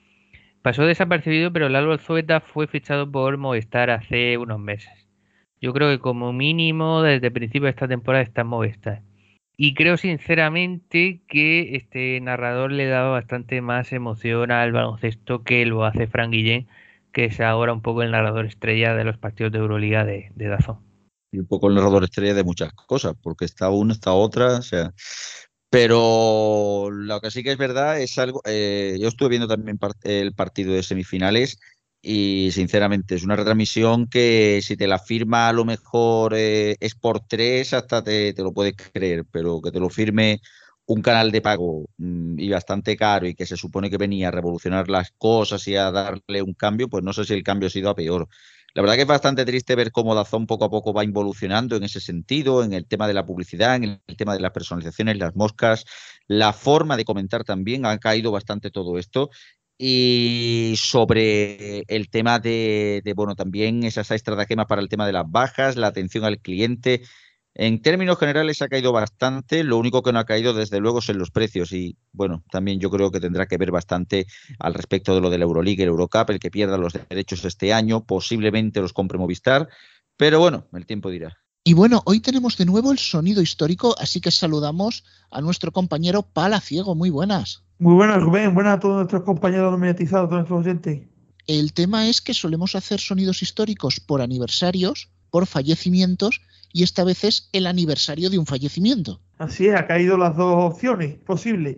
pasó 0.63 0.85
desapercibido, 0.85 1.53
pero 1.53 1.69
Lalo 1.69 1.93
Alzueta 1.93 2.41
fue 2.41 2.67
fichado 2.67 3.11
por 3.11 3.39
Movistar 3.39 3.91
hace 3.91 4.37
unos 4.39 4.61
meses. 4.61 4.93
Yo 5.61 5.73
creo 5.73 5.91
que 5.91 5.99
como 5.99 6.33
mínimo 6.33 7.03
desde 7.03 7.29
el 7.29 7.33
principio 7.33 7.65
de 7.65 7.71
esta 7.71 7.89
temporada 7.89 8.23
está 8.23 8.43
en 8.43 8.49
Movistar. 8.49 9.03
Y 9.61 9.75
creo 9.75 9.97
sinceramente 9.97 11.21
que 11.27 11.75
este 11.75 12.21
narrador 12.21 12.71
le 12.71 12.87
daba 12.87 13.11
bastante 13.11 13.61
más 13.61 13.93
emoción 13.93 14.53
al 14.53 14.71
baloncesto 14.71 15.43
que 15.43 15.67
lo 15.67 15.85
hace 15.85 16.07
Frank 16.07 16.31
Guillén, 16.31 16.69
que 17.11 17.25
es 17.25 17.41
ahora 17.41 17.73
un 17.73 17.83
poco 17.83 18.05
el 18.05 18.13
narrador 18.13 18.47
estrella 18.47 18.95
de 18.95 19.03
los 19.03 19.19
partidos 19.19 19.51
de 19.51 19.59
Euroliga 19.59 20.05
de, 20.05 20.31
Dazón 20.37 20.79
y 21.33 21.41
un 21.41 21.47
poco 21.47 21.69
el 21.69 21.75
narrador 21.75 22.05
estrella 22.05 22.35
de 22.35 22.45
muchas 22.45 22.73
cosas, 22.73 23.15
porque 23.21 23.45
está 23.47 23.69
una, 23.69 23.93
está 23.93 24.13
otra, 24.13 24.59
o 24.59 24.63
sea. 24.63 24.95
Pero 25.71 26.89
lo 26.91 27.21
que 27.21 27.31
sí 27.33 27.43
que 27.43 27.53
es 27.53 27.59
verdad 27.59 28.01
es 28.01 28.17
algo. 28.17 28.41
Eh, 28.47 28.97
yo 29.01 29.09
estuve 29.09 29.31
viendo 29.31 29.49
también 29.49 29.79
el 30.05 30.33
partido 30.35 30.73
de 30.73 30.83
semifinales 30.85 31.61
y 32.11 32.53
sinceramente 32.53 33.17
es 33.17 33.25
una 33.25 33.37
retransmisión 33.37 34.07
que 34.07 34.61
si 34.63 34.79
te 34.79 34.87
la 34.87 34.99
firma 34.99 35.47
a 35.49 35.53
lo 35.53 35.67
mejor 35.67 36.33
eh, 36.35 36.75
es 36.81 36.95
por 36.95 37.21
tres, 37.21 37.75
hasta 37.75 38.03
te, 38.03 38.33
te, 38.33 38.43
lo 38.43 38.55
puedes 38.55 38.75
creer, 38.77 39.27
pero 39.31 39.61
que 39.61 39.71
te 39.71 39.79
lo 39.79 39.91
firme 39.91 40.41
un 40.87 41.03
canal 41.03 41.31
de 41.31 41.43
pago 41.43 41.85
mm, 41.99 42.39
y 42.39 42.49
bastante 42.49 42.97
caro 42.97 43.27
y 43.27 43.35
que 43.35 43.45
se 43.45 43.59
supone 43.59 43.91
que 43.91 43.99
venía 43.99 44.29
a 44.29 44.31
revolucionar 44.31 44.89
las 44.89 45.13
cosas 45.19 45.69
y 45.69 45.77
a 45.77 45.91
darle 45.91 46.41
un 46.41 46.55
cambio, 46.55 46.89
pues 46.89 47.05
no 47.05 47.13
sé 47.13 47.27
si 47.27 47.35
el 47.35 47.43
cambio 47.43 47.67
ha 47.67 47.71
sido 47.71 47.91
a 47.91 47.95
peor. 47.95 48.27
La 48.75 48.83
verdad 48.83 48.97
que 48.97 49.03
es 49.03 49.09
bastante 49.09 49.45
triste 49.45 49.75
ver 49.75 49.93
cómo 49.93 50.15
Dazón 50.15 50.47
poco 50.47 50.65
a 50.65 50.71
poco 50.71 50.93
va 50.93 51.05
involucionando 51.05 51.77
en 51.77 51.85
ese 51.85 52.01
sentido, 52.01 52.63
en 52.63 52.73
el 52.73 52.87
tema 52.87 53.09
de 53.09 53.15
la 53.15 53.27
publicidad, 53.27 53.77
en 53.77 54.01
el 54.07 54.17
tema 54.17 54.35
de 54.35 54.41
las 54.41 54.53
personalizaciones, 54.53 55.19
las 55.19 55.35
moscas, 55.35 55.85
la 56.27 56.53
forma 56.53 56.97
de 56.97 57.05
comentar 57.05 57.45
también, 57.45 57.87
ha 57.87 57.99
caído 57.99 58.31
bastante 58.31 58.71
todo 58.71 58.99
esto. 58.99 59.31
Y 59.79 60.75
sobre 60.77 61.85
el 61.87 62.11
tema 62.11 62.41
de, 62.41 63.01
bueno, 63.15 63.37
también 63.37 63.85
esas 63.85 64.11
estratagemas 64.11 64.67
para 64.67 64.83
el 64.83 64.89
tema 64.89 65.07
de 65.07 65.13
las 65.13 65.31
bajas, 65.31 65.77
la 65.77 65.87
atención 65.87 66.25
al 66.25 66.41
cliente, 66.41 67.03
en 67.55 67.81
términos 67.81 68.19
generales 68.19 68.61
ha 68.63 68.69
caído 68.69 68.93
bastante, 68.93 69.65
lo 69.65 69.79
único 69.79 70.03
que 70.03 70.13
no 70.13 70.19
ha 70.19 70.27
caído 70.27 70.53
desde 70.53 70.81
luego 70.81 71.01
son 71.01 71.19
los 71.19 71.31
precios 71.31 71.73
y 71.73 71.97
bueno, 72.13 72.45
también 72.51 72.79
yo 72.79 72.91
creo 72.91 73.11
que 73.11 73.21
tendrá 73.21 73.47
que 73.47 73.57
ver 73.57 73.71
bastante 73.71 74.27
al 74.59 74.75
respecto 74.75 75.15
de 75.15 75.21
lo 75.21 75.31
de 75.31 75.39
la 75.39 75.45
Euroliga 75.45 75.83
el 75.83 75.91
Eurocup, 75.91 76.31
el 76.31 76.39
que 76.39 76.51
pierda 76.51 76.79
los 76.79 76.93
derechos 77.09 77.45
este 77.45 77.73
año, 77.73 78.05
posiblemente 78.05 78.81
los 78.81 78.93
compre 78.93 79.19
Movistar, 79.19 79.69
pero 80.17 80.41
bueno, 80.41 80.67
el 80.73 80.87
tiempo 80.87 81.11
dirá. 81.11 81.37
Y 81.65 81.75
bueno, 81.75 82.03
hoy 82.07 82.21
tenemos 82.21 82.57
de 82.57 82.65
nuevo 82.65 82.93
el 82.93 82.99
sonido 82.99 83.43
histórico, 83.43 83.97
así 83.99 84.21
que 84.21 84.31
saludamos 84.31 85.05
a 85.31 85.41
nuestro 85.41 85.71
compañero 85.73 86.23
Palaciego. 86.23 86.95
Muy 86.95 87.11
buenas. 87.11 87.65
Muy 87.81 87.95
buenas, 87.95 88.21
Rubén. 88.21 88.55
Buenas 88.55 88.79
a 88.79 88.81
todos 88.81 88.97
nuestros 88.97 89.23
compañeros 89.23 89.79
mediatizados, 89.79 90.29
todos 90.29 90.41
nuestros 90.41 90.61
oyentes. 90.67 91.01
El 91.47 91.73
tema 91.73 92.09
es 92.09 92.21
que 92.21 92.35
solemos 92.35 92.75
hacer 92.75 92.99
sonidos 92.99 93.41
históricos 93.41 94.01
por 94.01 94.21
aniversarios, 94.21 95.11
por 95.31 95.47
fallecimientos 95.47 96.43
y 96.73 96.83
esta 96.83 97.05
vez 97.05 97.23
es 97.23 97.49
el 97.53 97.69
aniversario 97.69 98.31
de 98.31 98.39
un 98.39 98.47
fallecimiento. 98.47 99.21
Así 99.39 99.69
es, 99.69 99.77
ha 99.77 99.87
caído 99.87 100.19
las 100.19 100.37
dos 100.37 100.73
opciones 100.73 101.19
posibles. 101.19 101.77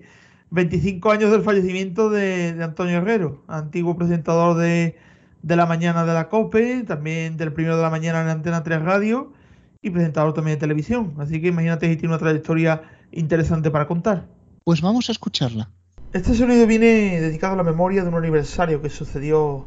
25 0.51 1.11
años 1.11 1.31
del 1.31 1.43
fallecimiento 1.43 2.09
de, 2.09 2.55
de 2.55 2.65
Antonio 2.65 2.97
Herrero, 2.97 3.45
antiguo 3.47 3.95
presentador 3.95 4.57
de, 4.57 4.97
de, 5.43 5.57
la 5.57 5.67
mañana 5.67 6.07
de 6.07 6.15
la 6.15 6.31
COPE, 6.31 6.85
también 6.85 7.37
del 7.37 7.53
primero 7.53 7.77
de 7.77 7.83
la 7.83 7.91
mañana 7.91 8.23
en 8.23 8.29
Antena 8.29 8.63
3 8.63 8.81
Radio 8.83 9.35
y 9.83 9.91
presentador 9.91 10.33
también 10.33 10.57
de 10.57 10.61
televisión. 10.61 11.15
Así 11.19 11.43
que 11.43 11.49
imagínate 11.49 11.89
si 11.91 11.97
tiene 11.97 12.15
una 12.15 12.19
trayectoria 12.19 12.83
interesante 13.13 13.71
para 13.71 13.87
contar. 13.87 14.27
Pues 14.65 14.81
vamos 14.81 15.09
a 15.09 15.13
escucharla. 15.13 15.71
Este 16.13 16.35
sonido 16.35 16.67
viene 16.67 17.21
dedicado 17.21 17.53
a 17.53 17.57
la 17.57 17.63
memoria 17.63 18.03
de 18.03 18.09
un 18.09 18.17
aniversario 18.17 18.83
que 18.83 18.91
sucedió 18.91 19.67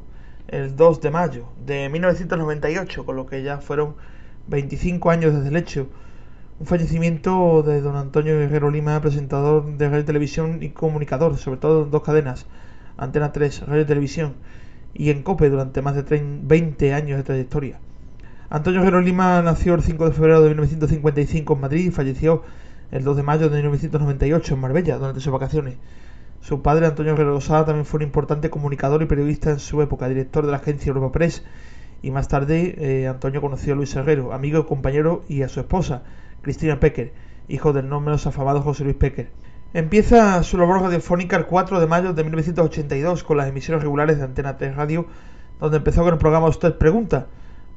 el 0.50 0.76
2 0.76 1.00
de 1.00 1.10
mayo 1.10 1.46
de 1.66 1.88
1998, 1.88 3.06
con 3.06 3.16
lo 3.16 3.26
que 3.26 3.44
ya 3.44 3.60
fueron 3.60 3.96
25 4.48 5.10
años 5.10 5.34
desde 5.34 5.48
el 5.48 5.56
hecho. 5.56 5.88
Un 6.60 6.68
fallecimiento 6.68 7.64
de 7.64 7.80
don 7.80 7.96
Antonio 7.96 8.38
Guerrero 8.38 8.72
Lima, 8.72 9.00
presentador 9.00 9.78
de 9.78 9.88
radio 9.88 10.04
televisión 10.04 10.62
y 10.62 10.72
comunicador, 10.72 11.38
sobre 11.38 11.62
todo 11.62 11.86
en 11.86 11.92
dos 11.92 12.04
cadenas, 12.04 12.46
Antena 12.98 13.32
3, 13.32 13.66
Radio 13.66 13.86
Televisión, 13.86 14.34
y 14.94 15.12
en 15.12 15.24
COPE 15.24 15.50
durante 15.50 15.82
más 15.82 15.96
de 15.96 16.04
20 16.44 16.94
años 16.94 17.20
de 17.20 17.24
trayectoria. 17.24 17.80
Antonio 18.50 18.82
Guerrero 18.82 19.00
Lima 19.00 19.42
nació 19.44 19.76
el 19.76 19.82
5 19.82 20.08
de 20.08 20.12
febrero 20.12 20.42
de 20.42 20.50
1955 20.50 21.54
en 21.54 21.62
Madrid 21.62 21.86
y 21.86 21.92
falleció 21.92 22.44
el 22.92 23.06
2 23.06 23.16
de 23.16 23.24
mayo 23.24 23.48
de 23.48 23.56
1998 23.56 24.54
en 24.56 24.60
Marbella 24.60 24.98
durante 24.98 25.22
sus 25.22 25.32
vacaciones. 25.32 25.78
Su 26.44 26.62
padre, 26.62 26.88
Antonio 26.88 27.14
Guerrero 27.14 27.36
Losada, 27.36 27.68
también 27.68 27.86
fue 27.86 28.00
un 28.00 28.04
importante 28.04 28.50
comunicador 28.50 29.02
y 29.02 29.06
periodista 29.06 29.52
en 29.52 29.60
su 29.60 29.82
época, 29.82 30.10
director 30.10 30.46
de 30.46 30.52
la 30.52 30.58
agencia 30.58 30.90
Europa 30.90 31.14
Press 31.14 31.42
y 32.02 32.12
más 32.12 32.28
tarde 32.28 32.76
eh, 32.80 33.08
Antonio 33.08 33.40
conoció 33.40 33.72
a 33.72 33.76
Luis 33.78 33.96
Herrero, 33.96 34.34
amigo 34.34 34.60
y 34.60 34.66
compañero, 34.66 35.24
y 35.30 35.44
a 35.44 35.48
su 35.48 35.62
esposa, 35.62 36.04
Cristina 36.42 36.82
Pecker, 36.82 37.14
hijo 37.48 37.72
del 37.72 37.88
no 37.88 38.02
menos 38.02 38.28
afamado 38.28 38.62
José 38.62 38.84
Luis 38.84 38.98
Pecker. 38.98 39.30
Empieza 39.74 40.44
su 40.44 40.58
labor 40.58 40.82
radiofónica 40.82 41.38
el 41.38 41.46
4 41.46 41.80
de 41.80 41.88
mayo 41.88 42.12
de 42.12 42.24
1982 42.26 43.24
con 43.24 43.38
las 43.38 43.48
emisiones 43.48 43.82
regulares 43.82 44.18
de 44.18 44.26
Antena 44.26 44.58
3 44.58 44.76
Radio, 44.76 45.06
donde 45.62 45.78
empezó 45.78 46.04
con 46.04 46.12
el 46.12 46.20
programa 46.20 46.48
Usted 46.48 46.78
Pregunta, 46.78 47.28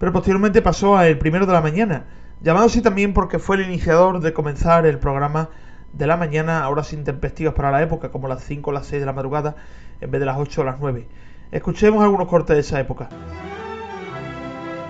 pero 0.00 0.12
posteriormente 0.12 0.60
pasó 0.60 0.96
a 0.96 1.06
El 1.06 1.18
Primero 1.18 1.46
de 1.46 1.52
la 1.52 1.60
Mañana, 1.60 2.06
llamado 2.42 2.66
así 2.66 2.82
también 2.82 3.14
porque 3.14 3.38
fue 3.38 3.58
el 3.58 3.62
iniciador 3.62 4.18
de 4.18 4.32
comenzar 4.32 4.86
el 4.86 4.98
programa 4.98 5.50
de 5.96 6.06
la 6.06 6.16
mañana 6.16 6.62
a 6.62 6.68
horas 6.68 6.92
intempestivas 6.92 7.54
para 7.54 7.70
la 7.70 7.82
época, 7.82 8.10
como 8.10 8.28
las 8.28 8.44
5 8.44 8.70
o 8.70 8.72
las 8.72 8.86
6 8.86 9.00
de 9.00 9.06
la 9.06 9.12
madrugada, 9.12 9.56
en 10.00 10.10
vez 10.10 10.20
de 10.20 10.26
las 10.26 10.36
8 10.38 10.60
o 10.60 10.64
las 10.64 10.78
9. 10.78 11.06
Escuchemos 11.52 12.02
algunos 12.02 12.28
cortes 12.28 12.54
de 12.54 12.60
esa 12.60 12.80
época. 12.80 13.08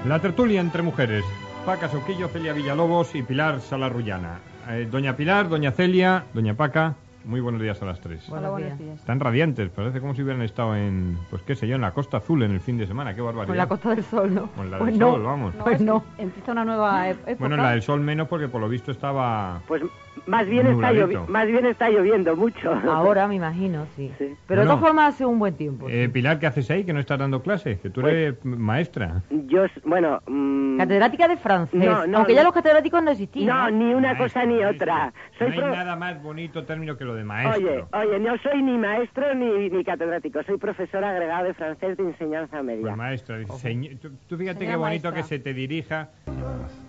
La 0.07 0.21
tertulia 0.21 0.61
entre 0.61 0.83
mujeres. 0.83 1.25
Paca 1.65 1.89
Soquillo, 1.89 2.29
Celia 2.29 2.53
Villalobos 2.53 3.15
y 3.15 3.23
Pilar 3.23 3.61
Salarrullana. 3.61 4.41
Eh, 4.69 4.89
doña 4.91 5.17
Pilar, 5.17 5.49
doña 5.49 5.73
Celia, 5.73 6.25
doña 6.33 6.55
Paca, 6.55 6.97
muy 7.27 7.41
buenos 7.41 7.61
días 7.61 7.83
a 7.83 7.87
las 7.87 8.01
tres. 8.01 8.29
Hola, 8.31 8.51
buenos 8.51 8.79
días. 8.79 8.99
Están 9.01 9.21
radiantes, 9.21 9.69
parece 9.71 10.01
como 10.01 10.15
si 10.15 10.23
hubieran 10.23 10.43
estado 10.43 10.77
en, 10.77 11.19
pues 11.29 11.43
qué 11.43 11.55
sé 11.55 11.67
yo, 11.67 11.75
en 11.75 11.83
la 11.83 11.93
Costa 11.93 12.19
Azul 12.19 12.43
en 12.43 12.53
el 12.53 12.61
fin 12.61 12.79
de 12.79 12.87
semana, 12.87 13.15
qué 13.15 13.21
barbaridad. 13.21 13.55
En 13.55 13.59
la 13.59 13.67
Costa 13.67 13.95
del 13.95 14.05
Sol, 14.05 14.35
¿no? 14.35 14.49
O 14.57 14.63
en 14.63 14.71
la 14.71 14.79
pues 14.79 14.93
del 14.93 15.01
no. 15.01 15.13
Sol, 15.13 15.23
vamos. 15.23 15.55
No, 15.55 15.65
pues 15.65 15.81
no. 15.81 16.05
Empieza 16.19 16.53
una 16.53 16.65
nueva 16.65 17.09
época. 17.09 17.35
Bueno, 17.39 17.57
en 17.57 17.63
la 17.63 17.71
del 17.73 17.83
Sol 17.83 18.01
menos 18.01 18.29
porque 18.29 18.49
por 18.49 18.61
lo 18.61 18.69
visto 18.69 18.93
estaba... 18.93 19.61
Pues 19.67 19.83
más 20.27 20.47
bien, 20.49 20.67
está, 20.67 20.93
llovi 20.93 21.17
más 21.29 21.47
bien 21.47 21.67
está 21.67 21.91
lloviendo 21.91 22.35
mucho. 22.37 22.73
Ahora 22.73 23.29
me 23.29 23.35
imagino, 23.35 23.87
sí. 23.97 24.11
sí. 24.19 24.35
Pero 24.47 24.61
bueno, 24.61 24.63
de 24.63 24.67
todas 24.67 24.81
formas 24.81 25.15
hace 25.15 25.27
un 25.27 25.39
buen 25.39 25.55
tiempo. 25.55 25.89
Eh, 25.89 26.09
Pilar, 26.09 26.39
¿qué 26.39 26.47
haces 26.47 26.71
ahí? 26.71 26.85
Que 26.85 26.93
no 26.93 27.01
estás 27.01 27.19
dando 27.19 27.43
clase, 27.43 27.79
que 27.79 27.91
tú 27.91 28.01
pues, 28.01 28.15
eres 28.15 28.45
maestra. 28.45 29.23
Yo, 29.31 29.65
bueno... 29.85 30.21
Mmm... 30.27 30.79
Catedrática 30.79 31.27
de 31.27 31.39
francés, 31.39 31.81
no, 31.81 32.07
no, 32.07 32.19
aunque 32.19 32.35
ya 32.35 32.43
los 32.43 32.53
catedráticos 32.53 33.03
no 33.03 33.11
existían. 33.11 33.47
No, 33.47 33.71
ni 33.71 33.95
una 33.95 34.13
maestra, 34.13 34.25
cosa 34.25 34.45
ni 34.45 34.63
otra. 34.63 35.13
Soy 35.39 35.49
no 35.49 35.55
hay 35.55 35.61
pro... 35.61 35.71
nada 35.71 35.97
más 35.97 36.23
bonito 36.23 36.65
término 36.65 36.99
que 36.99 37.05
lo 37.05 37.16
de 37.17 37.25
maestro. 37.25 37.67
Oye, 37.67 37.85
oye, 37.93 38.21
no 38.21 38.37
soy 38.39 38.63
ni 38.63 38.79
maestro 38.79 39.35
ni, 39.35 39.71
ni 39.71 39.85
catedrático, 39.85 40.43
soy 40.45 40.59
profesor 40.59 41.03
agregado 41.05 41.45
de 41.47 41.55
francés 41.55 41.97
de 41.97 42.05
enseñanza 42.05 42.63
media. 42.63 42.83
Pues 42.83 42.97
maestra, 42.97 43.39
okay. 43.49 43.97
tú, 43.97 44.11
tú, 44.29 44.37
fíjate 44.37 44.61
Señora 44.61 44.77
qué 44.77 44.77
bonito 44.77 45.11
maestra. 45.11 45.13
que 45.13 45.23
se 45.23 45.39
te 45.39 45.55
dirija. 45.55 46.11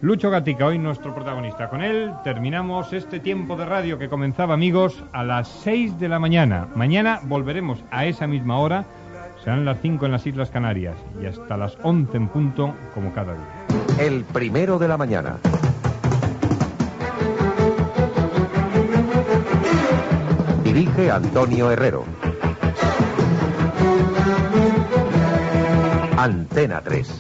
Lucho 0.02 0.30
Gatica, 0.30 0.68
hoy 0.68 0.78
nuestro 0.78 1.14
protagonista. 1.16 1.70
Con 1.70 1.82
él 1.82 2.12
terminamos 2.24 2.94
este 2.94 3.20
tiempo 3.20 3.56
de 3.56 3.66
radio 3.66 3.98
que 3.98 4.10
comenzaba, 4.10 4.54
amigos, 4.54 5.04
a 5.12 5.24
las 5.24 5.48
6 5.48 6.00
de 6.00 6.10
la 6.10 6.20
mañana. 6.20 6.68
Mañana 6.76 7.20
volveremos 7.24 7.84
a 7.92 8.06
esa 8.06 8.28
misma 8.28 8.60
hora. 8.60 8.86
Serán 9.44 9.66
las 9.66 9.80
5 9.82 10.06
en 10.06 10.12
las 10.12 10.28
Islas 10.28 10.52
Canarias 10.52 10.98
y 11.22 11.26
hasta 11.26 11.58
las 11.58 11.78
11 11.84 12.18
en 12.18 12.28
punto, 12.28 12.76
como 12.94 13.14
cada 13.14 13.34
día. 13.34 14.06
El 14.06 14.24
primero 14.26 14.78
de 14.78 14.88
la 14.88 14.98
mañana. 14.98 15.38
Dirige 20.78 21.10
Antonio 21.10 21.72
Herrero. 21.72 22.06
Antena 26.16 26.82
3. 26.82 27.20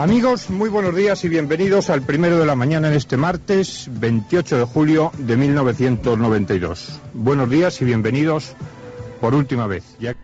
Amigos, 0.00 0.50
muy 0.50 0.68
buenos 0.68 0.96
días 0.96 1.24
y 1.24 1.28
bienvenidos 1.28 1.88
al 1.88 2.02
primero 2.02 2.36
de 2.36 2.46
la 2.46 2.56
mañana 2.56 2.88
en 2.88 2.94
este 2.94 3.16
martes 3.16 3.88
28 3.92 4.58
de 4.58 4.64
julio 4.64 5.12
de 5.16 5.36
1992. 5.36 7.00
Buenos 7.12 7.48
días 7.48 7.80
y 7.80 7.84
bienvenidos 7.84 8.56
por 9.20 9.36
última 9.36 9.68
vez. 9.68 9.96
Ya... 10.00 10.16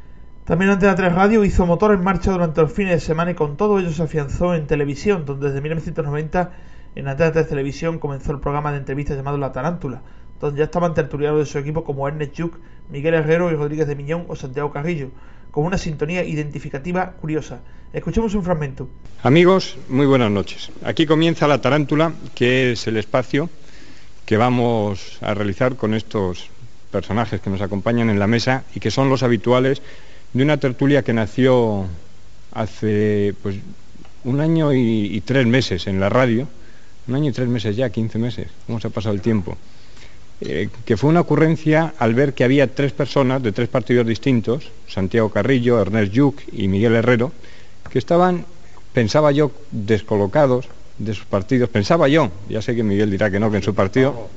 También 0.42 0.72
Antena 0.72 0.96
3 0.96 1.14
Radio 1.14 1.44
hizo 1.44 1.66
motor 1.66 1.94
en 1.94 2.02
marcha 2.02 2.32
durante 2.32 2.62
los 2.62 2.72
fines 2.72 2.94
de 2.94 3.00
semana 3.00 3.30
y 3.30 3.34
con 3.34 3.56
todo 3.56 3.78
ello 3.78 3.92
se 3.92 4.02
afianzó 4.02 4.56
en 4.56 4.66
televisión, 4.66 5.24
donde 5.24 5.46
desde 5.46 5.60
1990 5.60 6.50
en 6.94 7.08
Antena 7.08 7.32
3 7.32 7.48
Televisión 7.48 7.98
comenzó 7.98 8.32
el 8.32 8.40
programa 8.40 8.72
de 8.72 8.78
entrevistas 8.78 9.16
llamado 9.16 9.38
La 9.38 9.52
Tarántula, 9.52 10.02
donde 10.40 10.58
ya 10.58 10.64
estaban 10.64 10.94
tertuliados 10.94 11.38
de 11.38 11.46
su 11.46 11.58
equipo 11.58 11.84
como 11.84 12.08
Ernest 12.08 12.34
Yuc, 12.34 12.56
Miguel 12.90 13.14
Herrero 13.14 13.50
y 13.50 13.54
Rodríguez 13.54 13.86
de 13.86 13.96
Miñón 13.96 14.24
o 14.28 14.36
Santiago 14.36 14.72
Carrillo, 14.72 15.10
con 15.50 15.64
una 15.64 15.78
sintonía 15.78 16.24
identificativa 16.24 17.12
curiosa. 17.12 17.60
Escuchemos 17.92 18.34
un 18.34 18.44
fragmento. 18.44 18.88
Amigos, 19.22 19.76
muy 19.88 20.06
buenas 20.06 20.30
noches. 20.30 20.70
Aquí 20.84 21.06
comienza 21.06 21.48
La 21.48 21.60
Tarántula, 21.60 22.12
que 22.34 22.72
es 22.72 22.86
el 22.86 22.96
espacio 22.96 23.50
que 24.26 24.36
vamos 24.36 25.18
a 25.20 25.34
realizar 25.34 25.76
con 25.76 25.94
estos 25.94 26.50
personajes 26.90 27.40
que 27.40 27.50
nos 27.50 27.60
acompañan 27.60 28.10
en 28.10 28.18
la 28.18 28.26
mesa 28.26 28.64
y 28.74 28.80
que 28.80 28.90
son 28.90 29.08
los 29.08 29.22
habituales 29.22 29.82
de 30.32 30.42
una 30.42 30.58
tertulia 30.58 31.02
que 31.02 31.12
nació 31.12 31.86
hace 32.52 33.34
pues 33.42 33.56
un 34.24 34.40
año 34.40 34.72
y, 34.72 35.20
tres 35.24 35.46
meses 35.46 35.86
en 35.86 35.98
la 35.98 36.08
radio, 36.08 36.46
un 37.10 37.16
año 37.16 37.30
y 37.30 37.32
tres 37.32 37.48
meses 37.48 37.76
ya, 37.76 37.90
15 37.90 38.18
meses, 38.18 38.48
¿cómo 38.66 38.80
se 38.80 38.86
ha 38.86 38.90
pasado 38.90 39.14
el 39.14 39.20
tiempo? 39.20 39.56
Eh, 40.40 40.68
que 40.86 40.96
fue 40.96 41.10
una 41.10 41.20
ocurrencia 41.20 41.92
al 41.98 42.14
ver 42.14 42.32
que 42.32 42.44
había 42.44 42.74
tres 42.74 42.92
personas 42.92 43.42
de 43.42 43.52
tres 43.52 43.68
partidos 43.68 44.06
distintos, 44.06 44.70
Santiago 44.88 45.28
Carrillo, 45.28 45.80
Ernest 45.80 46.12
Yuc 46.12 46.40
y 46.52 46.68
Miguel 46.68 46.94
Herrero, 46.94 47.32
que 47.90 47.98
estaban, 47.98 48.46
pensaba 48.94 49.32
yo, 49.32 49.50
descolocados 49.70 50.66
de 50.96 51.12
sus 51.12 51.26
partidos. 51.26 51.68
Pensaba 51.68 52.08
yo, 52.08 52.30
ya 52.48 52.62
sé 52.62 52.74
que 52.74 52.82
Miguel 52.82 53.10
dirá 53.10 53.30
que 53.30 53.38
no, 53.38 53.50
que 53.50 53.58
en 53.58 53.62
su 53.62 53.74
partido 53.74 54.30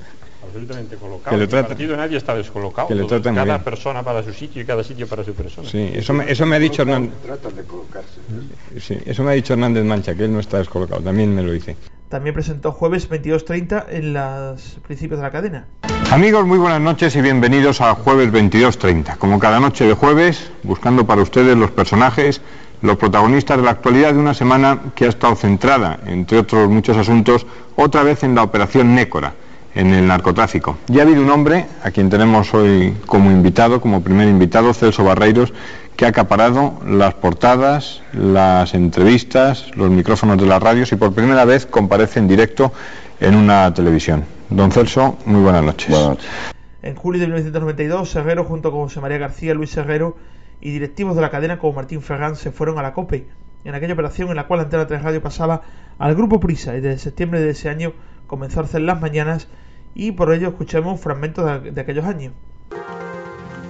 absolutamente 0.54 0.96
colocado. 0.98 1.36
Que 1.36 1.42
le 1.42 1.48
trata, 1.48 1.68
partido 1.70 1.98
nadie 1.98 2.18
está 2.18 2.36
descolocado. 2.36 2.88
Que 2.88 2.96
le 2.96 3.08
cada 3.08 3.64
persona 3.64 4.04
para 4.04 4.24
su 4.24 4.34
sitio 4.34 4.62
y 4.62 4.66
cada 4.66 4.84
sitio 4.84 5.08
para 5.08 5.24
su 5.24 5.34
persona. 5.34 5.68
Sí, 5.70 5.92
eso 5.94 6.14
me, 6.14 6.32
eso 6.32 6.46
me 6.46 6.56
ha 6.56 6.60
dicho 6.60 6.84
Hernández. 6.84 7.14
Sí, 8.80 8.98
eso 9.06 9.24
me 9.24 9.32
ha 9.32 9.34
dicho 9.34 9.54
Hernández 9.54 9.84
Mancha, 9.84 10.16
que 10.16 10.26
él 10.26 10.34
no 10.34 10.40
está 10.40 10.60
descolocado. 10.60 11.02
También 11.02 11.34
me 11.34 11.42
lo 11.42 11.52
dice. 11.52 11.76
También 12.14 12.36
presentó 12.36 12.72
jueves 12.72 13.10
22.30 13.10 13.86
en 13.90 14.14
los 14.14 14.78
principios 14.86 15.20
de 15.20 15.24
la 15.24 15.32
cadena. 15.32 15.66
Amigos, 16.12 16.46
muy 16.46 16.60
buenas 16.60 16.80
noches 16.80 17.16
y 17.16 17.22
bienvenidos 17.22 17.82
a 17.82 17.96
jueves 17.96 18.32
22.30. 18.32 19.18
Como 19.18 19.40
cada 19.40 19.60
noche 19.60 19.86
de 19.86 19.96
jueves, 19.96 20.52
buscando 20.62 21.08
para 21.08 21.24
ustedes 21.24 21.58
los 21.58 21.72
personajes, 21.72 22.40
los 22.84 22.98
protagonistas 22.98 23.58
de 23.58 23.64
la 23.64 23.72
actualidad 23.72 24.14
de 24.14 24.20
una 24.20 24.36
semana 24.36 24.80
que 24.94 25.06
ha 25.06 25.10
estado 25.10 25.36
centrada, 25.36 26.02
entre 26.06 26.38
otros 26.38 26.70
muchos 26.70 26.98
asuntos, 26.98 27.48
otra 27.76 28.04
vez 28.04 28.24
en 28.24 28.36
la 28.36 28.44
operación 28.44 28.94
Nécora 28.94 29.34
en 29.76 29.92
el 29.94 30.06
narcotráfico. 30.06 30.78
Ya 30.88 31.02
ha 31.02 31.06
habido 31.06 31.24
un 31.24 31.32
hombre, 31.32 31.66
a 31.84 31.92
quien 31.92 32.10
tenemos 32.10 32.54
hoy 32.54 32.96
como 33.06 33.32
invitado, 33.32 33.82
como 33.82 34.04
primer 34.04 34.28
invitado, 34.28 34.74
Celso 34.74 35.04
Barreiros, 35.04 35.54
que 35.96 36.06
ha 36.06 36.10
acaparado 36.10 36.80
las 36.88 37.14
portadas, 37.14 38.02
las 38.14 38.74
entrevistas, 38.74 39.76
los 39.76 39.90
micrófonos 39.90 40.38
de 40.38 40.46
las 40.46 40.62
radios 40.62 40.92
y 40.92 40.96
por 40.96 41.14
primera 41.14 41.46
vez 41.46 41.66
comparece 41.66 42.20
en 42.20 42.28
directo 42.28 42.72
en 43.20 43.36
una 43.36 43.74
televisión. 43.74 44.26
Don 44.50 44.72
Celso, 44.72 45.18
muy 45.26 45.42
buenas 45.42 45.64
noches. 45.64 45.96
En 46.82 46.96
julio 46.96 47.22
de 47.22 47.28
1992, 47.28 48.10
Serrero, 48.10 48.44
junto 48.44 48.72
con 48.72 48.82
José 48.82 49.00
María 49.00 49.18
García, 49.18 49.54
Luis 49.54 49.70
Serrero 49.70 50.18
y 50.60 50.72
directivos 50.72 51.16
de 51.16 51.22
la 51.22 51.30
cadena 51.30 51.60
como 51.60 51.74
Martín 51.74 52.02
Ferrán 52.02 52.36
se 52.36 52.52
fueron 52.52 52.78
a 52.78 52.82
la 52.82 52.94
COPE, 52.94 53.28
en 53.64 53.76
aquella 53.76 53.94
operación 53.94 54.30
en 54.30 54.36
la 54.36 54.48
cual 54.48 54.60
Antena 54.60 54.88
3 54.88 55.02
Radio 55.02 55.22
pasaba 55.22 55.62
al 55.98 56.16
Grupo 56.16 56.40
Prisa 56.40 56.76
y 56.76 56.82
desde 56.82 57.00
septiembre 57.00 57.40
de 57.40 57.52
ese 57.52 57.70
año 57.70 57.94
comenzó 58.28 58.60
a 58.60 58.64
hacer 58.64 58.82
las 58.82 59.00
mañanas 59.00 59.48
y 59.96 60.12
por 60.12 60.34
ello 60.34 60.50
escuchemos 60.50 61.00
fragmentos 61.00 61.64
de, 61.64 61.72
de 61.72 61.82
aquellos 61.82 62.06
años. 62.06 62.34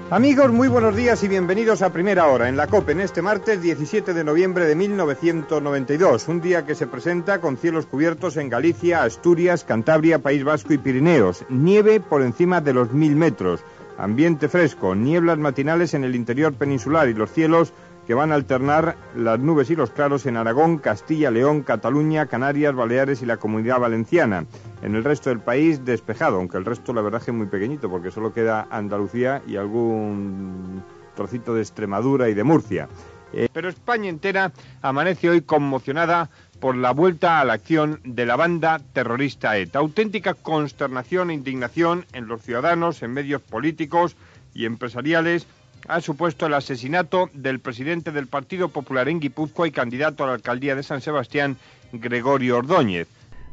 Amigos, 0.09 0.51
muy 0.51 0.67
buenos 0.67 0.95
días 0.95 1.23
y 1.23 1.27
bienvenidos 1.27 1.81
a 1.81 1.91
Primera 1.91 2.27
Hora 2.27 2.47
en 2.47 2.57
la 2.57 2.67
COPE 2.67 2.91
en 2.91 2.99
este 2.99 3.21
martes 3.21 3.61
17 3.61 4.13
de 4.13 4.23
noviembre 4.23 4.65
de 4.65 4.75
1992, 4.75 6.27
un 6.27 6.39
día 6.39 6.65
que 6.65 6.75
se 6.75 6.85
presenta 6.85 7.39
con 7.39 7.57
cielos 7.57 7.87
cubiertos 7.87 8.37
en 8.37 8.49
Galicia, 8.49 9.03
Asturias, 9.03 9.63
Cantabria, 9.63 10.19
País 10.19 10.43
Vasco 10.43 10.73
y 10.73 10.77
Pirineos, 10.77 11.45
nieve 11.49 11.99
por 11.99 12.21
encima 12.21 12.61
de 12.61 12.73
los 12.73 12.91
mil 12.91 13.15
metros, 13.15 13.61
ambiente 13.97 14.49
fresco, 14.49 14.93
nieblas 14.93 15.39
matinales 15.39 15.93
en 15.93 16.03
el 16.03 16.15
interior 16.15 16.53
peninsular 16.53 17.07
y 17.07 17.13
los 17.13 17.31
cielos 17.31 17.73
que 18.05 18.13
van 18.13 18.31
a 18.31 18.35
alternar 18.35 18.97
las 19.15 19.39
nubes 19.39 19.69
y 19.69 19.75
los 19.75 19.91
claros 19.91 20.25
en 20.25 20.37
Aragón, 20.37 20.77
Castilla, 20.77 21.31
León, 21.31 21.63
Cataluña, 21.63 22.25
Canarias, 22.25 22.75
Baleares 22.75 23.21
y 23.21 23.25
la 23.25 23.37
Comunidad 23.37 23.79
Valenciana. 23.79 24.45
En 24.81 24.95
el 24.95 25.03
resto 25.03 25.29
del 25.29 25.39
país 25.39 25.85
despejado, 25.85 26.37
aunque 26.37 26.57
el 26.57 26.65
resto 26.65 26.93
la 26.93 27.01
verdad 27.01 27.21
es 27.25 27.33
muy 27.33 27.47
pequeñito 27.47 27.89
porque 27.89 28.11
solo 28.11 28.33
queda 28.33 28.67
Andalucía 28.69 29.41
y 29.47 29.55
algún 29.55 30.83
trocito 31.15 31.53
de 31.53 31.61
Extremadura 31.61 32.29
y 32.29 32.33
de 32.33 32.43
Murcia. 32.43 32.89
Eh, 33.33 33.49
pero 33.51 33.69
España 33.69 34.09
entera 34.09 34.51
amanece 34.81 35.29
hoy 35.29 35.41
conmocionada 35.41 36.29
por 36.59 36.75
la 36.75 36.91
vuelta 36.91 37.39
a 37.39 37.45
la 37.45 37.53
acción 37.53 37.99
de 38.03 38.25
la 38.25 38.35
banda 38.35 38.79
terrorista 38.93 39.57
ETA. 39.57 39.79
Auténtica 39.79 40.33
consternación 40.33 41.29
e 41.29 41.33
indignación 41.33 42.05
en 42.13 42.27
los 42.27 42.41
ciudadanos, 42.41 43.01
en 43.01 43.11
medios 43.11 43.41
políticos 43.41 44.15
y 44.53 44.65
empresariales 44.65 45.47
ha 45.87 46.01
supuesto 46.01 46.45
el 46.45 46.53
asesinato 46.53 47.29
del 47.33 47.59
presidente 47.59 48.11
del 48.11 48.27
Partido 48.27 48.69
Popular 48.69 49.09
en 49.09 49.19
Guipúzcoa 49.19 49.67
y 49.67 49.71
candidato 49.71 50.23
a 50.23 50.27
la 50.27 50.33
alcaldía 50.33 50.75
de 50.75 50.83
San 50.83 51.01
Sebastián, 51.01 51.57
Gregorio 51.91 52.57
Ordóñez. 52.57 53.07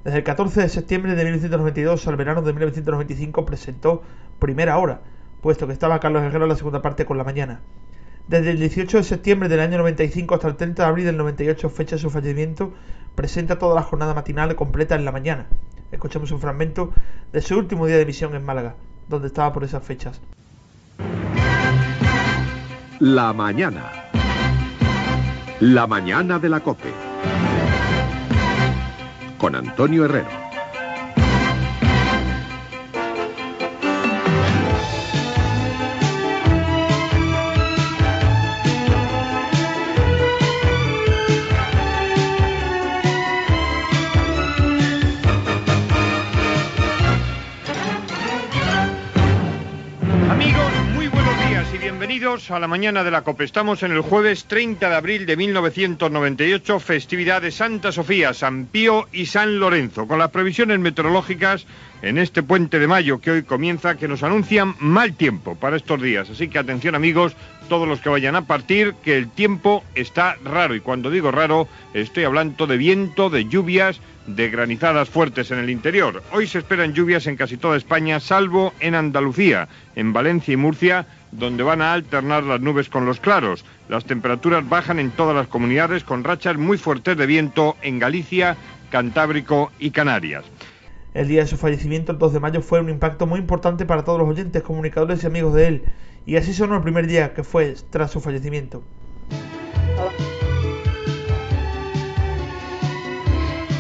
Desde 0.04 0.18
el 0.18 0.24
14 0.24 0.62
de 0.62 0.68
septiembre 0.68 1.14
de 1.14 1.24
1992 1.24 2.06
al 2.06 2.16
verano 2.16 2.42
de 2.42 2.52
1995 2.52 3.44
presentó 3.44 4.02
Primera 4.38 4.78
Hora, 4.78 5.00
puesto 5.42 5.66
que 5.66 5.72
estaba 5.72 6.00
Carlos 6.00 6.22
Herrero 6.22 6.44
en 6.44 6.50
la 6.50 6.56
segunda 6.56 6.82
parte 6.82 7.04
con 7.04 7.18
la 7.18 7.24
mañana. 7.24 7.60
Desde 8.28 8.52
el 8.52 8.58
18 8.58 8.98
de 8.98 9.04
septiembre 9.04 9.48
del 9.48 9.60
año 9.60 9.78
95 9.78 10.34
hasta 10.34 10.48
el 10.48 10.56
30 10.56 10.82
de 10.82 10.88
abril 10.88 11.06
del 11.06 11.16
98, 11.16 11.68
fecha 11.68 11.96
de 11.96 12.02
su 12.02 12.10
fallecimiento, 12.10 12.72
presenta 13.14 13.58
toda 13.58 13.74
la 13.74 13.82
jornada 13.82 14.14
matinal 14.14 14.54
completa 14.54 14.94
en 14.94 15.04
la 15.04 15.12
mañana. 15.12 15.46
Escuchamos 15.90 16.30
un 16.30 16.40
fragmento 16.40 16.92
de 17.32 17.42
su 17.42 17.58
último 17.58 17.86
día 17.86 17.96
de 17.96 18.02
emisión 18.02 18.34
en 18.36 18.44
Málaga, 18.44 18.76
donde 19.08 19.26
estaba 19.26 19.52
por 19.52 19.64
esas 19.64 19.84
fechas. 19.84 20.20
La 23.02 23.32
mañana. 23.32 23.90
La 25.60 25.86
mañana 25.86 26.38
de 26.38 26.50
la 26.50 26.60
COPE. 26.60 26.92
Con 29.38 29.54
Antonio 29.54 30.04
Herrero. 30.04 30.49
Bienvenidos 52.30 52.52
a 52.52 52.60
la 52.60 52.68
mañana 52.68 53.02
de 53.02 53.10
la 53.10 53.22
COPE. 53.22 53.42
Estamos 53.42 53.82
en 53.82 53.90
el 53.90 54.02
jueves 54.02 54.44
30 54.44 54.88
de 54.88 54.94
abril 54.94 55.26
de 55.26 55.36
1998, 55.36 56.78
festividad 56.78 57.42
de 57.42 57.50
Santa 57.50 57.90
Sofía, 57.90 58.32
San 58.34 58.66
Pío 58.66 59.08
y 59.10 59.26
San 59.26 59.58
Lorenzo, 59.58 60.06
con 60.06 60.20
las 60.20 60.30
previsiones 60.30 60.78
meteorológicas 60.78 61.66
en 62.02 62.18
este 62.18 62.44
puente 62.44 62.78
de 62.78 62.86
mayo 62.86 63.20
que 63.20 63.32
hoy 63.32 63.42
comienza, 63.42 63.96
que 63.96 64.06
nos 64.06 64.22
anuncian 64.22 64.76
mal 64.78 65.14
tiempo 65.14 65.56
para 65.56 65.76
estos 65.76 66.00
días. 66.00 66.30
Así 66.30 66.46
que 66.46 66.60
atención 66.60 66.94
amigos, 66.94 67.34
todos 67.68 67.88
los 67.88 67.98
que 67.98 68.10
vayan 68.10 68.36
a 68.36 68.46
partir, 68.46 68.94
que 69.02 69.16
el 69.16 69.28
tiempo 69.28 69.82
está 69.96 70.36
raro. 70.44 70.76
Y 70.76 70.80
cuando 70.80 71.10
digo 71.10 71.32
raro, 71.32 71.66
estoy 71.94 72.22
hablando 72.22 72.68
de 72.68 72.76
viento, 72.76 73.28
de 73.28 73.46
lluvias, 73.46 74.00
de 74.28 74.50
granizadas 74.50 75.08
fuertes 75.08 75.50
en 75.50 75.58
el 75.58 75.70
interior. 75.70 76.22
Hoy 76.30 76.46
se 76.46 76.58
esperan 76.58 76.94
lluvias 76.94 77.26
en 77.26 77.36
casi 77.36 77.56
toda 77.56 77.76
España, 77.76 78.20
salvo 78.20 78.72
en 78.78 78.94
Andalucía, 78.94 79.68
en 79.96 80.12
Valencia 80.12 80.54
y 80.54 80.56
Murcia 80.56 81.06
donde 81.32 81.62
van 81.62 81.82
a 81.82 81.92
alternar 81.92 82.44
las 82.44 82.60
nubes 82.60 82.88
con 82.88 83.06
los 83.06 83.20
claros. 83.20 83.64
Las 83.88 84.04
temperaturas 84.04 84.68
bajan 84.68 84.98
en 84.98 85.10
todas 85.10 85.34
las 85.34 85.48
comunidades 85.48 86.04
con 86.04 86.24
rachas 86.24 86.56
muy 86.56 86.78
fuertes 86.78 87.16
de 87.16 87.26
viento 87.26 87.76
en 87.82 87.98
Galicia, 87.98 88.56
Cantábrico 88.90 89.70
y 89.78 89.90
Canarias. 89.90 90.44
El 91.14 91.26
día 91.26 91.40
de 91.40 91.46
su 91.48 91.56
fallecimiento, 91.56 92.12
el 92.12 92.18
2 92.18 92.34
de 92.34 92.40
mayo, 92.40 92.62
fue 92.62 92.80
un 92.80 92.88
impacto 92.88 93.26
muy 93.26 93.40
importante 93.40 93.84
para 93.84 94.04
todos 94.04 94.20
los 94.20 94.28
oyentes, 94.28 94.62
comunicadores 94.62 95.24
y 95.24 95.26
amigos 95.26 95.54
de 95.54 95.66
él. 95.66 95.84
Y 96.24 96.36
así 96.36 96.52
sonó 96.52 96.76
el 96.76 96.82
primer 96.82 97.06
día 97.06 97.34
que 97.34 97.42
fue 97.42 97.74
tras 97.90 98.12
su 98.12 98.20
fallecimiento. 98.20 98.82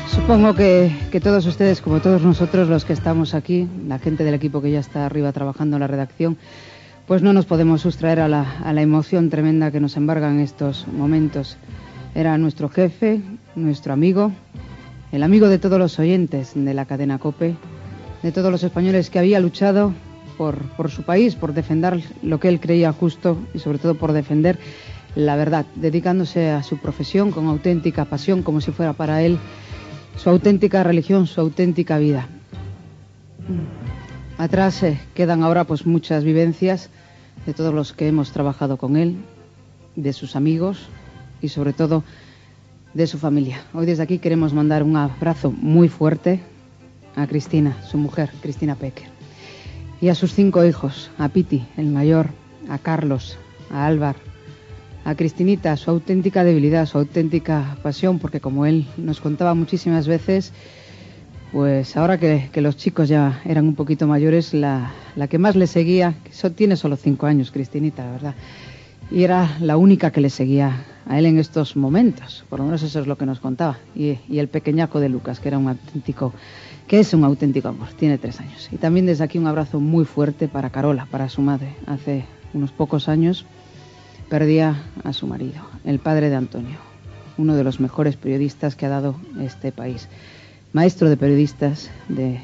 Supongo 0.08 0.54
que, 0.54 0.92
que, 1.10 1.20
todos 1.20 1.46
ustedes, 1.46 1.80
como 1.80 2.00
todos 2.00 2.22
nosotros 2.22 2.68
los 2.68 2.84
que 2.84 2.92
estamos 2.92 3.34
aquí, 3.34 3.68
la 3.86 3.98
gente 3.98 4.24
del 4.24 4.34
equipo 4.34 4.60
que 4.60 4.70
ya 4.70 4.80
está 4.80 5.06
arriba 5.06 5.32
trabajando 5.32 5.76
en 5.76 5.80
la 5.80 5.86
redacción, 5.86 6.36
pues 7.10 7.22
no 7.22 7.32
nos 7.32 7.44
podemos 7.44 7.80
sustraer 7.80 8.20
a 8.20 8.28
la, 8.28 8.82
emoción 8.82 9.30
tremenda 9.30 9.72
que 9.72 9.80
nos 9.80 9.96
embarga 9.96 10.30
en 10.30 10.38
estos 10.38 10.86
momentos. 10.86 11.56
Era 12.14 12.38
nuestro 12.38 12.68
jefe, 12.68 13.20
nuestro 13.56 13.92
amigo, 13.92 14.30
el 15.10 15.24
amigo 15.24 15.48
de 15.48 15.58
todos 15.58 15.76
los 15.76 15.98
oyentes 15.98 16.52
de 16.54 16.72
la 16.72 16.84
cadena 16.84 17.18
Cope, 17.18 17.56
de 18.22 18.30
todos 18.30 18.52
los 18.52 18.62
españoles 18.62 19.10
que 19.10 19.18
había 19.18 19.40
luchado 19.40 19.92
por, 20.38 20.58
por, 20.76 20.88
su 20.88 21.02
país, 21.02 21.34
por 21.34 21.52
defender 21.52 22.00
lo 22.22 22.38
que 22.38 22.46
él 22.46 22.60
creía 22.60 22.92
justo 22.92 23.36
y 23.54 23.58
sobre 23.58 23.78
todo 23.78 23.96
por 23.96 24.12
defender 24.12 24.60
la 25.16 25.34
verdad, 25.34 25.66
dedicándose 25.74 26.50
a 26.50 26.62
su 26.62 26.78
profesión 26.78 27.32
con 27.32 27.48
auténtica 27.48 28.04
pasión, 28.04 28.44
como 28.44 28.60
si 28.60 28.70
fuera 28.70 28.92
para 28.92 29.20
él 29.20 29.36
su 30.16 30.30
auténtica 30.30 30.84
religión, 30.84 31.26
su 31.26 31.40
auténtica 31.40 31.98
vida. 31.98 32.28
Atrás 34.38 34.80
eh, 34.84 35.00
quedan 35.14 35.42
ahora 35.42 35.64
pues 35.64 35.86
muchas 35.86 36.22
vivencias 36.22 36.88
de 37.46 37.54
todos 37.54 37.74
los 37.74 37.92
que 37.92 38.08
hemos 38.08 38.32
trabajado 38.32 38.76
con 38.76 38.96
él, 38.96 39.16
de 39.96 40.12
sus 40.12 40.36
amigos 40.36 40.88
y 41.40 41.48
sobre 41.48 41.72
todo 41.72 42.04
de 42.94 43.06
su 43.06 43.18
familia. 43.18 43.62
Hoy 43.72 43.86
desde 43.86 44.02
aquí 44.02 44.18
queremos 44.18 44.52
mandar 44.52 44.82
un 44.82 44.96
abrazo 44.96 45.50
muy 45.50 45.88
fuerte 45.88 46.40
a 47.16 47.26
Cristina, 47.26 47.82
su 47.82 47.98
mujer, 47.98 48.30
Cristina 48.40 48.74
Peque, 48.74 49.04
y 50.00 50.08
a 50.08 50.14
sus 50.14 50.34
cinco 50.34 50.64
hijos, 50.64 51.10
a 51.18 51.28
Piti, 51.28 51.66
el 51.76 51.86
mayor, 51.86 52.30
a 52.68 52.78
Carlos, 52.78 53.38
a 53.70 53.86
Álvar, 53.86 54.16
a 55.04 55.14
Cristinita, 55.14 55.76
su 55.76 55.90
auténtica 55.90 56.44
debilidad, 56.44 56.86
su 56.86 56.98
auténtica 56.98 57.76
pasión, 57.82 58.18
porque 58.18 58.40
como 58.40 58.66
él 58.66 58.86
nos 58.96 59.20
contaba 59.20 59.54
muchísimas 59.54 60.06
veces, 60.06 60.52
pues 61.52 61.96
ahora 61.96 62.18
que, 62.18 62.48
los 62.60 62.76
chicos 62.76 63.08
ya 63.08 63.40
eran 63.44 63.66
un 63.66 63.74
poquito 63.74 64.06
mayores, 64.06 64.54
la, 64.54 64.92
la 65.16 65.26
que 65.28 65.38
más 65.38 65.56
le 65.56 65.66
seguía, 65.66 66.14
que 66.24 66.50
tiene 66.50 66.76
solo 66.76 66.96
cinco 66.96 67.26
años, 67.26 67.50
Cristinita, 67.50 68.04
la 68.04 68.12
verdad, 68.12 68.34
y 69.10 69.24
era 69.24 69.56
la 69.60 69.76
única 69.76 70.12
que 70.12 70.20
le 70.20 70.30
seguía 70.30 70.84
a 71.06 71.18
él 71.18 71.26
en 71.26 71.38
estos 71.38 71.74
momentos, 71.76 72.44
por 72.48 72.60
lo 72.60 72.66
menos 72.66 72.82
eso 72.82 73.00
es 73.00 73.06
lo 73.06 73.18
que 73.18 73.26
nos 73.26 73.40
contaba, 73.40 73.78
y, 73.96 74.18
y 74.28 74.38
el 74.38 74.48
pequeñaco 74.48 75.00
de 75.00 75.08
Lucas, 75.08 75.40
que 75.40 75.48
era 75.48 75.58
un 75.58 75.68
auténtico, 75.68 76.32
que 76.86 77.00
es 77.00 77.12
un 77.14 77.24
auténtico 77.24 77.68
amor, 77.68 77.88
tiene 77.96 78.18
tres 78.18 78.40
años. 78.40 78.68
Y 78.70 78.76
también 78.76 79.06
desde 79.06 79.24
aquí 79.24 79.38
un 79.38 79.46
abrazo 79.46 79.80
muy 79.80 80.04
fuerte 80.04 80.46
para 80.46 80.70
Carola, 80.70 81.06
para 81.10 81.28
su 81.28 81.42
madre, 81.42 81.74
hace 81.86 82.24
unos 82.54 82.70
pocos 82.70 83.08
años 83.08 83.44
perdía 84.28 84.84
a 85.02 85.12
su 85.12 85.26
marido, 85.26 85.62
el 85.84 85.98
padre 85.98 86.30
de 86.30 86.36
Antonio, 86.36 86.78
uno 87.36 87.56
de 87.56 87.64
los 87.64 87.80
mejores 87.80 88.14
periodistas 88.14 88.76
que 88.76 88.86
ha 88.86 88.90
dado 88.90 89.16
este 89.40 89.72
país, 89.72 90.08
maestro 90.72 91.08
de 91.08 91.16
periodistas, 91.16 91.90
de 92.08 92.40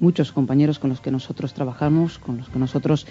muchos 0.00 0.32
compañeros 0.32 0.78
con 0.78 0.90
los 0.90 1.00
que 1.00 1.10
nosotros 1.10 1.54
trabajamos, 1.54 2.18
con 2.18 2.38
los 2.38 2.48
que 2.48 2.58
nosotros 2.58 3.06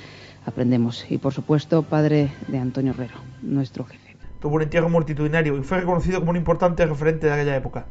aprendemos, 0.46 1.06
y 1.10 1.18
por 1.18 1.34
supuesto 1.34 1.84
padre 1.84 2.32
de 2.48 2.58
Antonio 2.58 2.92
Herrero, 2.92 3.16
nuestro 3.42 3.86
jefe. 3.86 4.16
Tuvo 4.40 4.56
un 4.56 4.62
entierro 4.62 4.90
multitudinario 4.90 5.58
y 5.58 5.64
fue 5.64 5.80
reconocido 5.80 6.20
como 6.20 6.32
un 6.32 6.38
importante 6.38 6.86
referente 6.86 7.28
de 7.28 7.34
aquella 7.34 7.56
época. 7.56 7.88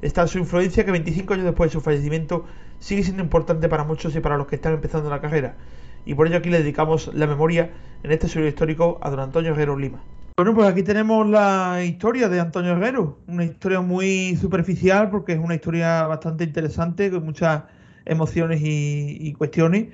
Está 0.00 0.26
su 0.26 0.38
influencia 0.38 0.84
que 0.84 0.92
25 0.92 1.34
años 1.34 1.46
después 1.46 1.70
de 1.70 1.72
su 1.72 1.80
fallecimiento 1.80 2.44
sigue 2.78 3.02
siendo 3.02 3.22
importante 3.22 3.68
para 3.68 3.84
muchos 3.84 4.14
y 4.16 4.20
para 4.20 4.36
los 4.36 4.46
que 4.46 4.56
están 4.56 4.74
empezando 4.74 5.10
la 5.10 5.20
carrera 5.20 5.56
y 6.04 6.14
por 6.14 6.26
ello 6.26 6.38
aquí 6.38 6.50
le 6.50 6.58
dedicamos 6.58 7.10
la 7.14 7.26
memoria 7.26 7.70
en 8.02 8.12
este 8.12 8.26
estudio 8.26 8.48
histórico 8.48 8.98
a 9.00 9.10
don 9.10 9.20
Antonio 9.20 9.52
Herrero 9.52 9.76
Lima. 9.76 10.00
Bueno, 10.36 10.54
pues 10.54 10.66
aquí 10.66 10.82
tenemos 10.82 11.28
la 11.28 11.84
historia 11.84 12.28
de 12.30 12.40
Antonio 12.40 12.72
Herrero, 12.72 13.18
una 13.26 13.44
historia 13.44 13.82
muy 13.82 14.34
superficial 14.36 15.10
porque 15.10 15.32
es 15.34 15.38
una 15.38 15.54
historia 15.54 16.06
bastante 16.06 16.44
interesante, 16.44 17.10
con 17.10 17.24
muchas 17.24 17.64
emociones 18.06 18.60
y, 18.62 19.34
cuestiones. 19.34 19.88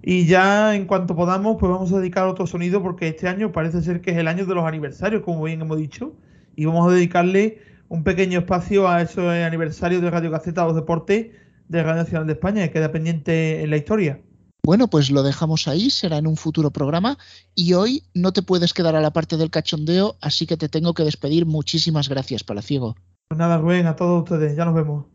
Y 0.00 0.26
ya 0.26 0.76
en 0.76 0.86
cuanto 0.86 1.16
podamos, 1.16 1.56
pues 1.58 1.70
vamos 1.70 1.92
a 1.92 1.98
dedicar 1.98 2.26
otro 2.28 2.46
sonido 2.46 2.80
porque 2.80 3.08
este 3.08 3.28
año 3.28 3.50
parece 3.50 3.82
ser 3.82 4.00
que 4.00 4.12
es 4.12 4.18
el 4.18 4.28
año 4.28 4.46
de 4.46 4.54
los 4.54 4.64
aniversarios, 4.64 5.22
como 5.22 5.42
bien 5.42 5.60
hemos 5.62 5.78
dicho, 5.78 6.14
y 6.54 6.64
vamos 6.64 6.88
a 6.88 6.94
dedicarle 6.94 7.58
un 7.88 8.04
pequeño 8.04 8.40
espacio 8.40 8.88
a 8.88 9.02
esos 9.02 9.24
aniversarios 9.26 10.00
de 10.00 10.10
Radio 10.10 10.30
Gaceta 10.30 10.64
los 10.64 10.76
Deportes 10.76 11.28
de 11.68 11.82
Radio 11.82 12.02
Nacional 12.02 12.26
de 12.28 12.34
España, 12.34 12.66
que 12.66 12.72
queda 12.72 12.92
pendiente 12.92 13.62
en 13.62 13.70
la 13.70 13.78
historia. 13.78 14.20
Bueno, 14.64 14.86
pues 14.86 15.10
lo 15.10 15.24
dejamos 15.24 15.66
ahí, 15.66 15.90
será 15.90 16.18
en 16.18 16.28
un 16.28 16.36
futuro 16.36 16.70
programa 16.70 17.18
y 17.56 17.72
hoy 17.72 18.04
no 18.14 18.32
te 18.32 18.42
puedes 18.42 18.72
quedar 18.72 18.94
a 18.94 19.00
la 19.00 19.12
parte 19.12 19.36
del 19.36 19.50
cachondeo, 19.50 20.16
así 20.20 20.46
que 20.46 20.56
te 20.56 20.68
tengo 20.68 20.94
que 20.94 21.02
despedir. 21.02 21.46
Muchísimas 21.46 22.08
gracias, 22.08 22.44
Palaciego. 22.44 22.94
Pues 23.28 23.38
nada, 23.38 23.58
Rubén, 23.58 23.88
a 23.88 23.96
todos 23.96 24.22
ustedes, 24.22 24.56
ya 24.56 24.64
nos 24.64 24.74
vemos. 24.74 25.06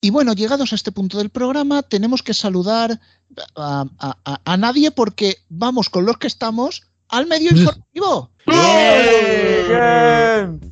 Y 0.00 0.10
bueno, 0.10 0.34
llegados 0.34 0.72
a 0.72 0.76
este 0.76 0.92
punto 0.92 1.18
del 1.18 1.30
programa, 1.30 1.82
tenemos 1.82 2.22
que 2.22 2.32
saludar 2.32 3.00
a, 3.56 4.56
nadie 4.56 4.92
porque 4.92 5.38
vamos 5.48 5.90
con 5.90 6.06
los 6.06 6.18
que 6.18 6.28
estamos 6.28 6.82
al 7.08 7.26
medio 7.26 7.50
informativo. 7.50 8.30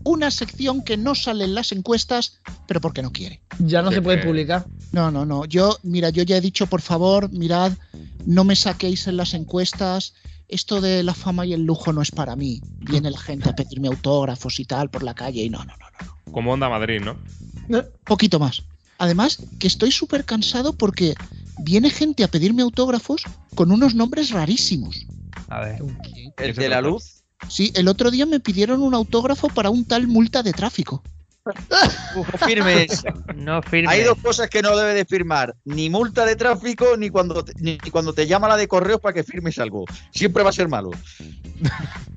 Una 0.05 0.31
sección 0.31 0.83
que 0.83 0.97
no 0.97 1.15
sale 1.15 1.45
en 1.45 1.55
las 1.55 1.73
encuestas, 1.73 2.41
pero 2.67 2.81
porque 2.81 3.03
no 3.03 3.13
quiere. 3.13 3.43
Ya 3.59 3.83
no 3.83 3.91
se 3.91 4.03
puede 4.03 4.23
publicar. 4.25 4.67
No, 4.93 5.11
no, 5.11 5.25
no. 5.25 5.45
Yo, 5.45 5.77
mira, 5.83 6.11
yo 6.11 6.23
ya 6.23 6.37
he 6.37 6.41
dicho, 6.41 6.67
por 6.67 6.81
favor, 6.81 7.31
mirad, 7.31 7.73
no 8.27 8.45
me 8.45 8.57
saquéis 8.57 9.07
en 9.07 9.17
las 9.17 9.35
encuestas. 9.35 10.15
Esto 10.47 10.81
de 10.81 11.03
la 11.03 11.15
fama 11.15 11.47
y 11.47 11.55
el 11.55 11.65
lujo 11.65 11.93
no 11.93 12.03
es 12.03 12.11
para 12.11 12.37
mí. 12.37 12.61
Viene 12.81 13.11
la 13.11 13.19
gente 13.19 13.49
a 13.49 13.57
pedirme 13.57 13.89
autógrafos 13.89 14.61
y 14.61 14.65
tal 14.65 14.91
por 14.91 15.03
la 15.03 15.15
calle 15.15 15.43
y 15.43 15.51
no, 15.51 15.59
no, 15.65 15.75
no, 15.77 15.87
no. 16.01 16.33
Como 16.33 16.53
onda 16.53 16.69
Madrid, 16.69 17.01
¿no? 17.01 17.17
Eh, 17.77 17.83
poquito 18.05 18.39
más. 18.39 18.63
Además, 18.99 19.39
que 19.59 19.67
estoy 19.67 19.91
súper 19.91 20.25
cansado 20.25 20.75
porque 20.75 21.15
viene 21.59 21.91
gente 21.91 22.25
a 22.25 22.29
pedirme 22.29 22.63
autógrafos 22.63 23.25
con 23.55 23.73
unos 23.73 23.95
nombres 23.95 24.31
rarísimos. 24.31 25.07
A 25.49 25.61
ver. 25.61 25.83
¿El 26.37 26.55
de 26.55 26.69
la 26.69 26.81
luz? 26.81 27.25
Sí, 27.49 27.73
el 27.75 27.89
otro 27.89 28.11
día 28.11 28.27
me 28.27 28.41
pidieron 28.41 28.83
un 28.83 28.95
autógrafo 28.95 29.49
para 29.49 29.71
un 29.71 29.85
tal 29.85 30.07
multa 30.07 30.43
de 30.43 30.53
tráfico. 30.53 31.03
No 32.17 32.25
firmes. 32.47 33.05
No 33.35 33.61
firmes. 33.61 33.91
Hay 33.91 34.03
dos 34.03 34.17
cosas 34.19 34.49
que 34.49 34.63
no 34.63 34.77
debe 34.77 34.95
de 34.95 35.05
firmar: 35.05 35.55
ni 35.65 35.91
multa 35.91 36.25
de 36.25 36.37
tráfico, 36.37 36.97
ni 36.97 37.11
cuando, 37.11 37.45
te, 37.45 37.53
ni 37.59 37.77
cuando 37.91 38.15
te 38.15 38.27
llama 38.27 38.49
la 38.49 38.57
de 38.57 38.67
correos 38.67 39.01
para 39.01 39.13
que 39.13 39.25
firmes 39.25 39.59
algo. 39.59 39.85
Siempre 40.13 40.43
va 40.43 40.51
a 40.51 40.55
ser 40.55 40.69
malo. 40.69 40.91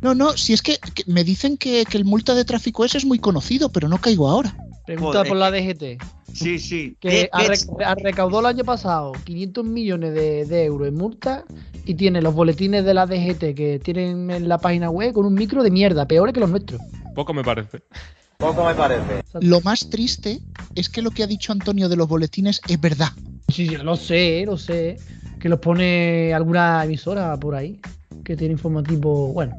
No, 0.02 0.16
no, 0.16 0.38
si 0.38 0.54
es 0.54 0.62
que, 0.62 0.80
me 1.08 1.24
dicen 1.24 1.58
que, 1.58 1.84
el 1.92 2.06
multa 2.06 2.36
de 2.36 2.46
tráfico 2.46 2.86
ese 2.86 3.00
es 3.00 3.06
muy 3.06 3.20
conocido, 3.20 3.70
pero 3.70 3.90
no 3.90 4.00
caigo 4.00 4.30
ahora. 4.30 4.56
Pregunta 4.88 5.26
por 5.26 5.36
la 5.36 5.52
DGT. 5.52 6.02
Sí, 6.34 6.60
sí. 6.60 6.96
Que 7.02 7.30
ha, 7.34 7.96
recaudó 7.96 8.40
el 8.40 8.46
año 8.46 8.64
pasado 8.64 9.12
500 9.26 9.66
millones 9.66 10.14
de, 10.14 10.46
de, 10.46 10.64
euros 10.64 10.88
en 10.88 10.96
multa 10.96 11.44
y 11.86 11.96
tiene 11.96 12.22
los 12.22 12.34
boletines 12.34 12.86
de 12.86 12.94
la 12.94 13.06
DGT 13.06 13.54
que 13.54 13.82
tienen 13.84 14.32
en 14.32 14.48
la 14.48 14.58
página 14.60 14.90
web 14.90 15.12
con 15.12 15.26
un 15.26 15.34
micro 15.34 15.62
de 15.62 15.72
mierda, 15.72 16.08
peores 16.08 16.34
que 16.34 16.40
los 16.40 16.50
nuestros. 16.50 16.80
Poco 17.14 17.34
me 17.34 17.44
parece. 17.44 17.82
Poco 18.38 18.66
me 18.66 18.76
parece. 18.76 19.24
Lo 19.42 19.60
más 19.60 19.90
triste 19.90 20.40
es 20.76 20.88
que 20.88 21.02
lo 21.02 21.12
que 21.12 21.24
ha 21.24 21.28
dicho 21.28 21.52
Antonio 21.52 21.90
de 21.90 21.98
los 21.98 22.08
boletines 22.08 22.62
es 22.70 22.80
verdad. 22.80 23.10
Sí, 23.50 23.68
lo 23.68 23.98
sé, 23.98 24.44
lo 24.46 24.58
sé. 24.58 24.98
Que 25.38 25.50
los 25.50 25.60
pone 25.60 26.34
alguna 26.34 26.86
emisora 26.86 27.36
por 27.38 27.56
ahí 27.56 27.82
que 28.24 28.38
tiene 28.38 28.54
informativo. 28.54 29.34
Bueno. 29.34 29.54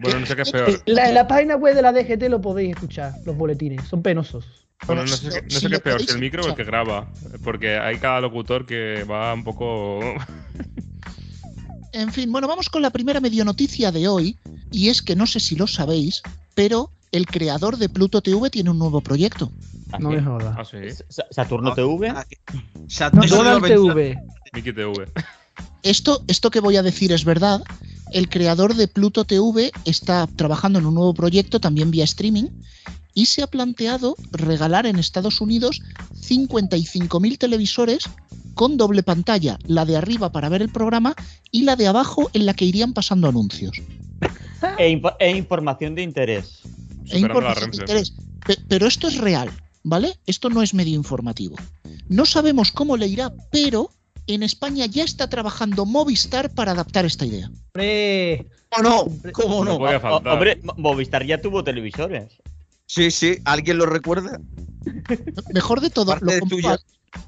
Bueno, 0.00 0.20
no 0.20 0.26
sé 0.26 0.36
qué 0.36 0.42
es 0.42 0.52
peor. 0.52 0.82
En 0.86 1.14
la, 1.14 1.26
página 1.26 1.56
web 1.56 1.74
de 1.74 1.82
la 1.82 1.92
DGT 1.92 2.28
lo 2.28 2.40
podéis 2.40 2.70
escuchar, 2.70 3.14
los 3.26 3.36
boletines. 3.36 3.86
Son 3.88 4.00
penosos. 4.00 4.46
Bueno, 4.86 5.02
no 5.02 5.08
sé, 5.08 5.42
no 5.42 5.50
sé 5.50 5.68
qué 5.68 5.74
es 5.74 5.80
peor, 5.80 6.00
si 6.00 6.12
el 6.12 6.20
micro 6.20 6.44
o 6.44 6.48
el 6.48 6.54
que 6.54 6.62
graba. 6.62 7.08
Porque 7.42 7.76
hay 7.76 7.98
cada 7.98 8.20
locutor 8.20 8.64
que 8.64 9.04
va 9.10 9.34
un 9.34 9.42
poco. 9.42 9.98
en 11.92 12.12
fin, 12.12 12.30
bueno, 12.30 12.46
vamos 12.46 12.68
con 12.68 12.80
la 12.80 12.90
primera 12.90 13.18
medio 13.18 13.44
noticia 13.44 13.90
de 13.90 14.06
hoy. 14.06 14.38
Y 14.70 14.88
es 14.88 15.02
que 15.02 15.16
no 15.16 15.26
sé 15.26 15.40
si 15.40 15.56
lo 15.56 15.66
sabéis, 15.66 16.22
pero 16.54 16.92
el 17.10 17.26
creador 17.26 17.76
de 17.76 17.88
Pluto 17.88 18.20
TV 18.22 18.50
tiene 18.50 18.70
un 18.70 18.78
nuevo 18.78 19.00
proyecto. 19.00 19.50
No 19.98 20.10
me 20.10 20.22
jodas. 20.22 20.54
¿Ah, 20.56 20.64
sí? 20.64 20.76
¿Saturno 21.30 21.74
TV? 21.74 22.14
Saturno 22.86 23.60
TV. 23.60 24.16
Miki 24.52 24.72
TV. 24.72 25.06
Esto, 25.82 26.22
esto 26.26 26.50
que 26.50 26.60
voy 26.60 26.76
a 26.76 26.82
decir 26.82 27.12
es 27.12 27.24
verdad. 27.24 27.62
El 28.12 28.28
creador 28.28 28.74
de 28.74 28.88
Pluto 28.88 29.24
TV 29.24 29.70
está 29.84 30.26
trabajando 30.36 30.78
en 30.78 30.86
un 30.86 30.94
nuevo 30.94 31.14
proyecto 31.14 31.60
también 31.60 31.90
vía 31.90 32.04
streaming 32.04 32.46
y 33.14 33.26
se 33.26 33.42
ha 33.42 33.46
planteado 33.46 34.16
regalar 34.32 34.86
en 34.86 34.98
Estados 34.98 35.40
Unidos 35.40 35.82
55.000 36.14 37.38
televisores 37.38 38.04
con 38.54 38.76
doble 38.76 39.02
pantalla, 39.02 39.58
la 39.66 39.84
de 39.84 39.96
arriba 39.96 40.32
para 40.32 40.48
ver 40.48 40.62
el 40.62 40.68
programa 40.68 41.14
y 41.50 41.62
la 41.62 41.76
de 41.76 41.86
abajo 41.86 42.30
en 42.32 42.46
la 42.46 42.54
que 42.54 42.64
irían 42.64 42.92
pasando 42.92 43.28
anuncios. 43.28 43.80
E, 44.78 45.00
e 45.20 45.36
información 45.36 45.94
de 45.94 46.02
interés. 46.02 46.60
E 47.10 47.18
información 47.18 47.70
de 47.70 47.76
interés. 47.78 48.12
Pero 48.68 48.86
esto 48.86 49.08
es 49.08 49.18
real, 49.18 49.50
¿vale? 49.84 50.18
Esto 50.26 50.50
no 50.50 50.62
es 50.62 50.74
medio 50.74 50.94
informativo. 50.94 51.56
No 52.08 52.24
sabemos 52.24 52.72
cómo 52.72 52.96
le 52.96 53.06
irá, 53.06 53.32
pero 53.50 53.90
en 54.28 54.42
España 54.42 54.86
ya 54.86 55.04
está 55.04 55.28
trabajando 55.28 55.86
Movistar 55.86 56.50
para 56.50 56.72
adaptar 56.72 57.04
esta 57.04 57.26
idea. 57.26 57.50
¡Hombre! 57.74 58.46
no? 58.82 59.06
¿Cómo 59.32 59.64
no? 59.64 59.76
Hombre, 59.76 60.60
Movistar 60.76 61.24
ya 61.24 61.40
tuvo 61.40 61.64
televisores. 61.64 62.38
Sí, 62.86 63.10
sí. 63.10 63.38
¿Alguien 63.44 63.78
lo 63.78 63.86
recuerda? 63.86 64.40
Mejor 65.52 65.80
de 65.80 65.90
todo, 65.90 66.16
lo 66.20 66.32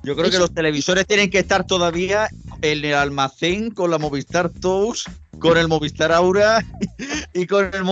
Yo 0.03 0.17
creo 0.17 0.31
que 0.31 0.39
los 0.39 0.55
televisores 0.55 1.07
tienen 1.07 1.31
que 1.31 1.39
estar 1.39 1.67
todavía 1.67 2.29
en 2.63 2.85
el 2.85 2.95
almacén 2.95 3.71
con 3.71 3.91
la 3.91 3.99
Movistar 3.99 4.51
Tours 4.51 5.05
con 5.41 5.57
el 5.57 5.67
Movistar 5.67 6.13
Aura 6.13 6.65
y 7.35 7.47
con 7.47 7.65
el 7.75 7.83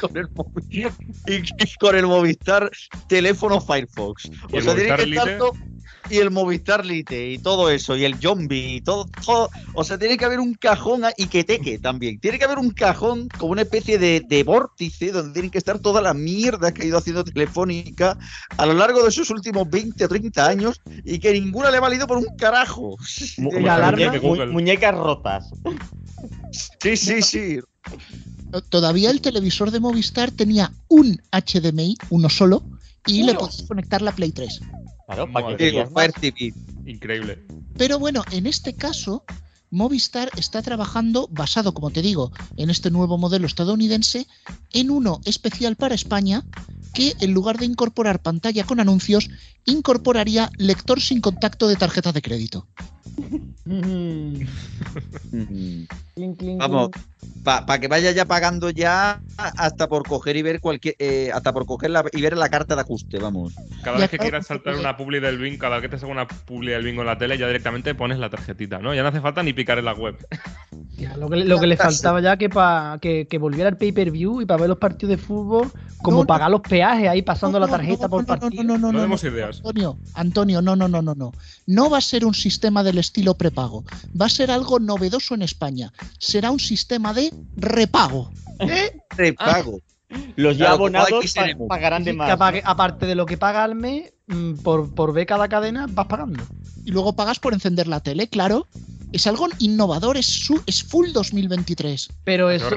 con 0.00 0.16
el 0.16 0.28
y, 0.70 1.76
con 1.78 1.94
el 1.94 2.06
Movistar 2.06 2.70
teléfono 3.06 3.60
Firefox. 3.60 4.30
O 4.50 4.60
sea, 4.60 4.74
tiene 4.74 4.96
que 4.96 5.02
estar 5.02 5.38
todo 5.38 5.52
y 6.08 6.18
el 6.18 6.30
Movistar 6.30 6.84
Lite 6.84 7.30
y 7.30 7.38
todo 7.38 7.70
eso, 7.70 7.96
y 7.96 8.04
el 8.04 8.16
zombie 8.20 8.76
y 8.76 8.80
todo, 8.80 9.06
todo, 9.24 9.50
O 9.74 9.84
sea, 9.84 9.98
tiene 9.98 10.16
que 10.16 10.24
haber 10.24 10.40
un 10.40 10.54
cajón 10.54 11.02
y 11.16 11.26
que 11.26 11.44
teque 11.44 11.78
también. 11.78 12.18
Tiene 12.18 12.38
que 12.38 12.44
haber 12.44 12.58
un 12.58 12.70
cajón 12.70 13.28
como 13.38 13.52
una 13.52 13.62
especie 13.62 13.98
de, 13.98 14.20
de 14.26 14.42
vórtice 14.42 15.12
donde 15.12 15.32
tienen 15.32 15.50
que 15.50 15.58
estar 15.58 15.78
toda 15.78 16.00
la 16.00 16.14
mierda 16.14 16.72
que 16.72 16.82
ha 16.82 16.86
ido 16.86 16.98
haciendo 16.98 17.24
Telefónica 17.24 18.16
a 18.56 18.66
lo 18.66 18.74
largo 18.74 19.04
de 19.04 19.10
sus 19.10 19.30
últimos 19.30 19.68
20 19.68 20.04
o 20.04 20.08
30 20.08 20.46
años 20.46 20.80
y 21.04 21.18
que 21.18 21.32
ninguna 21.32 21.70
le 21.70 21.76
ha 21.76 21.80
valido 21.80 22.06
por 22.06 22.18
un 22.18 22.36
carajo. 22.36 22.96
muñecas 24.48 24.94
rotas. 24.94 25.50
Sí, 26.80 26.96
sí, 26.96 27.22
sí. 27.22 27.60
Todavía 28.68 29.10
el 29.10 29.20
televisor 29.20 29.70
de 29.70 29.80
Movistar 29.80 30.30
tenía 30.30 30.72
un 30.88 31.20
HDMI, 31.30 31.96
uno 32.10 32.28
solo, 32.28 32.64
y 33.06 33.22
le 33.22 33.34
podías 33.34 33.62
conectar 33.62 34.02
la 34.02 34.12
Play 34.12 34.32
3. 34.32 34.60
Claro, 35.10 35.32
para 35.32 35.56
que 35.56 35.86
Fire 35.92 36.12
TV. 36.12 36.54
Increíble. 36.86 37.38
Pero 37.76 37.98
bueno, 37.98 38.24
en 38.30 38.46
este 38.46 38.74
caso, 38.74 39.24
Movistar 39.70 40.30
está 40.36 40.62
trabajando, 40.62 41.28
basado, 41.32 41.74
como 41.74 41.90
te 41.90 42.00
digo, 42.00 42.30
en 42.56 42.70
este 42.70 42.92
nuevo 42.92 43.18
modelo 43.18 43.46
estadounidense, 43.46 44.28
en 44.72 44.90
uno 44.90 45.20
especial 45.24 45.74
para 45.74 45.96
España 45.96 46.44
que 46.94 47.14
en 47.20 47.32
lugar 47.32 47.58
de 47.58 47.66
incorporar 47.66 48.22
pantalla 48.22 48.64
con 48.64 48.78
anuncios, 48.78 49.30
incorporaría 49.64 50.50
lector 50.58 51.00
sin 51.00 51.20
contacto 51.20 51.66
de 51.66 51.76
tarjeta 51.76 52.12
de 52.12 52.22
crédito. 52.22 52.66
Vamos, 56.58 56.90
para 57.44 57.78
que 57.78 57.88
vaya 57.88 58.10
ya 58.10 58.24
pagando 58.24 58.70
ya 58.70 59.20
hasta 59.36 59.88
por 59.88 60.06
coger 60.06 60.36
y 60.36 60.42
ver 60.42 60.60
cualquier 60.60 60.94
eh, 60.98 61.30
hasta 61.32 61.52
por 61.52 61.66
coger 61.66 61.90
y 62.12 62.20
ver 62.20 62.36
la 62.36 62.48
carta 62.48 62.74
de 62.74 62.82
ajuste, 62.82 63.18
vamos. 63.18 63.54
Cada 63.82 63.98
vez 63.98 64.10
que 64.10 64.18
quieras 64.18 64.46
saltar 64.46 64.76
una 64.76 64.96
publi 64.96 65.20
del 65.20 65.38
bingo, 65.38 65.58
cada 65.58 65.76
vez 65.76 65.82
que 65.82 65.88
te 65.88 65.98
salga 65.98 66.12
una 66.12 66.28
publi 66.28 66.72
del 66.72 66.84
bingo 66.84 67.02
en 67.02 67.06
la 67.06 67.18
tele, 67.18 67.38
ya 67.38 67.46
directamente 67.46 67.94
pones 67.94 68.18
la 68.18 68.28
tarjetita, 68.28 68.78
¿no? 68.78 68.94
Ya 68.94 69.02
no 69.02 69.08
hace 69.08 69.20
falta 69.20 69.42
ni 69.42 69.52
picar 69.52 69.78
en 69.78 69.86
la 69.86 69.94
web. 69.94 70.16
Lo 71.16 71.28
que, 71.60 71.66
le 71.66 71.76
faltaba 71.76 72.20
ya 72.20 72.36
que 72.36 72.48
para 72.48 72.98
que, 72.98 73.26
volviera 73.38 73.68
el 73.68 73.76
pay-per-view 73.76 74.40
y 74.42 74.46
para 74.46 74.60
ver 74.60 74.68
los 74.68 74.78
partidos 74.78 75.10
de 75.10 75.16
fútbol, 75.18 75.70
como 76.02 76.26
pagar 76.26 76.50
los 76.50 76.60
peajes 76.60 77.08
ahí 77.08 77.22
pasando 77.22 77.58
la 77.58 77.68
tarjeta 77.68 78.08
por 78.08 78.24
partido. 78.26 78.62
No, 78.62 78.78
no, 78.78 78.92
no, 78.92 79.06
no, 79.06 79.16
ideas. 79.16 79.58
Antonio, 79.58 79.98
Antonio, 80.14 80.62
no, 80.62 80.76
no, 80.76 80.88
no, 80.88 81.02
no, 81.02 81.14
no. 81.14 81.32
No 81.66 81.90
va 81.90 81.98
a 81.98 82.02
ser 82.02 82.24
un 82.24 82.34
sistema 82.34 82.82
del 82.82 82.98
estilo 82.98 83.34
prepago. 83.34 83.84
Va 84.18 84.26
a 84.26 84.30
ser 84.30 84.50
algo 84.50 84.78
novedoso 84.78 85.34
en 85.34 85.42
España. 85.42 85.92
Será 86.18 86.50
un 86.50 86.60
sistema 86.60 87.12
de 87.12 87.32
repago. 87.56 88.30
¿Eh? 88.60 89.00
Repago. 89.16 89.80
Los 90.36 90.58
ya 90.58 90.72
abonados 90.72 91.34
pagarán 91.68 92.04
de 92.04 92.12
más. 92.12 92.30
aparte 92.64 93.06
de 93.06 93.14
lo 93.14 93.26
que 93.26 93.36
paga 93.36 93.62
al 93.62 93.76
mes, 93.76 94.12
mm, 94.26 94.54
por, 94.54 94.92
por 94.92 95.12
ver 95.12 95.26
cada 95.26 95.48
cadena, 95.48 95.86
vas 95.88 96.06
pagando. 96.06 96.42
Y 96.84 96.90
luego 96.90 97.14
pagas 97.14 97.38
por 97.38 97.54
encender 97.54 97.86
la 97.86 98.00
tele, 98.00 98.28
claro. 98.28 98.66
Es 99.12 99.26
algo 99.26 99.48
innovador, 99.58 100.16
es, 100.16 100.26
su, 100.26 100.62
es 100.66 100.84
full 100.84 101.10
2023. 101.12 102.08
Pero 102.24 102.50
eso, 102.50 102.68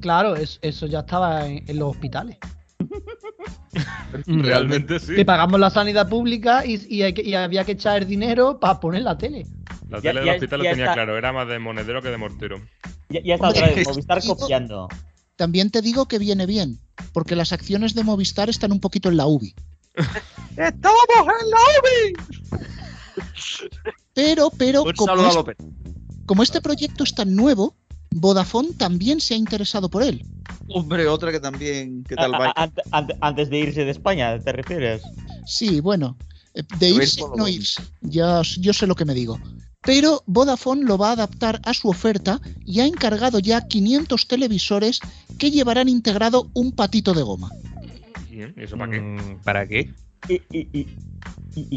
claro, 0.00 0.34
eso 0.36 0.86
ya 0.86 1.00
estaba 1.00 1.46
en, 1.46 1.78
los 1.78 1.90
hospitales. 1.90 2.38
Realmente 4.26 4.98
sí. 4.98 5.14
Que 5.14 5.24
pagamos 5.24 5.60
la 5.60 5.70
sanidad 5.70 6.08
pública 6.08 6.64
y, 6.64 7.02
había 7.34 7.64
que 7.64 7.72
echar 7.72 8.06
dinero 8.06 8.58
para 8.58 8.80
poner 8.80 9.02
la 9.02 9.16
tele. 9.16 9.46
La 9.88 10.00
tele 10.00 10.20
del 10.20 10.30
hospital 10.30 10.58
lo 10.58 10.64
tenía 10.70 10.92
claro, 10.92 11.16
era 11.16 11.32
más 11.32 11.48
de 11.48 11.58
monedero 11.58 12.02
que 12.02 12.08
de 12.08 12.16
mortero. 12.16 12.60
Ya, 13.08 13.34
está 13.34 13.48
otra 13.48 13.68
vez, 13.68 13.86
Movistar 13.86 14.20
copiando. 14.24 14.88
También 15.36 15.70
te 15.70 15.82
digo 15.82 16.08
que 16.08 16.18
viene 16.18 16.46
bien, 16.46 16.80
porque 17.12 17.36
las 17.36 17.52
acciones 17.52 17.94
de 17.94 18.02
Movistar 18.02 18.50
están 18.50 18.72
un 18.72 18.80
poquito 18.80 19.08
en 19.08 19.16
la 19.16 19.26
UBI. 19.26 19.54
¡Estamos 20.56 21.06
en 21.40 21.50
la 21.50 21.58
UBI! 21.78 22.14
Pero, 24.18 24.50
pero, 24.50 24.84
como, 26.26 26.42
este 26.42 26.60
proyecto 26.60 27.04
es 27.04 27.14
tan 27.14 27.36
nuevo, 27.36 27.76
Vodafone 28.10 28.72
también 28.72 29.20
se 29.20 29.34
ha 29.34 29.36
interesado 29.36 29.88
por 29.88 30.02
él. 30.02 30.26
Hombre, 30.66 31.06
otra 31.06 31.30
que 31.30 31.38
también. 31.38 32.02
¿Qué 32.02 32.16
tal 32.16 32.32
Antes 33.20 33.48
de 33.48 33.58
irse 33.60 33.84
de 33.84 33.92
España, 33.92 34.36
¿te 34.40 34.50
refieres? 34.50 35.02
Sí, 35.46 35.78
bueno. 35.78 36.16
Eh, 36.54 36.64
de 36.80 36.88
irse, 36.90 37.22
no 37.36 37.46
irse. 37.46 37.80
Ya, 38.00 38.42
yo 38.58 38.72
sé 38.72 38.88
lo 38.88 38.96
que 38.96 39.04
me 39.04 39.14
digo. 39.14 39.38
Pero 39.82 40.24
Vodafone 40.26 40.82
lo 40.82 40.98
va 40.98 41.10
a 41.10 41.12
adaptar 41.12 41.60
a 41.62 41.72
su 41.72 41.88
oferta 41.88 42.40
y 42.64 42.80
ha 42.80 42.86
encargado 42.86 43.38
ya 43.38 43.68
500 43.68 44.26
televisores 44.26 44.98
que 45.38 45.52
llevarán 45.52 45.88
integrado 45.88 46.50
un 46.54 46.72
patito 46.72 47.14
de 47.14 47.22
goma. 47.22 47.50
¿Y 48.28 48.42
eso 48.60 48.76
para 48.76 48.90
qué? 48.90 49.00
Mm, 49.00 49.38
¿Para 49.44 49.68
qué? 49.68 49.94
¿Y, 50.28 50.88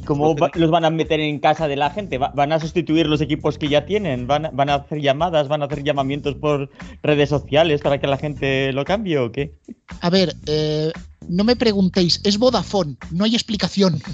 cómo 0.05 0.35
los 0.55 0.71
van 0.71 0.85
a 0.85 0.89
meter 0.89 1.19
en 1.19 1.39
casa 1.39 1.67
de 1.67 1.75
la 1.75 1.89
gente? 1.89 2.17
¿Van 2.17 2.51
a 2.51 2.59
sustituir 2.59 3.07
los 3.07 3.21
equipos 3.21 3.57
que 3.57 3.69
ya 3.69 3.85
tienen? 3.85 4.27
¿Van, 4.27 4.49
¿Van 4.53 4.69
a 4.69 4.75
hacer 4.75 5.01
llamadas? 5.01 5.47
¿Van 5.47 5.61
a 5.61 5.65
hacer 5.65 5.83
llamamientos 5.83 6.35
por 6.35 6.69
redes 7.03 7.29
sociales 7.29 7.81
para 7.81 7.99
que 7.99 8.07
la 8.07 8.17
gente 8.17 8.73
lo 8.73 8.85
cambie 8.85 9.17
o 9.17 9.31
qué? 9.31 9.53
A 10.01 10.09
ver, 10.09 10.35
eh, 10.47 10.91
no 11.27 11.43
me 11.43 11.55
preguntéis, 11.55 12.19
es 12.23 12.37
Vodafone, 12.37 12.97
no 13.11 13.25
hay 13.25 13.35
explicación. 13.35 14.01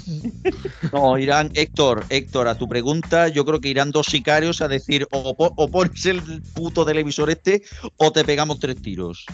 No, 0.92 1.18
irán, 1.18 1.50
Héctor, 1.54 2.04
Héctor, 2.08 2.48
a 2.48 2.54
tu 2.54 2.68
pregunta, 2.68 3.28
yo 3.28 3.44
creo 3.44 3.60
que 3.60 3.68
irán 3.68 3.90
dos 3.90 4.06
sicarios 4.06 4.62
a 4.62 4.68
decir 4.68 5.06
o, 5.10 5.68
pones 5.70 6.06
el 6.06 6.22
puto 6.54 6.84
televisor 6.84 7.30
este 7.30 7.62
o 7.96 8.10
te 8.10 8.24
pegamos 8.24 8.58
tres 8.58 8.80
tiros. 8.80 9.26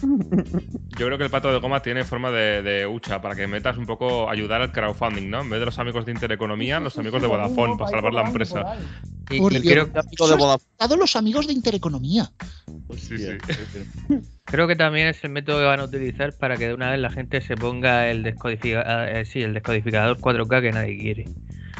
Yo 0.98 1.06
creo 1.06 1.18
que 1.18 1.24
el 1.24 1.30
pato 1.30 1.52
de 1.52 1.60
goma 1.60 1.80
tiene 1.80 2.04
forma 2.04 2.30
de, 2.30 2.86
hucha 2.86 3.20
para 3.20 3.36
que 3.36 3.46
metas 3.46 3.76
un 3.76 3.86
poco 3.86 4.28
ayudar 4.28 4.62
al 4.62 4.72
crowdfunding, 4.72 5.28
¿no? 5.28 5.42
En 5.42 5.50
vez 5.50 5.60
de 5.60 5.66
los 5.66 5.78
amigos 5.84 6.06
de 6.06 6.12
Intereconomía, 6.12 6.80
los 6.80 6.98
amigos 6.98 7.22
de 7.22 7.28
Vodafone 7.28 7.76
para 7.78 7.90
salvar 7.90 8.12
la 8.12 8.22
empresa. 8.22 8.76
Y, 9.30 9.38
creo 9.60 9.90
que 9.92 10.88
de 10.88 10.96
los 10.96 11.16
amigos 11.16 11.46
de 11.46 11.52
Intereconomía. 11.52 12.30
Sí, 12.96 13.16
sí. 13.18 14.18
Creo 14.44 14.68
que 14.68 14.76
también 14.76 15.08
es 15.08 15.24
el 15.24 15.30
método 15.30 15.58
que 15.58 15.64
van 15.64 15.80
a 15.80 15.84
utilizar 15.84 16.34
para 16.34 16.56
que 16.56 16.68
de 16.68 16.74
una 16.74 16.90
vez 16.90 17.00
la 17.00 17.10
gente 17.10 17.40
se 17.40 17.56
ponga 17.56 18.10
el, 18.10 18.22
descodificador, 18.22 19.08
eh, 19.08 19.24
sí, 19.24 19.40
el 19.40 19.54
descodificador 19.54 20.18
4K 20.18 20.60
que 20.60 20.72
nadie 20.72 20.98
quiere. 20.98 21.24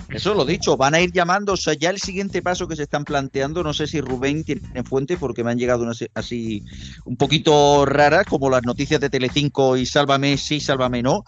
Eso 0.09 0.35
lo 0.35 0.45
dicho, 0.45 0.77
van 0.77 0.95
a 0.95 1.01
ir 1.01 1.13
llamando, 1.13 1.53
o 1.55 1.57
sea, 1.57 1.75
ya 1.75 1.91
el 1.91 1.99
siguiente 1.99 2.43
paso 2.43 2.69
que 2.69 2.77
se 2.77 2.85
están 2.85 3.05
planteando, 3.05 3.63
no 3.63 3.75
sé 3.75 3.87
si 3.87 4.01
Rubén 4.01 4.45
tiene 4.45 4.85
fuente 4.85 5.17
porque 5.17 5.43
me 5.43 5.51
han 5.51 5.59
llegado 5.59 5.83
unas 5.83 6.05
así 6.15 6.65
un 7.05 7.17
poquito 7.17 7.85
raras, 7.87 8.27
como 8.27 8.51
las 8.51 8.63
noticias 8.65 9.01
de 9.01 9.11
Telecinco 9.11 9.77
y 9.77 9.87
Sálvame 9.87 10.37
sí, 10.37 10.61
Sálvame 10.61 11.03
no. 11.03 11.25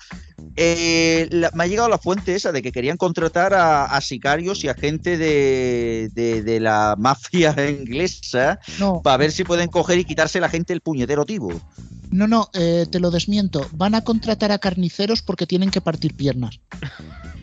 Eh, 0.57 1.28
me 1.55 1.64
ha 1.64 1.66
llegado 1.66 1.89
la 1.89 1.99
fuente 1.99 2.34
esa 2.34 2.53
de 2.53 2.62
que 2.62 2.72
querían 2.72 2.97
contratar 2.97 3.55
a, 3.55 4.01
sicarios 4.01 4.64
y 4.64 4.68
a 4.68 4.74
gente 4.74 5.18
de, 5.18 6.11
de, 6.12 6.61
la 6.61 6.95
mafia 6.99 7.55
inglesa 7.68 8.59
para 9.03 9.16
ver 9.16 9.32
si 9.32 9.45
pueden 9.45 9.68
coger 9.68 9.99
y 9.99 10.05
quitarse 10.05 10.41
la 10.41 10.49
gente 10.49 10.72
el 10.72 10.80
puñetero 10.80 11.24
tibo. 11.24 11.53
No, 12.11 12.26
no, 12.26 12.49
eh, 12.55 12.87
te 12.91 13.01
lo 13.01 13.11
desmiento. 13.11 13.66
Van 13.72 13.95
a 13.95 14.03
contratar 14.03 14.53
a 14.53 14.59
carniceros 14.59 15.22
porque 15.22 15.47
tienen 15.47 15.70
que 15.70 15.80
partir 15.80 16.14
piernas. 16.14 16.61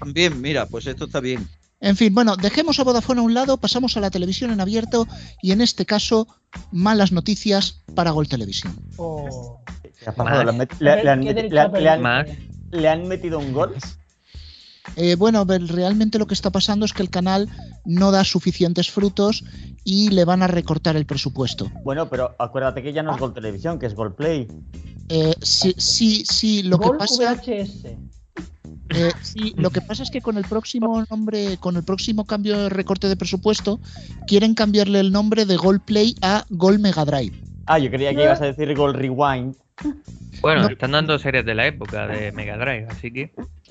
Bien, 0.08 0.40
mira, 0.42 0.66
pues 0.66 0.88
esto 0.88 1.06
está 1.06 1.20
bien. 1.20 1.48
En 1.80 1.98
fin, 1.98 2.14
bueno, 2.16 2.38
dejemos 2.38 2.80
a 2.80 2.84
Vodafone 2.84 3.20
a 3.20 3.24
un 3.24 3.34
lado, 3.34 3.58
pasamos 3.58 3.98
a 3.98 4.00
la 4.00 4.10
televisión 4.10 4.52
en 4.52 4.62
abierto 4.62 5.06
y 5.42 5.52
en 5.52 5.60
este 5.60 5.86
caso, 5.86 6.28
malas 6.72 7.12
noticias 7.12 7.84
para 7.94 8.12
Gol 8.12 8.30
Televisión. 8.30 8.74
¿Le 10.80 11.10
han 11.10 11.22
metido 13.08 13.40
un 13.40 13.54
gol? 13.54 13.76
Eh, 14.96 15.16
bueno, 15.16 15.46
realmente 15.46 16.20
lo 16.20 16.28
que 16.28 16.34
está 16.34 16.50
pasando 16.50 16.86
es 16.86 16.94
que 16.94 17.02
el 17.02 17.10
canal 17.10 17.50
no 17.86 18.12
da 18.12 18.24
suficientes 18.24 18.92
frutos 18.92 19.44
y 19.84 20.10
le 20.10 20.26
van 20.26 20.44
a 20.44 20.48
recortar 20.48 20.96
el 20.96 21.06
presupuesto. 21.06 21.72
Bueno, 21.84 22.10
pero 22.10 22.36
acuérdate 22.38 22.84
que 22.84 22.94
ya 22.94 23.04
no 23.04 23.14
es 23.14 23.20
Gol 23.20 23.34
Televisión, 23.34 23.80
que 23.80 23.86
es 23.86 23.96
Gol 23.96 24.14
Play. 24.14 24.48
Eh, 25.10 25.34
sí, 25.42 25.74
sí, 25.78 26.24
sí, 26.26 26.64
lo 26.64 26.80
que 26.80 26.90
pasa. 26.98 27.42
Eh, 28.90 29.12
sí, 29.22 29.54
lo 29.58 29.70
que 29.72 29.82
pasa 29.82 30.04
es 30.04 30.12
que 30.12 30.22
con 30.22 30.38
el 30.38 30.46
próximo 30.46 31.04
nombre, 31.10 31.58
con 31.58 31.78
el 31.78 31.84
próximo 31.84 32.26
cambio 32.26 32.58
de 32.58 32.70
recorte 32.70 33.08
de 33.08 33.16
presupuesto, 33.16 33.80
quieren 34.28 34.54
cambiarle 34.54 35.00
el 35.00 35.12
nombre 35.12 35.46
de 35.46 35.56
Gol 35.56 35.80
Play 35.80 36.16
a 36.22 36.46
Gol 36.50 36.80
Mega 36.80 37.06
Drive. 37.06 37.34
Ah, 37.66 37.80
yo 37.80 37.90
creía 37.90 38.14
que 38.14 38.24
ibas 38.24 38.42
a 38.42 38.46
decir 38.46 38.76
Gol 38.76 38.94
Rewind. 38.94 39.56
Bueno, 40.42 40.68
están 40.68 40.92
dando 40.92 41.18
series 41.20 41.46
de 41.46 41.56
la 41.56 41.68
época 41.68 42.08
de 42.08 42.32
Mega 42.34 42.58
Drive, 42.58 42.88
así 42.90 43.12
que. 43.12 43.22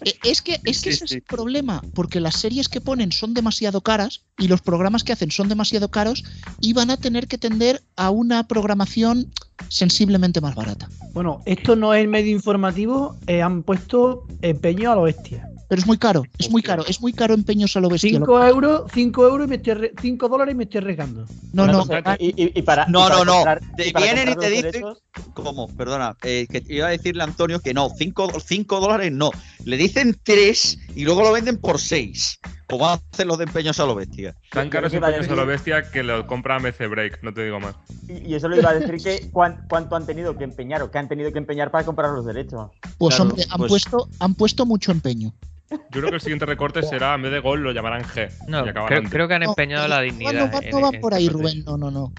Eh, 0.04 0.18
es 0.24 0.40
que, 0.40 0.60
es 0.64 0.80
que 0.80 0.90
ese 0.90 1.04
es 1.04 1.12
el 1.12 1.22
problema, 1.22 1.82
porque 1.94 2.20
las 2.20 2.36
series 2.36 2.68
que 2.68 2.80
ponen 2.80 3.12
son 3.12 3.34
demasiado 3.34 3.82
caras 3.82 4.22
y 4.38 4.48
los 4.48 4.62
programas 4.62 5.04
que 5.04 5.12
hacen 5.12 5.30
son 5.30 5.48
demasiado 5.48 5.90
caros 5.90 6.24
y 6.60 6.72
van 6.72 6.90
a 6.90 6.96
tener 6.96 7.28
que 7.28 7.38
tender 7.38 7.82
a 7.96 8.10
una 8.10 8.48
programación 8.48 9.30
sensiblemente 9.68 10.40
más 10.40 10.54
barata. 10.54 10.88
Bueno, 11.12 11.42
esto 11.44 11.76
no 11.76 11.92
es 11.92 12.00
el 12.00 12.08
medio 12.08 12.32
informativo, 12.32 13.16
eh, 13.26 13.42
han 13.42 13.62
puesto 13.62 14.26
empeño 14.40 14.92
a 14.92 14.94
lo 14.94 15.02
bestia. 15.02 15.51
Pero 15.72 15.80
es 15.80 15.86
muy 15.86 15.96
caro, 15.96 16.22
es 16.36 16.50
muy 16.50 16.60
caro, 16.60 16.84
es 16.86 17.00
muy 17.00 17.14
caro 17.14 17.32
empeños 17.32 17.74
a 17.78 17.80
lo 17.80 17.88
bestia. 17.88 18.10
5 18.10 18.44
euros, 18.44 18.82
5 18.92 19.26
euros 19.26 19.46
y 19.46 19.48
me 19.48 19.56
estoy 19.56 19.90
5 20.02 20.28
dólares 20.28 20.52
y 20.52 20.56
me 20.58 20.64
estoy 20.64 20.82
regando. 20.82 21.24
No, 21.54 21.66
no, 21.66 21.82
y, 22.18 22.58
y, 22.58 22.60
para, 22.60 22.84
no, 22.88 23.00
y 23.00 23.02
para 23.04 23.16
no, 23.16 23.24
no. 23.24 23.32
comprar- 23.36 23.60
Te 23.74 23.88
y 23.88 23.92
para 23.92 24.04
vienen 24.04 24.28
y 24.28 24.36
te 24.36 24.50
dicen. 24.50 24.70
derechos- 24.72 25.02
¿Cómo? 25.32 25.68
Perdona. 25.68 26.14
eh, 26.24 26.46
que 26.50 26.62
iba 26.68 26.88
a 26.88 26.90
decirle 26.90 27.22
a 27.22 27.24
Antonio 27.24 27.58
que 27.58 27.72
no. 27.72 27.88
5 27.96 28.80
dólares 28.80 29.12
no. 29.12 29.30
Le 29.64 29.78
dicen 29.78 30.14
3 30.22 30.78
y 30.94 31.04
luego 31.04 31.22
lo 31.22 31.32
venden 31.32 31.56
por 31.56 31.80
6. 31.80 32.38
Como 32.72 32.88
hacen 32.88 33.28
los 33.28 33.36
de 33.36 33.44
empeños 33.44 33.78
a 33.80 33.84
lo 33.84 33.94
bestia. 33.94 34.34
Tan 34.50 34.70
caro 34.70 34.86
es 34.86 34.94
iba 34.94 35.06
a 35.06 35.10
a 35.10 35.20
lo 35.36 35.44
bestia 35.44 35.90
que 35.90 36.02
lo 36.02 36.26
compra 36.26 36.58
MC 36.58 36.86
Break, 36.88 37.22
no 37.22 37.34
te 37.34 37.44
digo 37.44 37.60
más. 37.60 37.74
Y, 38.08 38.30
y 38.30 38.34
eso 38.34 38.48
lo 38.48 38.56
iba 38.56 38.70
a 38.70 38.72
decir 38.72 38.96
que 38.96 39.28
cuán- 39.30 39.66
cuánto 39.68 39.94
han 39.94 40.06
tenido 40.06 40.38
que 40.38 40.44
empeñar 40.44 40.80
o 40.80 40.90
qué 40.90 40.96
han 40.96 41.06
tenido 41.06 41.30
que 41.30 41.38
empeñar 41.38 41.70
para 41.70 41.84
comprar 41.84 42.12
los 42.12 42.24
derechos. 42.24 42.70
Pues 42.96 43.14
Claro, 43.16 43.30
hombre, 43.32 43.44
han, 43.50 43.58
pues- 43.58 43.68
puesto, 43.68 44.08
han 44.20 44.34
puesto 44.34 44.64
mucho 44.64 44.90
empeño. 44.90 45.34
Yo 45.70 45.78
creo 45.90 46.08
que 46.08 46.14
el 46.14 46.20
siguiente 46.22 46.46
recorte 46.46 46.82
será, 46.82 47.14
en 47.14 47.20
vez 47.20 47.32
de 47.32 47.40
gol, 47.40 47.62
lo 47.62 47.72
llamarán 47.72 48.04
G. 48.04 48.30
No, 48.48 48.62
creo, 49.10 49.28
que 49.28 49.34
han 49.34 49.42
empeñado 49.42 49.84
eh, 49.84 49.88
la 49.90 50.00
dignidad. 50.00 50.32
No, 50.32 50.40
va, 50.50 50.60
no 50.70 50.80
va 50.80 50.88
en 50.94 51.00
por 51.02 51.12
este 51.12 51.24
ahí. 51.24 51.28
Rubén, 51.28 51.64
no, 51.66 51.76
no, 51.76 51.90
no. 51.90 52.12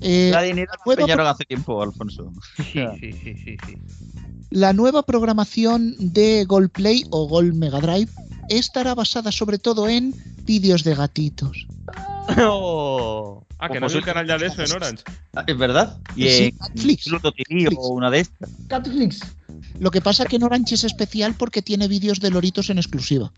Eh, 0.00 0.30
La 0.32 0.42
dignidad 0.42 0.66
la 0.70 0.78
nueva- 0.84 1.00
empeñaron 1.02 1.26
hace 1.28 1.44
tiempo, 1.44 1.80
Alfonso. 1.80 2.32
Sí, 2.56 2.64
sí, 2.98 3.12
sí, 3.12 3.34
sí, 3.36 3.56
sí. 3.66 3.78
La 4.50 4.72
nueva 4.72 5.04
programación 5.04 5.94
de 6.00 6.44
Gold 6.44 6.70
Play 6.70 7.04
o 7.10 7.28
Gold 7.28 7.54
Mega 7.54 7.78
Drive 7.80 8.10
estará 8.48 8.94
basada 8.94 9.32
sobre 9.32 9.58
todo 9.58 9.88
en 9.88 10.14
vídeos 10.44 10.84
de 10.84 10.94
gatitos. 10.94 11.66
Ah, 13.58 13.68
que 13.70 13.78
no 13.80 13.86
hay 13.86 13.94
un 13.96 14.02
canal 14.02 14.26
ya 14.26 14.38
de 14.38 14.46
eso 14.46 14.62
en 14.62 14.72
Orange. 14.72 15.04
Ah, 15.34 15.44
¿Es 15.46 15.56
verdad? 15.56 15.96
Y 16.16 16.28
Sí, 16.28 16.54
Netflix. 16.60 17.04
Pluto 17.08 17.32
TV 17.32 17.68
o 17.76 17.88
una 17.88 18.10
de 18.10 18.20
estas. 18.20 18.50
Catflix. 18.68 19.20
Lo 19.78 19.90
que 19.90 20.00
pasa 20.00 20.24
que 20.26 20.36
en 20.36 20.42
Orange 20.42 20.74
es 20.74 20.84
especial 20.84 21.34
porque 21.34 21.62
tiene 21.62 21.86
vídeos 21.88 22.20
de 22.20 22.30
loritos 22.30 22.70
en 22.70 22.78
exclusiva. 22.78 23.32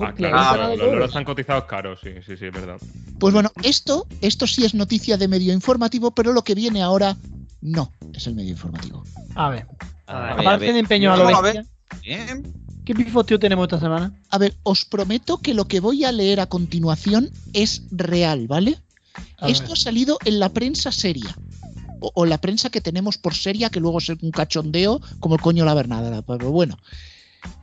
Ah, 0.00 0.12
Claro, 0.14 0.68
de 0.70 0.76
los 0.76 0.86
loros 0.92 1.08
están 1.08 1.24
cotizados 1.24 1.64
caros, 1.64 2.00
sí, 2.02 2.10
sí, 2.26 2.36
sí, 2.36 2.46
es 2.46 2.52
verdad. 2.52 2.78
Pues 3.18 3.32
bueno, 3.34 3.50
esto, 3.62 4.06
esto 4.20 4.46
sí 4.46 4.64
es 4.64 4.74
noticia 4.74 5.16
de 5.16 5.28
medio 5.28 5.52
informativo, 5.52 6.10
pero 6.12 6.32
lo 6.32 6.42
que 6.42 6.54
viene 6.54 6.82
ahora 6.82 7.16
no 7.60 7.92
es 8.14 8.26
el 8.26 8.34
medio 8.34 8.50
informativo. 8.52 9.04
A 9.34 9.50
ver. 9.50 9.66
A 10.06 10.20
ver, 10.20 10.30
a 10.30 10.32
Aparte 10.40 10.64
ver. 10.66 10.74
de 10.74 10.80
empeño 10.80 11.12
a 11.12 11.16
lo 11.16 11.42
bestia, 11.42 11.66
Bien. 12.02 12.42
¿Qué 12.88 12.94
pifostio 12.94 13.38
tenemos 13.38 13.64
esta 13.64 13.78
semana? 13.78 14.14
A 14.30 14.38
ver, 14.38 14.56
os 14.62 14.86
prometo 14.86 15.36
que 15.36 15.52
lo 15.52 15.68
que 15.68 15.78
voy 15.78 16.06
a 16.06 16.12
leer 16.12 16.40
a 16.40 16.46
continuación 16.46 17.28
es 17.52 17.82
real, 17.90 18.46
¿vale? 18.48 18.78
A 19.36 19.50
Esto 19.50 19.64
ver. 19.64 19.72
ha 19.74 19.76
salido 19.76 20.18
en 20.24 20.38
la 20.38 20.48
prensa 20.48 20.90
seria. 20.90 21.36
O, 22.00 22.10
o 22.14 22.24
la 22.24 22.38
prensa 22.38 22.70
que 22.70 22.80
tenemos 22.80 23.18
por 23.18 23.34
seria, 23.34 23.68
que 23.68 23.78
luego 23.78 23.98
es 23.98 24.08
un 24.08 24.30
cachondeo 24.30 25.02
como 25.20 25.34
el 25.34 25.42
coño 25.42 25.66
la 25.66 25.74
Bernada. 25.74 26.22
Pero 26.22 26.50
bueno. 26.50 26.78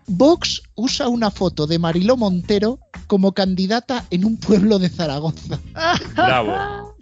Vox 0.06 0.62
usa 0.76 1.08
una 1.08 1.32
foto 1.32 1.66
de 1.66 1.80
Mariló 1.80 2.18
Montero 2.18 2.78
como 3.08 3.32
candidata 3.32 4.06
en 4.12 4.26
un 4.26 4.38
pueblo 4.38 4.78
de 4.78 4.90
Zaragoza. 4.90 5.60
Bravo. 6.16 6.96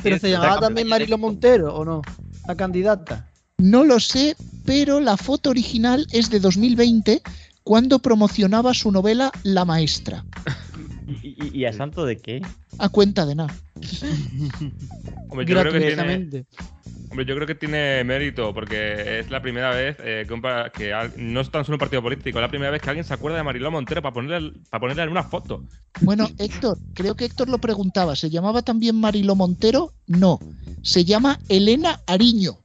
Pero 0.00 0.16
se 0.20 0.30
llamaba 0.30 0.60
también 0.60 0.86
Marilo 0.86 1.18
Montero, 1.18 1.74
¿o 1.74 1.84
no? 1.84 2.02
La 2.46 2.56
candidata. 2.56 3.29
No 3.60 3.84
lo 3.84 4.00
sé, 4.00 4.36
pero 4.64 5.00
la 5.00 5.16
foto 5.16 5.50
original 5.50 6.06
es 6.12 6.30
de 6.30 6.40
2020 6.40 7.22
cuando 7.62 7.98
promocionaba 7.98 8.74
su 8.74 8.90
novela 8.90 9.30
La 9.42 9.64
Maestra. 9.64 10.24
¿Y, 11.22 11.64
a 11.64 11.72
santo 11.72 12.06
de 12.06 12.16
qué? 12.18 12.40
A 12.78 12.88
cuenta 12.88 13.26
de 13.26 13.34
nada. 13.34 13.54
Hombre, 15.28 15.46
yo 15.46 15.54
creo 15.60 15.72
que 15.72 15.80
tiene, 15.80 16.44
hombre, 17.10 17.26
yo 17.26 17.34
creo 17.34 17.46
que 17.46 17.54
tiene 17.54 18.04
mérito, 18.04 18.54
porque 18.54 19.20
es 19.20 19.30
la 19.30 19.42
primera 19.42 19.70
vez 19.70 19.96
eh, 20.00 20.24
que, 20.26 20.32
un 20.34 20.40
pa- 20.40 20.70
que 20.70 20.92
al- 20.92 21.12
no 21.16 21.40
es 21.40 21.50
tan 21.50 21.64
solo 21.64 21.74
un 21.76 21.80
partido 21.80 22.02
político, 22.02 22.38
es 22.38 22.42
la 22.42 22.48
primera 22.48 22.70
vez 22.70 22.80
que 22.80 22.90
alguien 22.90 23.04
se 23.04 23.12
acuerda 23.14 23.38
de 23.38 23.42
Mariló 23.44 23.70
Montero 23.70 24.00
para 24.02 24.14
ponerle, 24.14 24.52
para 24.70 24.80
ponerle 24.80 25.02
en 25.02 25.08
una 25.10 25.24
foto. 25.24 25.64
Bueno, 26.00 26.28
Héctor, 26.38 26.78
creo 26.94 27.14
que 27.16 27.24
Héctor 27.26 27.48
lo 27.48 27.58
preguntaba. 27.58 28.14
¿Se 28.16 28.30
llamaba 28.30 28.62
también 28.62 28.96
Mariló 28.96 29.34
Montero? 29.34 29.92
No. 30.06 30.38
Se 30.82 31.04
llama 31.04 31.38
Elena 31.48 32.00
Ariño. 32.06 32.58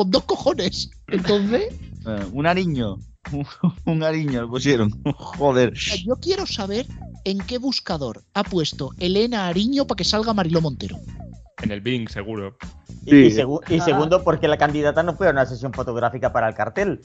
Con 0.00 0.10
dos 0.10 0.24
cojones. 0.24 0.88
Entonces, 1.08 1.74
Eh, 2.06 2.24
un 2.32 2.46
ariño. 2.46 2.96
un 3.84 4.02
ariño 4.02 4.40
le 4.40 4.48
pusieron. 4.48 4.90
Joder. 5.14 5.74
Yo 5.74 6.16
quiero 6.16 6.46
saber 6.46 6.86
en 7.26 7.36
qué 7.40 7.58
buscador 7.58 8.22
ha 8.32 8.42
puesto 8.42 8.92
Elena 8.98 9.46
Ariño 9.46 9.86
para 9.86 9.96
que 9.98 10.04
salga 10.04 10.32
Mariló 10.32 10.62
Montero. 10.62 10.96
En 11.62 11.70
el 11.70 11.82
Bing, 11.82 12.08
seguro. 12.08 12.56
Y, 13.04 13.10
Sí. 13.10 13.16
y 13.16 13.30
segu- 13.32 13.60
y 13.68 13.78
segundo, 13.80 14.24
porque 14.24 14.48
la 14.48 14.56
candidata 14.56 15.02
no 15.02 15.14
fue 15.14 15.28
a 15.28 15.32
una 15.32 15.44
sesión 15.44 15.74
fotográfica 15.74 16.32
para 16.32 16.48
el 16.48 16.54
cartel. 16.54 17.00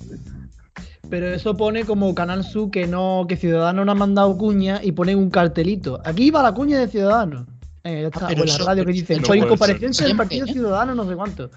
pero 1.09 1.27
eso 1.33 1.57
pone 1.57 1.83
como 1.83 2.15
Canal 2.15 2.45
Sur 2.45 2.71
que 2.71 2.87
no, 2.87 3.25
que 3.27 3.35
Ciudadanos 3.35 3.85
no 3.85 3.91
ha 3.91 3.95
mandado 3.95 4.37
cuña 4.37 4.79
y 4.81 4.93
ponen 4.93 5.17
un 5.17 5.29
cartelito. 5.29 5.99
Aquí 6.05 6.31
va 6.31 6.41
la 6.41 6.53
cuña 6.53 6.79
de 6.79 6.87
Ciudadanos. 6.87 7.45
Eh, 7.83 8.03
ya 8.03 8.07
está. 8.07 8.27
pero 8.27 8.39
o 8.39 8.43
en 8.45 8.49
la 8.49 8.55
eso- 8.55 8.65
radio 8.65 8.85
que 8.85 8.93
dicen, 8.93 9.19
no 9.19 9.25
soy 9.27 9.41
comparecencia 9.41 10.07
del 10.07 10.15
Partido 10.15 10.45
¿eh? 10.45 10.53
Ciudadano, 10.53 10.95
no 10.95 11.05
sé 11.09 11.13
cuánto. 11.17 11.51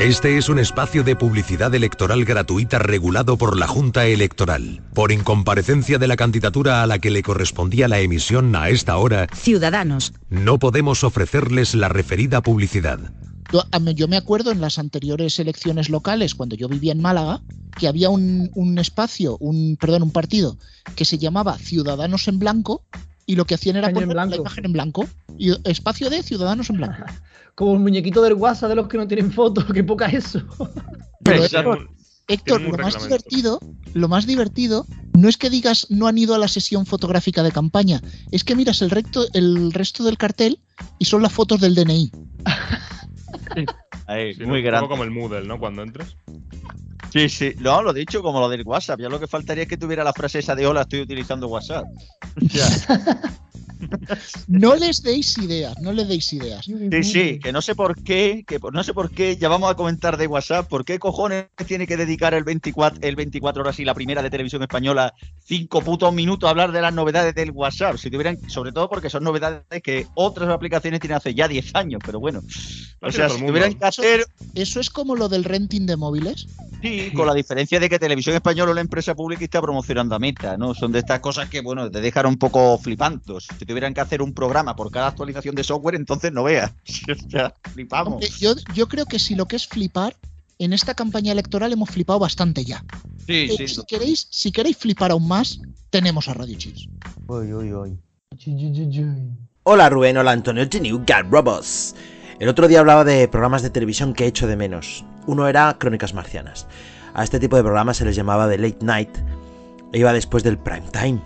Este 0.00 0.38
es 0.38 0.48
un 0.48 0.60
espacio 0.60 1.02
de 1.02 1.16
publicidad 1.16 1.74
electoral 1.74 2.24
gratuita 2.24 2.78
regulado 2.78 3.36
por 3.36 3.56
la 3.56 3.66
Junta 3.66 4.06
Electoral. 4.06 4.80
Por 4.94 5.10
incomparecencia 5.10 5.98
de 5.98 6.06
la 6.06 6.14
candidatura 6.14 6.84
a 6.84 6.86
la 6.86 7.00
que 7.00 7.10
le 7.10 7.24
correspondía 7.24 7.88
la 7.88 7.98
emisión 7.98 8.54
a 8.54 8.68
esta 8.68 8.96
hora, 8.96 9.26
Ciudadanos. 9.34 10.12
no 10.30 10.60
podemos 10.60 11.02
ofrecerles 11.02 11.74
la 11.74 11.88
referida 11.88 12.42
publicidad. 12.42 13.00
Yo, 13.96 14.06
me 14.06 14.16
acuerdo 14.16 14.52
en 14.52 14.60
las 14.60 14.78
anteriores 14.78 15.36
elecciones 15.40 15.90
locales, 15.90 16.36
cuando 16.36 16.54
yo 16.54 16.68
vivía 16.68 16.92
en 16.92 17.02
Málaga, 17.02 17.40
que 17.76 17.88
había 17.88 18.08
un, 18.08 18.52
un 18.54 18.78
espacio, 18.78 19.36
un 19.38 19.76
perdón, 19.80 20.04
un 20.04 20.12
partido 20.12 20.58
que 20.94 21.06
se 21.06 21.18
llamaba 21.18 21.58
Ciudadanos 21.58 22.28
en 22.28 22.38
Blanco 22.38 22.84
y 23.26 23.34
lo 23.34 23.46
que 23.46 23.56
hacían 23.56 23.76
era 23.76 23.90
poner 23.90 24.14
la 24.14 24.36
imagen 24.36 24.64
en 24.64 24.72
blanco 24.72 25.06
y 25.36 25.50
espacio 25.68 26.08
de 26.08 26.22
Ciudadanos 26.22 26.70
en 26.70 26.76
Blanco. 26.76 27.04
Como 27.58 27.74
el 27.74 27.80
muñequito 27.80 28.22
del 28.22 28.34
WhatsApp 28.34 28.68
de 28.68 28.76
los 28.76 28.86
que 28.86 28.96
no 28.98 29.08
tienen 29.08 29.32
fotos, 29.32 29.64
que 29.74 29.82
poca 29.82 30.06
eso. 30.06 30.40
Pero. 31.24 31.42
Héctor, 32.30 32.60
lo 32.60 32.76
más 32.78 33.02
divertido, 33.02 33.58
lo 33.94 34.06
más 34.06 34.26
divertido 34.26 34.86
no 35.14 35.28
es 35.30 35.38
que 35.38 35.48
digas 35.50 35.86
no 35.88 36.06
han 36.06 36.18
ido 36.18 36.34
a 36.34 36.38
la 36.38 36.46
sesión 36.46 36.84
fotográfica 36.84 37.42
de 37.42 37.50
campaña, 37.50 38.02
es 38.30 38.44
que 38.44 38.54
miras 38.54 38.82
el 38.82 38.90
recto, 38.90 39.24
el 39.32 39.72
resto 39.72 40.04
del 40.04 40.18
cartel 40.18 40.60
y 40.98 41.06
son 41.06 41.22
las 41.22 41.32
fotos 41.32 41.58
del 41.60 41.74
DNI. 41.74 42.12
Ahí, 44.06 44.34
Sí, 44.34 44.40
¿no? 44.42 44.48
muy 44.48 44.58
Un 44.58 44.64
grande. 44.66 44.80
poco 44.84 44.90
como 44.90 45.04
el 45.04 45.10
Moodle, 45.10 45.48
¿no? 45.48 45.58
Cuando 45.58 45.82
entres. 45.82 46.16
Sí, 47.12 47.28
sí. 47.30 47.54
No, 47.60 47.80
lo 47.82 47.94
dicho 47.94 48.22
como 48.22 48.40
lo 48.40 48.48
del 48.50 48.62
WhatsApp. 48.62 49.00
Ya 49.00 49.08
lo 49.08 49.18
que 49.18 49.26
faltaría 49.26 49.62
es 49.62 49.68
que 49.68 49.78
tuviera 49.78 50.04
la 50.04 50.12
frase 50.12 50.38
esa 50.40 50.54
de 50.54 50.66
hola, 50.66 50.82
estoy 50.82 51.00
utilizando 51.00 51.48
WhatsApp. 51.48 51.84
No 54.46 54.74
les 54.76 55.02
deis 55.02 55.36
ideas, 55.38 55.78
no 55.80 55.92
les 55.92 56.08
deis 56.08 56.32
ideas. 56.32 56.64
Sí, 56.64 57.02
sí, 57.02 57.38
que 57.38 57.52
no 57.52 57.62
sé 57.62 57.74
por 57.74 58.02
qué, 58.02 58.44
que 58.46 58.58
no 58.72 58.82
sé 58.82 58.94
por 58.94 59.10
qué, 59.10 59.36
ya 59.36 59.48
vamos 59.48 59.70
a 59.70 59.74
comentar 59.74 60.16
de 60.16 60.26
WhatsApp, 60.26 60.68
¿por 60.68 60.84
qué 60.84 60.98
cojones 60.98 61.46
tiene 61.66 61.86
que 61.86 61.96
dedicar 61.96 62.34
el 62.34 62.44
24, 62.44 63.00
el 63.02 63.16
24 63.16 63.62
horas 63.62 63.78
y 63.78 63.84
la 63.84 63.94
primera 63.94 64.22
de 64.22 64.30
televisión 64.30 64.62
española 64.62 65.14
cinco 65.44 65.80
putos 65.82 66.12
minutos 66.12 66.46
a 66.46 66.50
hablar 66.50 66.72
de 66.72 66.80
las 66.80 66.92
novedades 66.92 67.34
del 67.34 67.50
WhatsApp? 67.50 67.96
Si 67.96 68.10
tuvieran, 68.10 68.38
sobre 68.48 68.72
todo 68.72 68.88
porque 68.88 69.10
son 69.10 69.24
novedades 69.24 69.82
que 69.82 70.06
otras 70.14 70.48
aplicaciones 70.48 71.00
tienen 71.00 71.16
hace 71.16 71.34
ya 71.34 71.48
10 71.48 71.74
años, 71.74 72.00
pero 72.04 72.20
bueno. 72.20 72.40
O 73.00 73.12
sea, 73.12 73.28
si 73.28 73.44
tuvieran 73.44 73.74
que 73.74 73.84
hacer, 73.84 74.26
Eso 74.54 74.80
es 74.80 74.90
como 74.90 75.14
lo 75.14 75.28
del 75.28 75.44
renting 75.44 75.86
de 75.86 75.96
móviles. 75.96 76.46
sí, 76.82 77.12
con 77.14 77.26
la 77.26 77.34
diferencia 77.34 77.78
de 77.78 77.88
que 77.88 77.98
Televisión 77.98 78.34
Española 78.34 78.72
es 78.72 78.74
la 78.74 78.80
empresa 78.80 79.14
pública 79.14 79.42
y 79.42 79.44
está 79.44 79.60
promocionando 79.60 80.14
a 80.14 80.18
Meta, 80.18 80.56
¿no? 80.56 80.74
Son 80.74 80.90
de 80.92 80.98
estas 80.98 81.20
cosas 81.20 81.48
que, 81.48 81.60
bueno, 81.60 81.90
te 81.90 82.00
dejan 82.00 82.26
un 82.26 82.38
poco 82.38 82.76
flipantos. 82.78 83.46
Si 83.58 83.64
tuvieran 83.68 83.94
que 83.94 84.00
hacer 84.00 84.20
un 84.22 84.32
programa 84.34 84.74
por 84.74 84.90
cada 84.90 85.06
actualización 85.08 85.54
de 85.54 85.62
software, 85.62 85.94
entonces 85.94 86.32
no 86.32 86.42
veas. 86.44 86.72
O 87.26 87.30
sea, 87.30 87.54
flipamos. 87.72 88.14
Hombre, 88.14 88.28
yo, 88.40 88.54
yo 88.74 88.88
creo 88.88 89.06
que 89.06 89.18
si 89.20 89.34
lo 89.36 89.46
que 89.46 89.56
es 89.56 89.66
flipar, 89.68 90.16
en 90.58 90.72
esta 90.72 90.94
campaña 90.94 91.30
electoral 91.30 91.72
hemos 91.72 91.88
flipado 91.90 92.18
bastante 92.18 92.64
ya. 92.64 92.84
Sí, 93.26 93.48
Eh, 93.50 93.54
sí. 93.56 93.68
si, 93.68 93.84
queréis, 93.86 94.26
si 94.30 94.50
queréis 94.50 94.76
flipar 94.76 95.12
aún 95.12 95.28
más, 95.28 95.60
tenemos 95.90 96.28
a 96.28 96.34
Radio 96.34 96.56
Chips. 96.58 96.88
Uy, 97.28 97.52
uy, 97.52 97.72
uy. 97.72 97.98
Hola 99.64 99.88
Rubén, 99.90 100.16
hola 100.16 100.32
Antonio, 100.32 100.68
The 100.68 100.80
New 100.80 101.04
Cat 101.06 101.26
Robots. 101.30 101.94
El 102.40 102.48
otro 102.48 102.68
día 102.68 102.80
hablaba 102.80 103.04
de 103.04 103.28
programas 103.28 103.62
de 103.62 103.70
televisión 103.70 104.14
que 104.14 104.24
he 104.24 104.28
hecho 104.28 104.46
de 104.46 104.56
menos. 104.56 105.04
Uno 105.26 105.46
era 105.48 105.76
Crónicas 105.78 106.14
Marcianas. 106.14 106.66
A 107.14 107.24
este 107.24 107.38
tipo 107.40 107.56
de 107.56 107.62
programas 107.62 107.96
se 107.96 108.04
les 108.04 108.16
llamaba 108.16 108.46
de 108.46 108.58
Late 108.58 108.78
Night 108.84 109.10
e 109.92 109.98
iba 109.98 110.12
después 110.12 110.42
del 110.44 110.56
Prime 110.58 110.86
Time, 110.92 111.20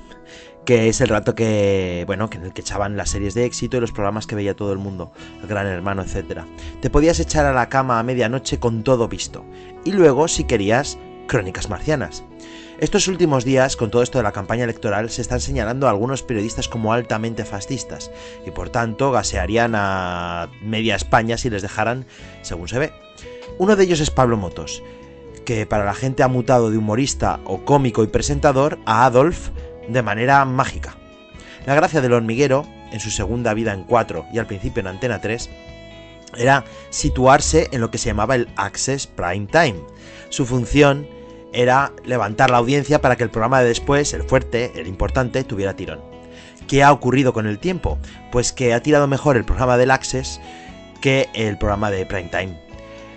que 0.64 0.88
es 0.88 1.00
el 1.00 1.08
rato 1.08 1.34
que, 1.34 2.04
bueno, 2.06 2.30
que 2.30 2.38
en 2.38 2.44
el 2.44 2.52
que 2.52 2.60
echaban 2.60 2.96
las 2.96 3.10
series 3.10 3.34
de 3.34 3.44
éxito 3.44 3.76
y 3.76 3.80
los 3.80 3.92
programas 3.92 4.26
que 4.26 4.36
veía 4.36 4.54
todo 4.54 4.72
el 4.72 4.78
mundo, 4.78 5.12
el 5.40 5.48
Gran 5.48 5.66
Hermano, 5.66 6.02
etc. 6.02 6.42
Te 6.80 6.90
podías 6.90 7.18
echar 7.20 7.46
a 7.46 7.52
la 7.52 7.68
cama 7.68 7.98
a 7.98 8.02
medianoche 8.02 8.58
con 8.58 8.84
todo 8.84 9.08
visto. 9.08 9.44
Y 9.84 9.92
luego, 9.92 10.28
si 10.28 10.44
querías, 10.44 10.98
Crónicas 11.26 11.68
Marcianas. 11.68 12.24
Estos 12.78 13.06
últimos 13.06 13.44
días, 13.44 13.76
con 13.76 13.90
todo 13.92 14.02
esto 14.02 14.18
de 14.18 14.24
la 14.24 14.32
campaña 14.32 14.64
electoral, 14.64 15.08
se 15.08 15.22
están 15.22 15.40
señalando 15.40 15.86
a 15.86 15.90
algunos 15.90 16.24
periodistas 16.24 16.68
como 16.68 16.92
altamente 16.92 17.44
fascistas, 17.44 18.10
y 18.44 18.50
por 18.50 18.70
tanto 18.70 19.12
gasearían 19.12 19.74
a 19.76 20.50
media 20.62 20.96
España 20.96 21.38
si 21.38 21.48
les 21.48 21.62
dejaran, 21.62 22.06
según 22.42 22.66
se 22.66 22.80
ve. 22.80 22.92
Uno 23.58 23.76
de 23.76 23.84
ellos 23.84 24.00
es 24.00 24.10
Pablo 24.10 24.36
Motos, 24.36 24.82
que 25.44 25.64
para 25.64 25.84
la 25.84 25.94
gente 25.94 26.24
ha 26.24 26.28
mutado 26.28 26.70
de 26.70 26.78
humorista 26.78 27.38
o 27.44 27.64
cómico 27.64 28.02
y 28.02 28.08
presentador 28.08 28.78
a 28.84 29.04
Adolf 29.04 29.50
de 29.88 30.02
manera 30.02 30.44
mágica. 30.44 30.96
La 31.66 31.74
gracia 31.74 32.00
del 32.00 32.12
hormiguero, 32.12 32.66
en 32.92 33.00
su 33.00 33.10
segunda 33.10 33.54
vida 33.54 33.72
en 33.72 33.84
4 33.84 34.26
y 34.32 34.38
al 34.38 34.46
principio 34.46 34.80
en 34.80 34.88
Antena 34.88 35.20
3, 35.20 35.48
era 36.36 36.64
situarse 36.90 37.68
en 37.72 37.80
lo 37.80 37.90
que 37.90 37.98
se 37.98 38.08
llamaba 38.08 38.34
el 38.34 38.48
Access 38.56 39.06
Prime 39.06 39.46
Time. 39.46 39.76
Su 40.28 40.46
función 40.46 41.06
era 41.52 41.92
levantar 42.04 42.50
la 42.50 42.58
audiencia 42.58 43.00
para 43.00 43.16
que 43.16 43.22
el 43.22 43.30
programa 43.30 43.60
de 43.60 43.68
después, 43.68 44.12
el 44.14 44.22
fuerte, 44.22 44.72
el 44.74 44.86
importante, 44.86 45.44
tuviera 45.44 45.76
tirón. 45.76 46.00
¿Qué 46.66 46.82
ha 46.82 46.92
ocurrido 46.92 47.32
con 47.32 47.46
el 47.46 47.58
tiempo? 47.58 47.98
Pues 48.30 48.52
que 48.52 48.72
ha 48.72 48.82
tirado 48.82 49.06
mejor 49.06 49.36
el 49.36 49.44
programa 49.44 49.76
del 49.76 49.90
Access 49.90 50.40
que 51.00 51.28
el 51.34 51.58
programa 51.58 51.90
de 51.90 52.06
Prime 52.06 52.30
Time. 52.30 52.71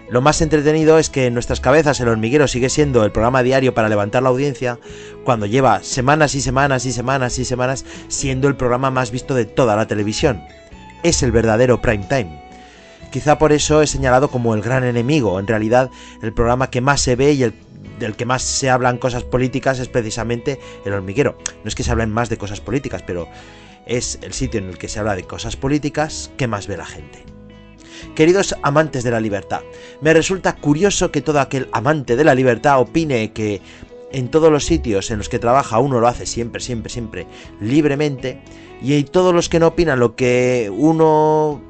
Lo 0.10 0.22
más 0.22 0.42
entretenido 0.42 1.00
es 1.00 1.10
que 1.10 1.26
en 1.26 1.34
nuestras 1.34 1.60
cabezas 1.60 2.00
el 2.00 2.08
hormiguero 2.08 2.48
sigue 2.48 2.70
siendo 2.70 3.04
el 3.04 3.12
programa 3.12 3.42
diario 3.42 3.74
para 3.74 3.90
levantar 3.90 4.22
la 4.22 4.30
audiencia, 4.30 4.80
cuando 5.24 5.48
lleva 5.48 5.82
semanas 5.82 6.36
y 6.36 6.42
semanas 6.42 6.86
y 6.86 6.92
semanas 6.92 7.40
y 7.40 7.46
semanas 7.46 7.86
siendo 8.08 8.48
el 8.48 8.56
programa 8.56 8.92
más 8.92 9.10
visto 9.10 9.34
de 9.34 9.46
toda 9.46 9.76
la 9.76 9.88
televisión. 9.88 10.44
Es 11.02 11.24
el 11.24 11.32
verdadero 11.32 11.82
prime 11.82 12.06
time. 12.08 12.44
Quizá 13.12 13.40
por 13.40 13.52
eso 13.52 13.82
es 13.82 13.90
señalado 13.90 14.30
como 14.30 14.54
el 14.54 14.62
gran 14.62 14.84
enemigo. 14.84 15.40
En 15.40 15.48
realidad, 15.48 15.90
el 16.22 16.34
programa 16.34 16.70
que 16.70 16.82
más 16.82 17.02
se 17.02 17.16
ve 17.16 17.34
y 17.34 17.44
el 17.44 17.54
del 18.00 18.16
que 18.16 18.26
más 18.26 18.42
se 18.42 18.70
hablan 18.70 18.98
cosas 18.98 19.24
políticas 19.24 19.80
es 19.80 19.88
precisamente 19.88 20.60
el 20.86 20.94
hormiguero. 20.94 21.38
No 21.64 21.68
es 21.68 21.76
que 21.76 21.84
se 21.84 21.92
hablen 21.92 22.12
más 22.12 22.30
de 22.30 22.38
cosas 22.38 22.62
políticas, 22.62 23.04
pero 23.04 23.28
es 23.86 24.20
el 24.22 24.34
sitio 24.34 24.60
en 24.60 24.68
el 24.68 24.78
que 24.78 24.90
se 24.90 25.00
habla 25.00 25.16
de 25.16 25.24
cosas 25.24 25.56
políticas 25.56 26.32
que 26.38 26.48
más 26.48 26.68
ve 26.68 26.78
la 26.78 26.86
gente. 26.86 27.35
Queridos 28.16 28.56
amantes 28.64 29.04
de 29.04 29.12
la 29.12 29.20
libertad, 29.20 29.62
me 30.02 30.14
resulta 30.14 30.56
curioso 30.56 31.12
que 31.12 31.22
todo 31.22 31.40
aquel 31.40 31.68
amante 31.72 32.16
de 32.16 32.24
la 32.24 32.36
libertad 32.36 32.80
opine 32.80 33.32
que 33.32 33.62
en 34.12 34.30
todos 34.30 34.52
los 34.52 34.66
sitios 34.66 35.12
en 35.12 35.18
los 35.18 35.30
que 35.30 35.40
trabaja 35.40 35.80
uno 35.80 36.00
lo 36.00 36.08
hace 36.08 36.26
siempre, 36.26 36.62
siempre, 36.62 36.90
siempre 36.90 37.28
libremente, 37.60 38.40
y 38.82 39.04
todos 39.04 39.34
los 39.34 39.50
que 39.50 39.60
no 39.60 39.68
opinan 39.68 40.00
lo 40.00 40.16
que 40.16 40.72
uno 40.74 41.62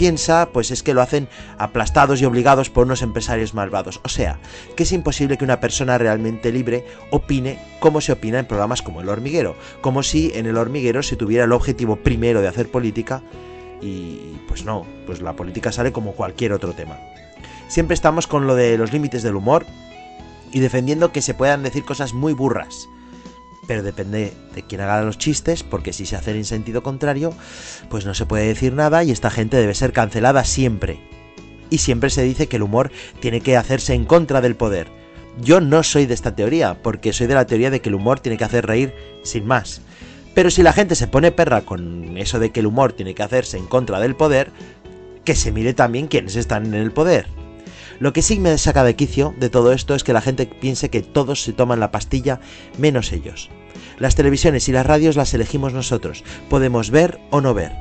piensa, 0.00 0.48
pues 0.50 0.70
es 0.70 0.82
que 0.82 0.94
lo 0.94 1.02
hacen 1.02 1.28
aplastados 1.58 2.22
y 2.22 2.24
obligados 2.24 2.70
por 2.70 2.86
unos 2.86 3.02
empresarios 3.02 3.52
malvados. 3.52 4.00
O 4.02 4.08
sea, 4.08 4.38
que 4.74 4.84
es 4.84 4.92
imposible 4.92 5.36
que 5.36 5.44
una 5.44 5.60
persona 5.60 5.98
realmente 5.98 6.50
libre 6.52 6.86
opine 7.10 7.58
como 7.80 8.00
se 8.00 8.12
opina 8.12 8.38
en 8.38 8.46
programas 8.46 8.80
como 8.80 9.02
El 9.02 9.10
Hormiguero, 9.10 9.56
como 9.82 10.02
si 10.02 10.32
en 10.34 10.46
El 10.46 10.56
Hormiguero 10.56 11.02
se 11.02 11.16
tuviera 11.16 11.44
el 11.44 11.52
objetivo 11.52 11.96
primero 11.96 12.40
de 12.40 12.48
hacer 12.48 12.70
política 12.70 13.22
y 13.80 14.36
pues 14.48 14.64
no, 14.64 14.86
pues 15.06 15.20
la 15.20 15.34
política 15.34 15.72
sale 15.72 15.92
como 15.92 16.12
cualquier 16.12 16.52
otro 16.52 16.72
tema. 16.72 16.98
Siempre 17.68 17.94
estamos 17.94 18.26
con 18.26 18.46
lo 18.46 18.54
de 18.54 18.76
los 18.76 18.92
límites 18.92 19.22
del 19.22 19.36
humor 19.36 19.64
y 20.52 20.60
defendiendo 20.60 21.12
que 21.12 21.22
se 21.22 21.34
puedan 21.34 21.62
decir 21.62 21.84
cosas 21.84 22.12
muy 22.12 22.32
burras 22.32 22.88
pero 23.70 23.84
depende 23.84 24.32
de 24.52 24.62
quién 24.64 24.80
haga 24.80 25.00
los 25.02 25.16
chistes, 25.16 25.62
porque 25.62 25.92
si 25.92 26.04
se 26.04 26.16
hace 26.16 26.32
en 26.32 26.44
sentido 26.44 26.82
contrario, 26.82 27.32
pues 27.88 28.04
no 28.04 28.14
se 28.14 28.26
puede 28.26 28.48
decir 28.48 28.72
nada 28.72 29.04
y 29.04 29.12
esta 29.12 29.30
gente 29.30 29.58
debe 29.58 29.76
ser 29.76 29.92
cancelada 29.92 30.42
siempre. 30.42 30.98
Y 31.70 31.78
siempre 31.78 32.10
se 32.10 32.24
dice 32.24 32.48
que 32.48 32.56
el 32.56 32.64
humor 32.64 32.90
tiene 33.20 33.42
que 33.42 33.56
hacerse 33.56 33.94
en 33.94 34.06
contra 34.06 34.40
del 34.40 34.56
poder. 34.56 34.88
Yo 35.40 35.60
no 35.60 35.84
soy 35.84 36.06
de 36.06 36.14
esta 36.14 36.34
teoría, 36.34 36.82
porque 36.82 37.12
soy 37.12 37.28
de 37.28 37.34
la 37.34 37.46
teoría 37.46 37.70
de 37.70 37.80
que 37.80 37.90
el 37.90 37.94
humor 37.94 38.18
tiene 38.18 38.36
que 38.38 38.42
hacer 38.42 38.66
reír 38.66 38.92
sin 39.22 39.46
más. 39.46 39.82
Pero 40.34 40.50
si 40.50 40.62
la 40.62 40.72
gente 40.72 40.94
se 40.94 41.08
pone 41.08 41.32
perra 41.32 41.62
con 41.62 42.16
eso 42.16 42.38
de 42.38 42.50
que 42.50 42.60
el 42.60 42.66
humor 42.66 42.92
tiene 42.92 43.14
que 43.14 43.22
hacerse 43.22 43.56
en 43.56 43.66
contra 43.66 44.00
del 44.00 44.16
poder, 44.16 44.50
que 45.24 45.34
se 45.34 45.52
mire 45.52 45.74
también 45.74 46.06
quiénes 46.06 46.36
están 46.36 46.66
en 46.66 46.74
el 46.74 46.92
poder. 46.92 47.26
Lo 47.98 48.14
que 48.14 48.22
sí 48.22 48.40
me 48.40 48.56
saca 48.56 48.82
de 48.82 48.96
quicio 48.96 49.34
de 49.38 49.50
todo 49.50 49.72
esto 49.72 49.94
es 49.94 50.04
que 50.04 50.14
la 50.14 50.22
gente 50.22 50.46
piense 50.46 50.88
que 50.88 51.02
todos 51.02 51.42
se 51.42 51.52
toman 51.52 51.80
la 51.80 51.90
pastilla 51.90 52.40
menos 52.78 53.12
ellos. 53.12 53.50
Las 53.98 54.14
televisiones 54.14 54.66
y 54.68 54.72
las 54.72 54.86
radios 54.86 55.16
las 55.16 55.34
elegimos 55.34 55.74
nosotros, 55.74 56.24
podemos 56.48 56.90
ver 56.90 57.20
o 57.30 57.42
no 57.42 57.52
ver. 57.52 57.72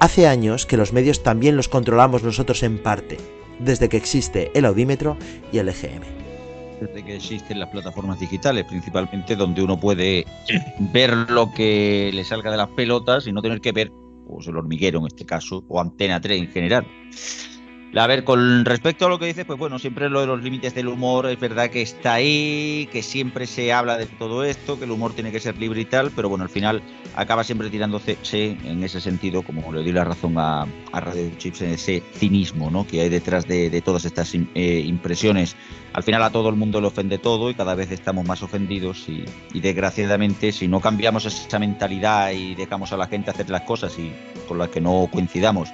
Hace 0.00 0.26
años 0.26 0.66
que 0.66 0.76
los 0.76 0.92
medios 0.92 1.22
también 1.22 1.56
los 1.56 1.68
controlamos 1.68 2.24
nosotros 2.24 2.64
en 2.64 2.78
parte, 2.78 3.18
desde 3.60 3.88
que 3.88 3.96
existe 3.96 4.50
el 4.54 4.64
audímetro 4.64 5.16
y 5.52 5.58
el 5.58 5.68
EGM. 5.68 6.27
Desde 6.80 7.04
que 7.04 7.16
existen 7.16 7.58
las 7.58 7.68
plataformas 7.70 8.20
digitales, 8.20 8.64
principalmente 8.64 9.34
donde 9.34 9.62
uno 9.62 9.78
puede 9.78 10.24
ver 10.92 11.12
lo 11.30 11.52
que 11.52 12.10
le 12.12 12.24
salga 12.24 12.50
de 12.50 12.56
las 12.56 12.68
pelotas 12.68 13.26
y 13.26 13.32
no 13.32 13.42
tener 13.42 13.60
que 13.60 13.72
ver 13.72 13.90
pues, 14.26 14.46
el 14.46 14.56
hormiguero 14.56 15.00
en 15.00 15.06
este 15.06 15.26
caso, 15.26 15.64
o 15.68 15.80
Antena 15.80 16.20
3 16.20 16.40
en 16.40 16.48
general. 16.48 16.86
A 17.96 18.06
ver, 18.06 18.22
con 18.22 18.66
respecto 18.66 19.06
a 19.06 19.08
lo 19.08 19.18
que 19.18 19.26
dices, 19.26 19.46
pues 19.46 19.58
bueno, 19.58 19.78
siempre 19.78 20.10
lo 20.10 20.20
de 20.20 20.26
los 20.26 20.42
límites 20.42 20.74
del 20.74 20.88
humor 20.88 21.26
es 21.26 21.40
verdad 21.40 21.70
que 21.70 21.80
está 21.80 22.14
ahí, 22.14 22.86
que 22.92 23.02
siempre 23.02 23.46
se 23.46 23.72
habla 23.72 23.96
de 23.96 24.04
todo 24.06 24.44
esto, 24.44 24.78
que 24.78 24.84
el 24.84 24.90
humor 24.90 25.14
tiene 25.14 25.32
que 25.32 25.40
ser 25.40 25.56
libre 25.56 25.80
y 25.80 25.84
tal, 25.86 26.10
pero 26.10 26.28
bueno, 26.28 26.44
al 26.44 26.50
final 26.50 26.82
acaba 27.16 27.44
siempre 27.44 27.70
tirándose 27.70 28.18
en 28.32 28.84
ese 28.84 29.00
sentido, 29.00 29.42
como 29.42 29.72
le 29.72 29.82
doy 29.82 29.92
la 29.92 30.04
razón 30.04 30.34
a, 30.36 30.66
Radio 30.92 31.30
Chips, 31.38 31.62
en 31.62 31.70
ese 31.70 32.02
cinismo 32.14 32.70
¿no? 32.70 32.86
que 32.86 33.00
hay 33.00 33.08
detrás 33.08 33.48
de, 33.48 33.82
todas 33.84 34.04
estas 34.04 34.34
eh, 34.34 34.84
impresiones. 34.86 35.56
Al 35.94 36.02
final 36.02 36.22
a 36.22 36.30
todo 36.30 36.50
el 36.50 36.56
mundo 36.56 36.80
le 36.82 36.88
ofende 36.88 37.16
todo 37.16 37.48
y 37.48 37.54
cada 37.54 37.74
vez 37.74 37.90
estamos 37.90 38.26
más 38.26 38.42
ofendidos 38.42 39.08
y, 39.08 39.24
y 39.54 39.60
desgraciadamente 39.60 40.52
si 40.52 40.68
no 40.68 40.80
cambiamos 40.80 41.24
esa 41.24 41.58
mentalidad 41.58 42.32
y 42.32 42.54
dejamos 42.54 42.92
a 42.92 42.98
la 42.98 43.06
gente 43.06 43.30
hacer 43.30 43.48
las 43.48 43.62
cosas 43.62 43.98
y 43.98 44.12
con 44.46 44.58
las 44.58 44.68
que 44.68 44.80
no 44.80 45.08
coincidamos, 45.10 45.70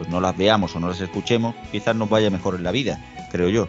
pues 0.00 0.08
no 0.08 0.18
las 0.18 0.34
veamos 0.34 0.74
o 0.74 0.80
no 0.80 0.88
las 0.88 0.98
escuchemos, 1.02 1.54
quizás 1.70 1.94
nos 1.94 2.08
vaya 2.08 2.30
mejor 2.30 2.54
en 2.54 2.62
la 2.62 2.72
vida, 2.72 2.98
creo 3.30 3.50
yo. 3.50 3.68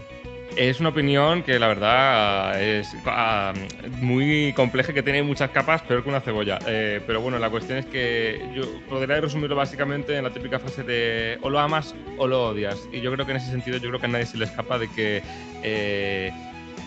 Es 0.56 0.80
una 0.80 0.88
opinión 0.88 1.44
que 1.44 1.60
la 1.60 1.68
verdad 1.68 2.64
es 2.64 2.96
ah, 3.06 3.52
muy 4.00 4.54
compleja, 4.54 4.94
que 4.94 5.04
tiene 5.04 5.24
muchas 5.24 5.50
capas, 5.50 5.82
peor 5.82 6.04
que 6.04 6.10
una 6.10 6.22
cebolla. 6.22 6.58
Eh, 6.68 7.02
pero 7.06 7.20
bueno, 7.20 7.38
la 7.38 7.50
cuestión 7.50 7.80
es 7.80 7.86
que 7.86 8.50
yo 8.56 8.64
podría 8.88 9.20
resumirlo 9.20 9.58
básicamente 9.58 10.16
en 10.16 10.24
la 10.24 10.30
típica 10.30 10.58
frase 10.58 10.84
de 10.84 11.38
o 11.42 11.50
lo 11.50 11.60
amas 11.60 11.94
o 12.18 12.28
lo 12.28 12.48
odias. 12.52 12.80
Y 12.94 13.02
yo 13.02 13.12
creo 13.12 13.26
que 13.26 13.34
en 13.34 13.38
ese 13.38 13.52
sentido 13.52 13.76
yo 13.76 13.90
creo 13.90 14.00
que 14.00 14.06
a 14.06 14.10
nadie 14.10 14.26
se 14.26 14.38
le 14.38 14.46
escapa 14.46 14.80
de 14.80 14.90
que 14.90 15.22
eh, 15.64 16.32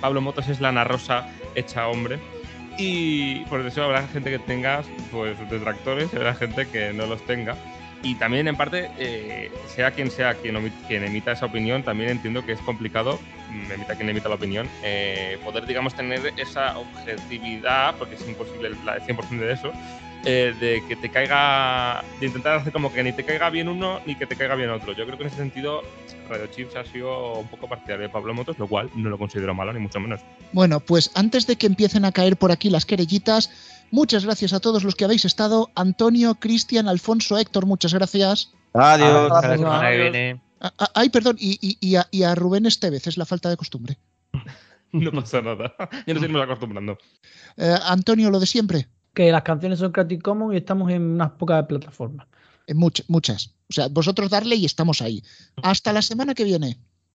Pablo 0.01 0.23
Motos 0.23 0.49
es 0.49 0.63
la 0.63 0.71
Ana 0.71 0.85
Rosa 0.85 1.29
hecha 1.55 1.87
hombre. 1.89 2.19
Y 2.79 3.45
por 3.45 3.61
eso 3.61 3.85
habrá 3.85 4.09
gente 4.09 4.31
que 4.31 4.39
tenga 4.39 4.83
pues, 5.11 5.39
detractores 5.51 6.09
y 6.15 6.17
habrá 6.17 6.35
gente 6.35 6.67
que 6.67 6.95
no 6.95 7.05
los 7.05 7.23
tenga 7.27 7.57
y 8.05 8.15
también 8.17 8.47
en 8.47 8.57
parte, 8.57 8.91
eh, 8.99 9.51
sea 9.75 9.91
quien 9.91 10.11
sea 10.11 10.35
quien, 10.35 10.73
quien, 10.87 11.03
emita 11.03 11.33
esa 11.33 11.47
opinión, 11.47 11.83
también 11.83 12.11
entiendo 12.11 12.45
que 12.45 12.53
es 12.53 12.61
complicado, 12.61 13.19
mm, 13.51 13.73
emita 13.73 13.97
quien 13.97 14.11
emita 14.11 14.29
la 14.29 14.35
opinión, 14.35 14.69
eh, 14.83 15.39
poder, 15.43 15.67
digamos, 15.67 15.95
tener 15.95 16.35
esa 16.37 16.79
objetividad, 16.79 17.97
porque 17.97 18.17
es 18.17 18.29
imposible 18.29 18.69
el 18.69 18.77
100% 18.77 19.47
de 19.47 19.53
eso, 19.53 19.73
eh, 20.27 20.55
de 20.61 20.83
que 20.87 20.97
te 20.97 21.11
caiga, 21.11 22.05
de 22.21 22.27
intentar 22.27 22.57
hacer 22.57 22.73
como 22.73 22.93
que 22.93 23.03
ni 23.03 23.13
te 23.13 23.25
caiga 23.25 23.51
bien 23.51 23.69
uno 23.69 24.01
ni 24.07 24.15
que 24.17 24.27
te 24.27 24.37
caiga 24.37 24.55
bien 24.55 24.71
otro. 24.71 24.93
Yo 24.93 25.05
creo 25.05 25.17
que 25.19 25.25
en 25.25 25.29
ese 25.29 25.39
sentido 25.39 25.83
Radio 26.29 26.47
Chips 26.47 26.77
ha 26.77 26.85
sido 26.85 27.35
un 27.41 27.49
poco 27.49 27.69
partidario 27.69 28.07
de 28.07 28.09
Pablo 28.09 28.33
Motos, 28.33 28.59
lo 28.59 28.67
cual 28.67 28.91
no 28.95 29.11
lo 29.11 29.19
considero 29.19 29.55
malo, 29.55 29.73
ni 29.73 29.81
mucho 29.81 30.01
menos. 30.01 30.21
Bueno, 30.53 30.81
pues 30.81 31.11
antes 31.15 31.47
de 31.47 31.57
que 31.57 31.67
empiecen 31.67 32.05
a 32.05 32.13
caer 32.13 32.37
por 32.37 32.53
aquí 32.53 32.71
las 32.71 32.87
querellitas, 32.87 33.51
Muchas 33.95 34.25
gracias 34.25 34.53
a 34.53 34.59
todos 34.59 34.83
los 34.83 34.97
que 34.97 35.05
habéis 35.05 35.25
estado. 35.25 35.71
Antonio, 35.77 36.35
Cristian, 36.35 36.89
Alfonso, 36.89 37.39
Héctor, 37.39 37.65
muchas 37.65 37.95
gracias. 37.95 38.51
Adiós. 38.73 39.31
Ay, 40.97 41.11
perdón, 41.11 41.37
y, 41.39 41.95
a, 41.95 42.35
Rubén 42.35 42.67
Estevez, 42.67 43.07
es 43.07 43.17
la 43.17 43.25
falta 43.25 43.51
de 43.51 43.57
costumbre. 43.57 43.97
no 44.93 45.13
pasa 45.13 45.43
nada. 45.43 45.77
Ya 46.09 46.15
nos 46.15 46.25
iremos 46.25 46.43
acostumbrando. 46.43 46.99
Eh, 47.57 47.77
Antonio, 47.85 48.33
lo 48.33 48.41
de 48.41 48.47
siempre. 48.47 48.89
Que 49.15 49.31
las 49.31 49.45
canciones 49.45 49.79
son 49.79 49.93
Creative 49.93 50.23
Commons 50.23 50.55
y 50.55 50.57
estamos 50.57 50.91
en 50.91 51.03
unas 51.03 51.31
pocas 51.31 51.65
plataformas. 51.67 52.27
En 52.67 52.77
muchas, 52.77 53.09
muchas. 53.09 53.55
O 53.71 53.75
sea, 53.75 53.87
vosotros 53.87 54.29
darle 54.29 54.57
y 54.57 54.65
estamos 54.65 55.03
ahí. 55.03 55.23
Hasta 55.63 55.93
la 55.93 56.03
semana 56.03 56.35
que 56.35 56.43
viene. 56.43 56.81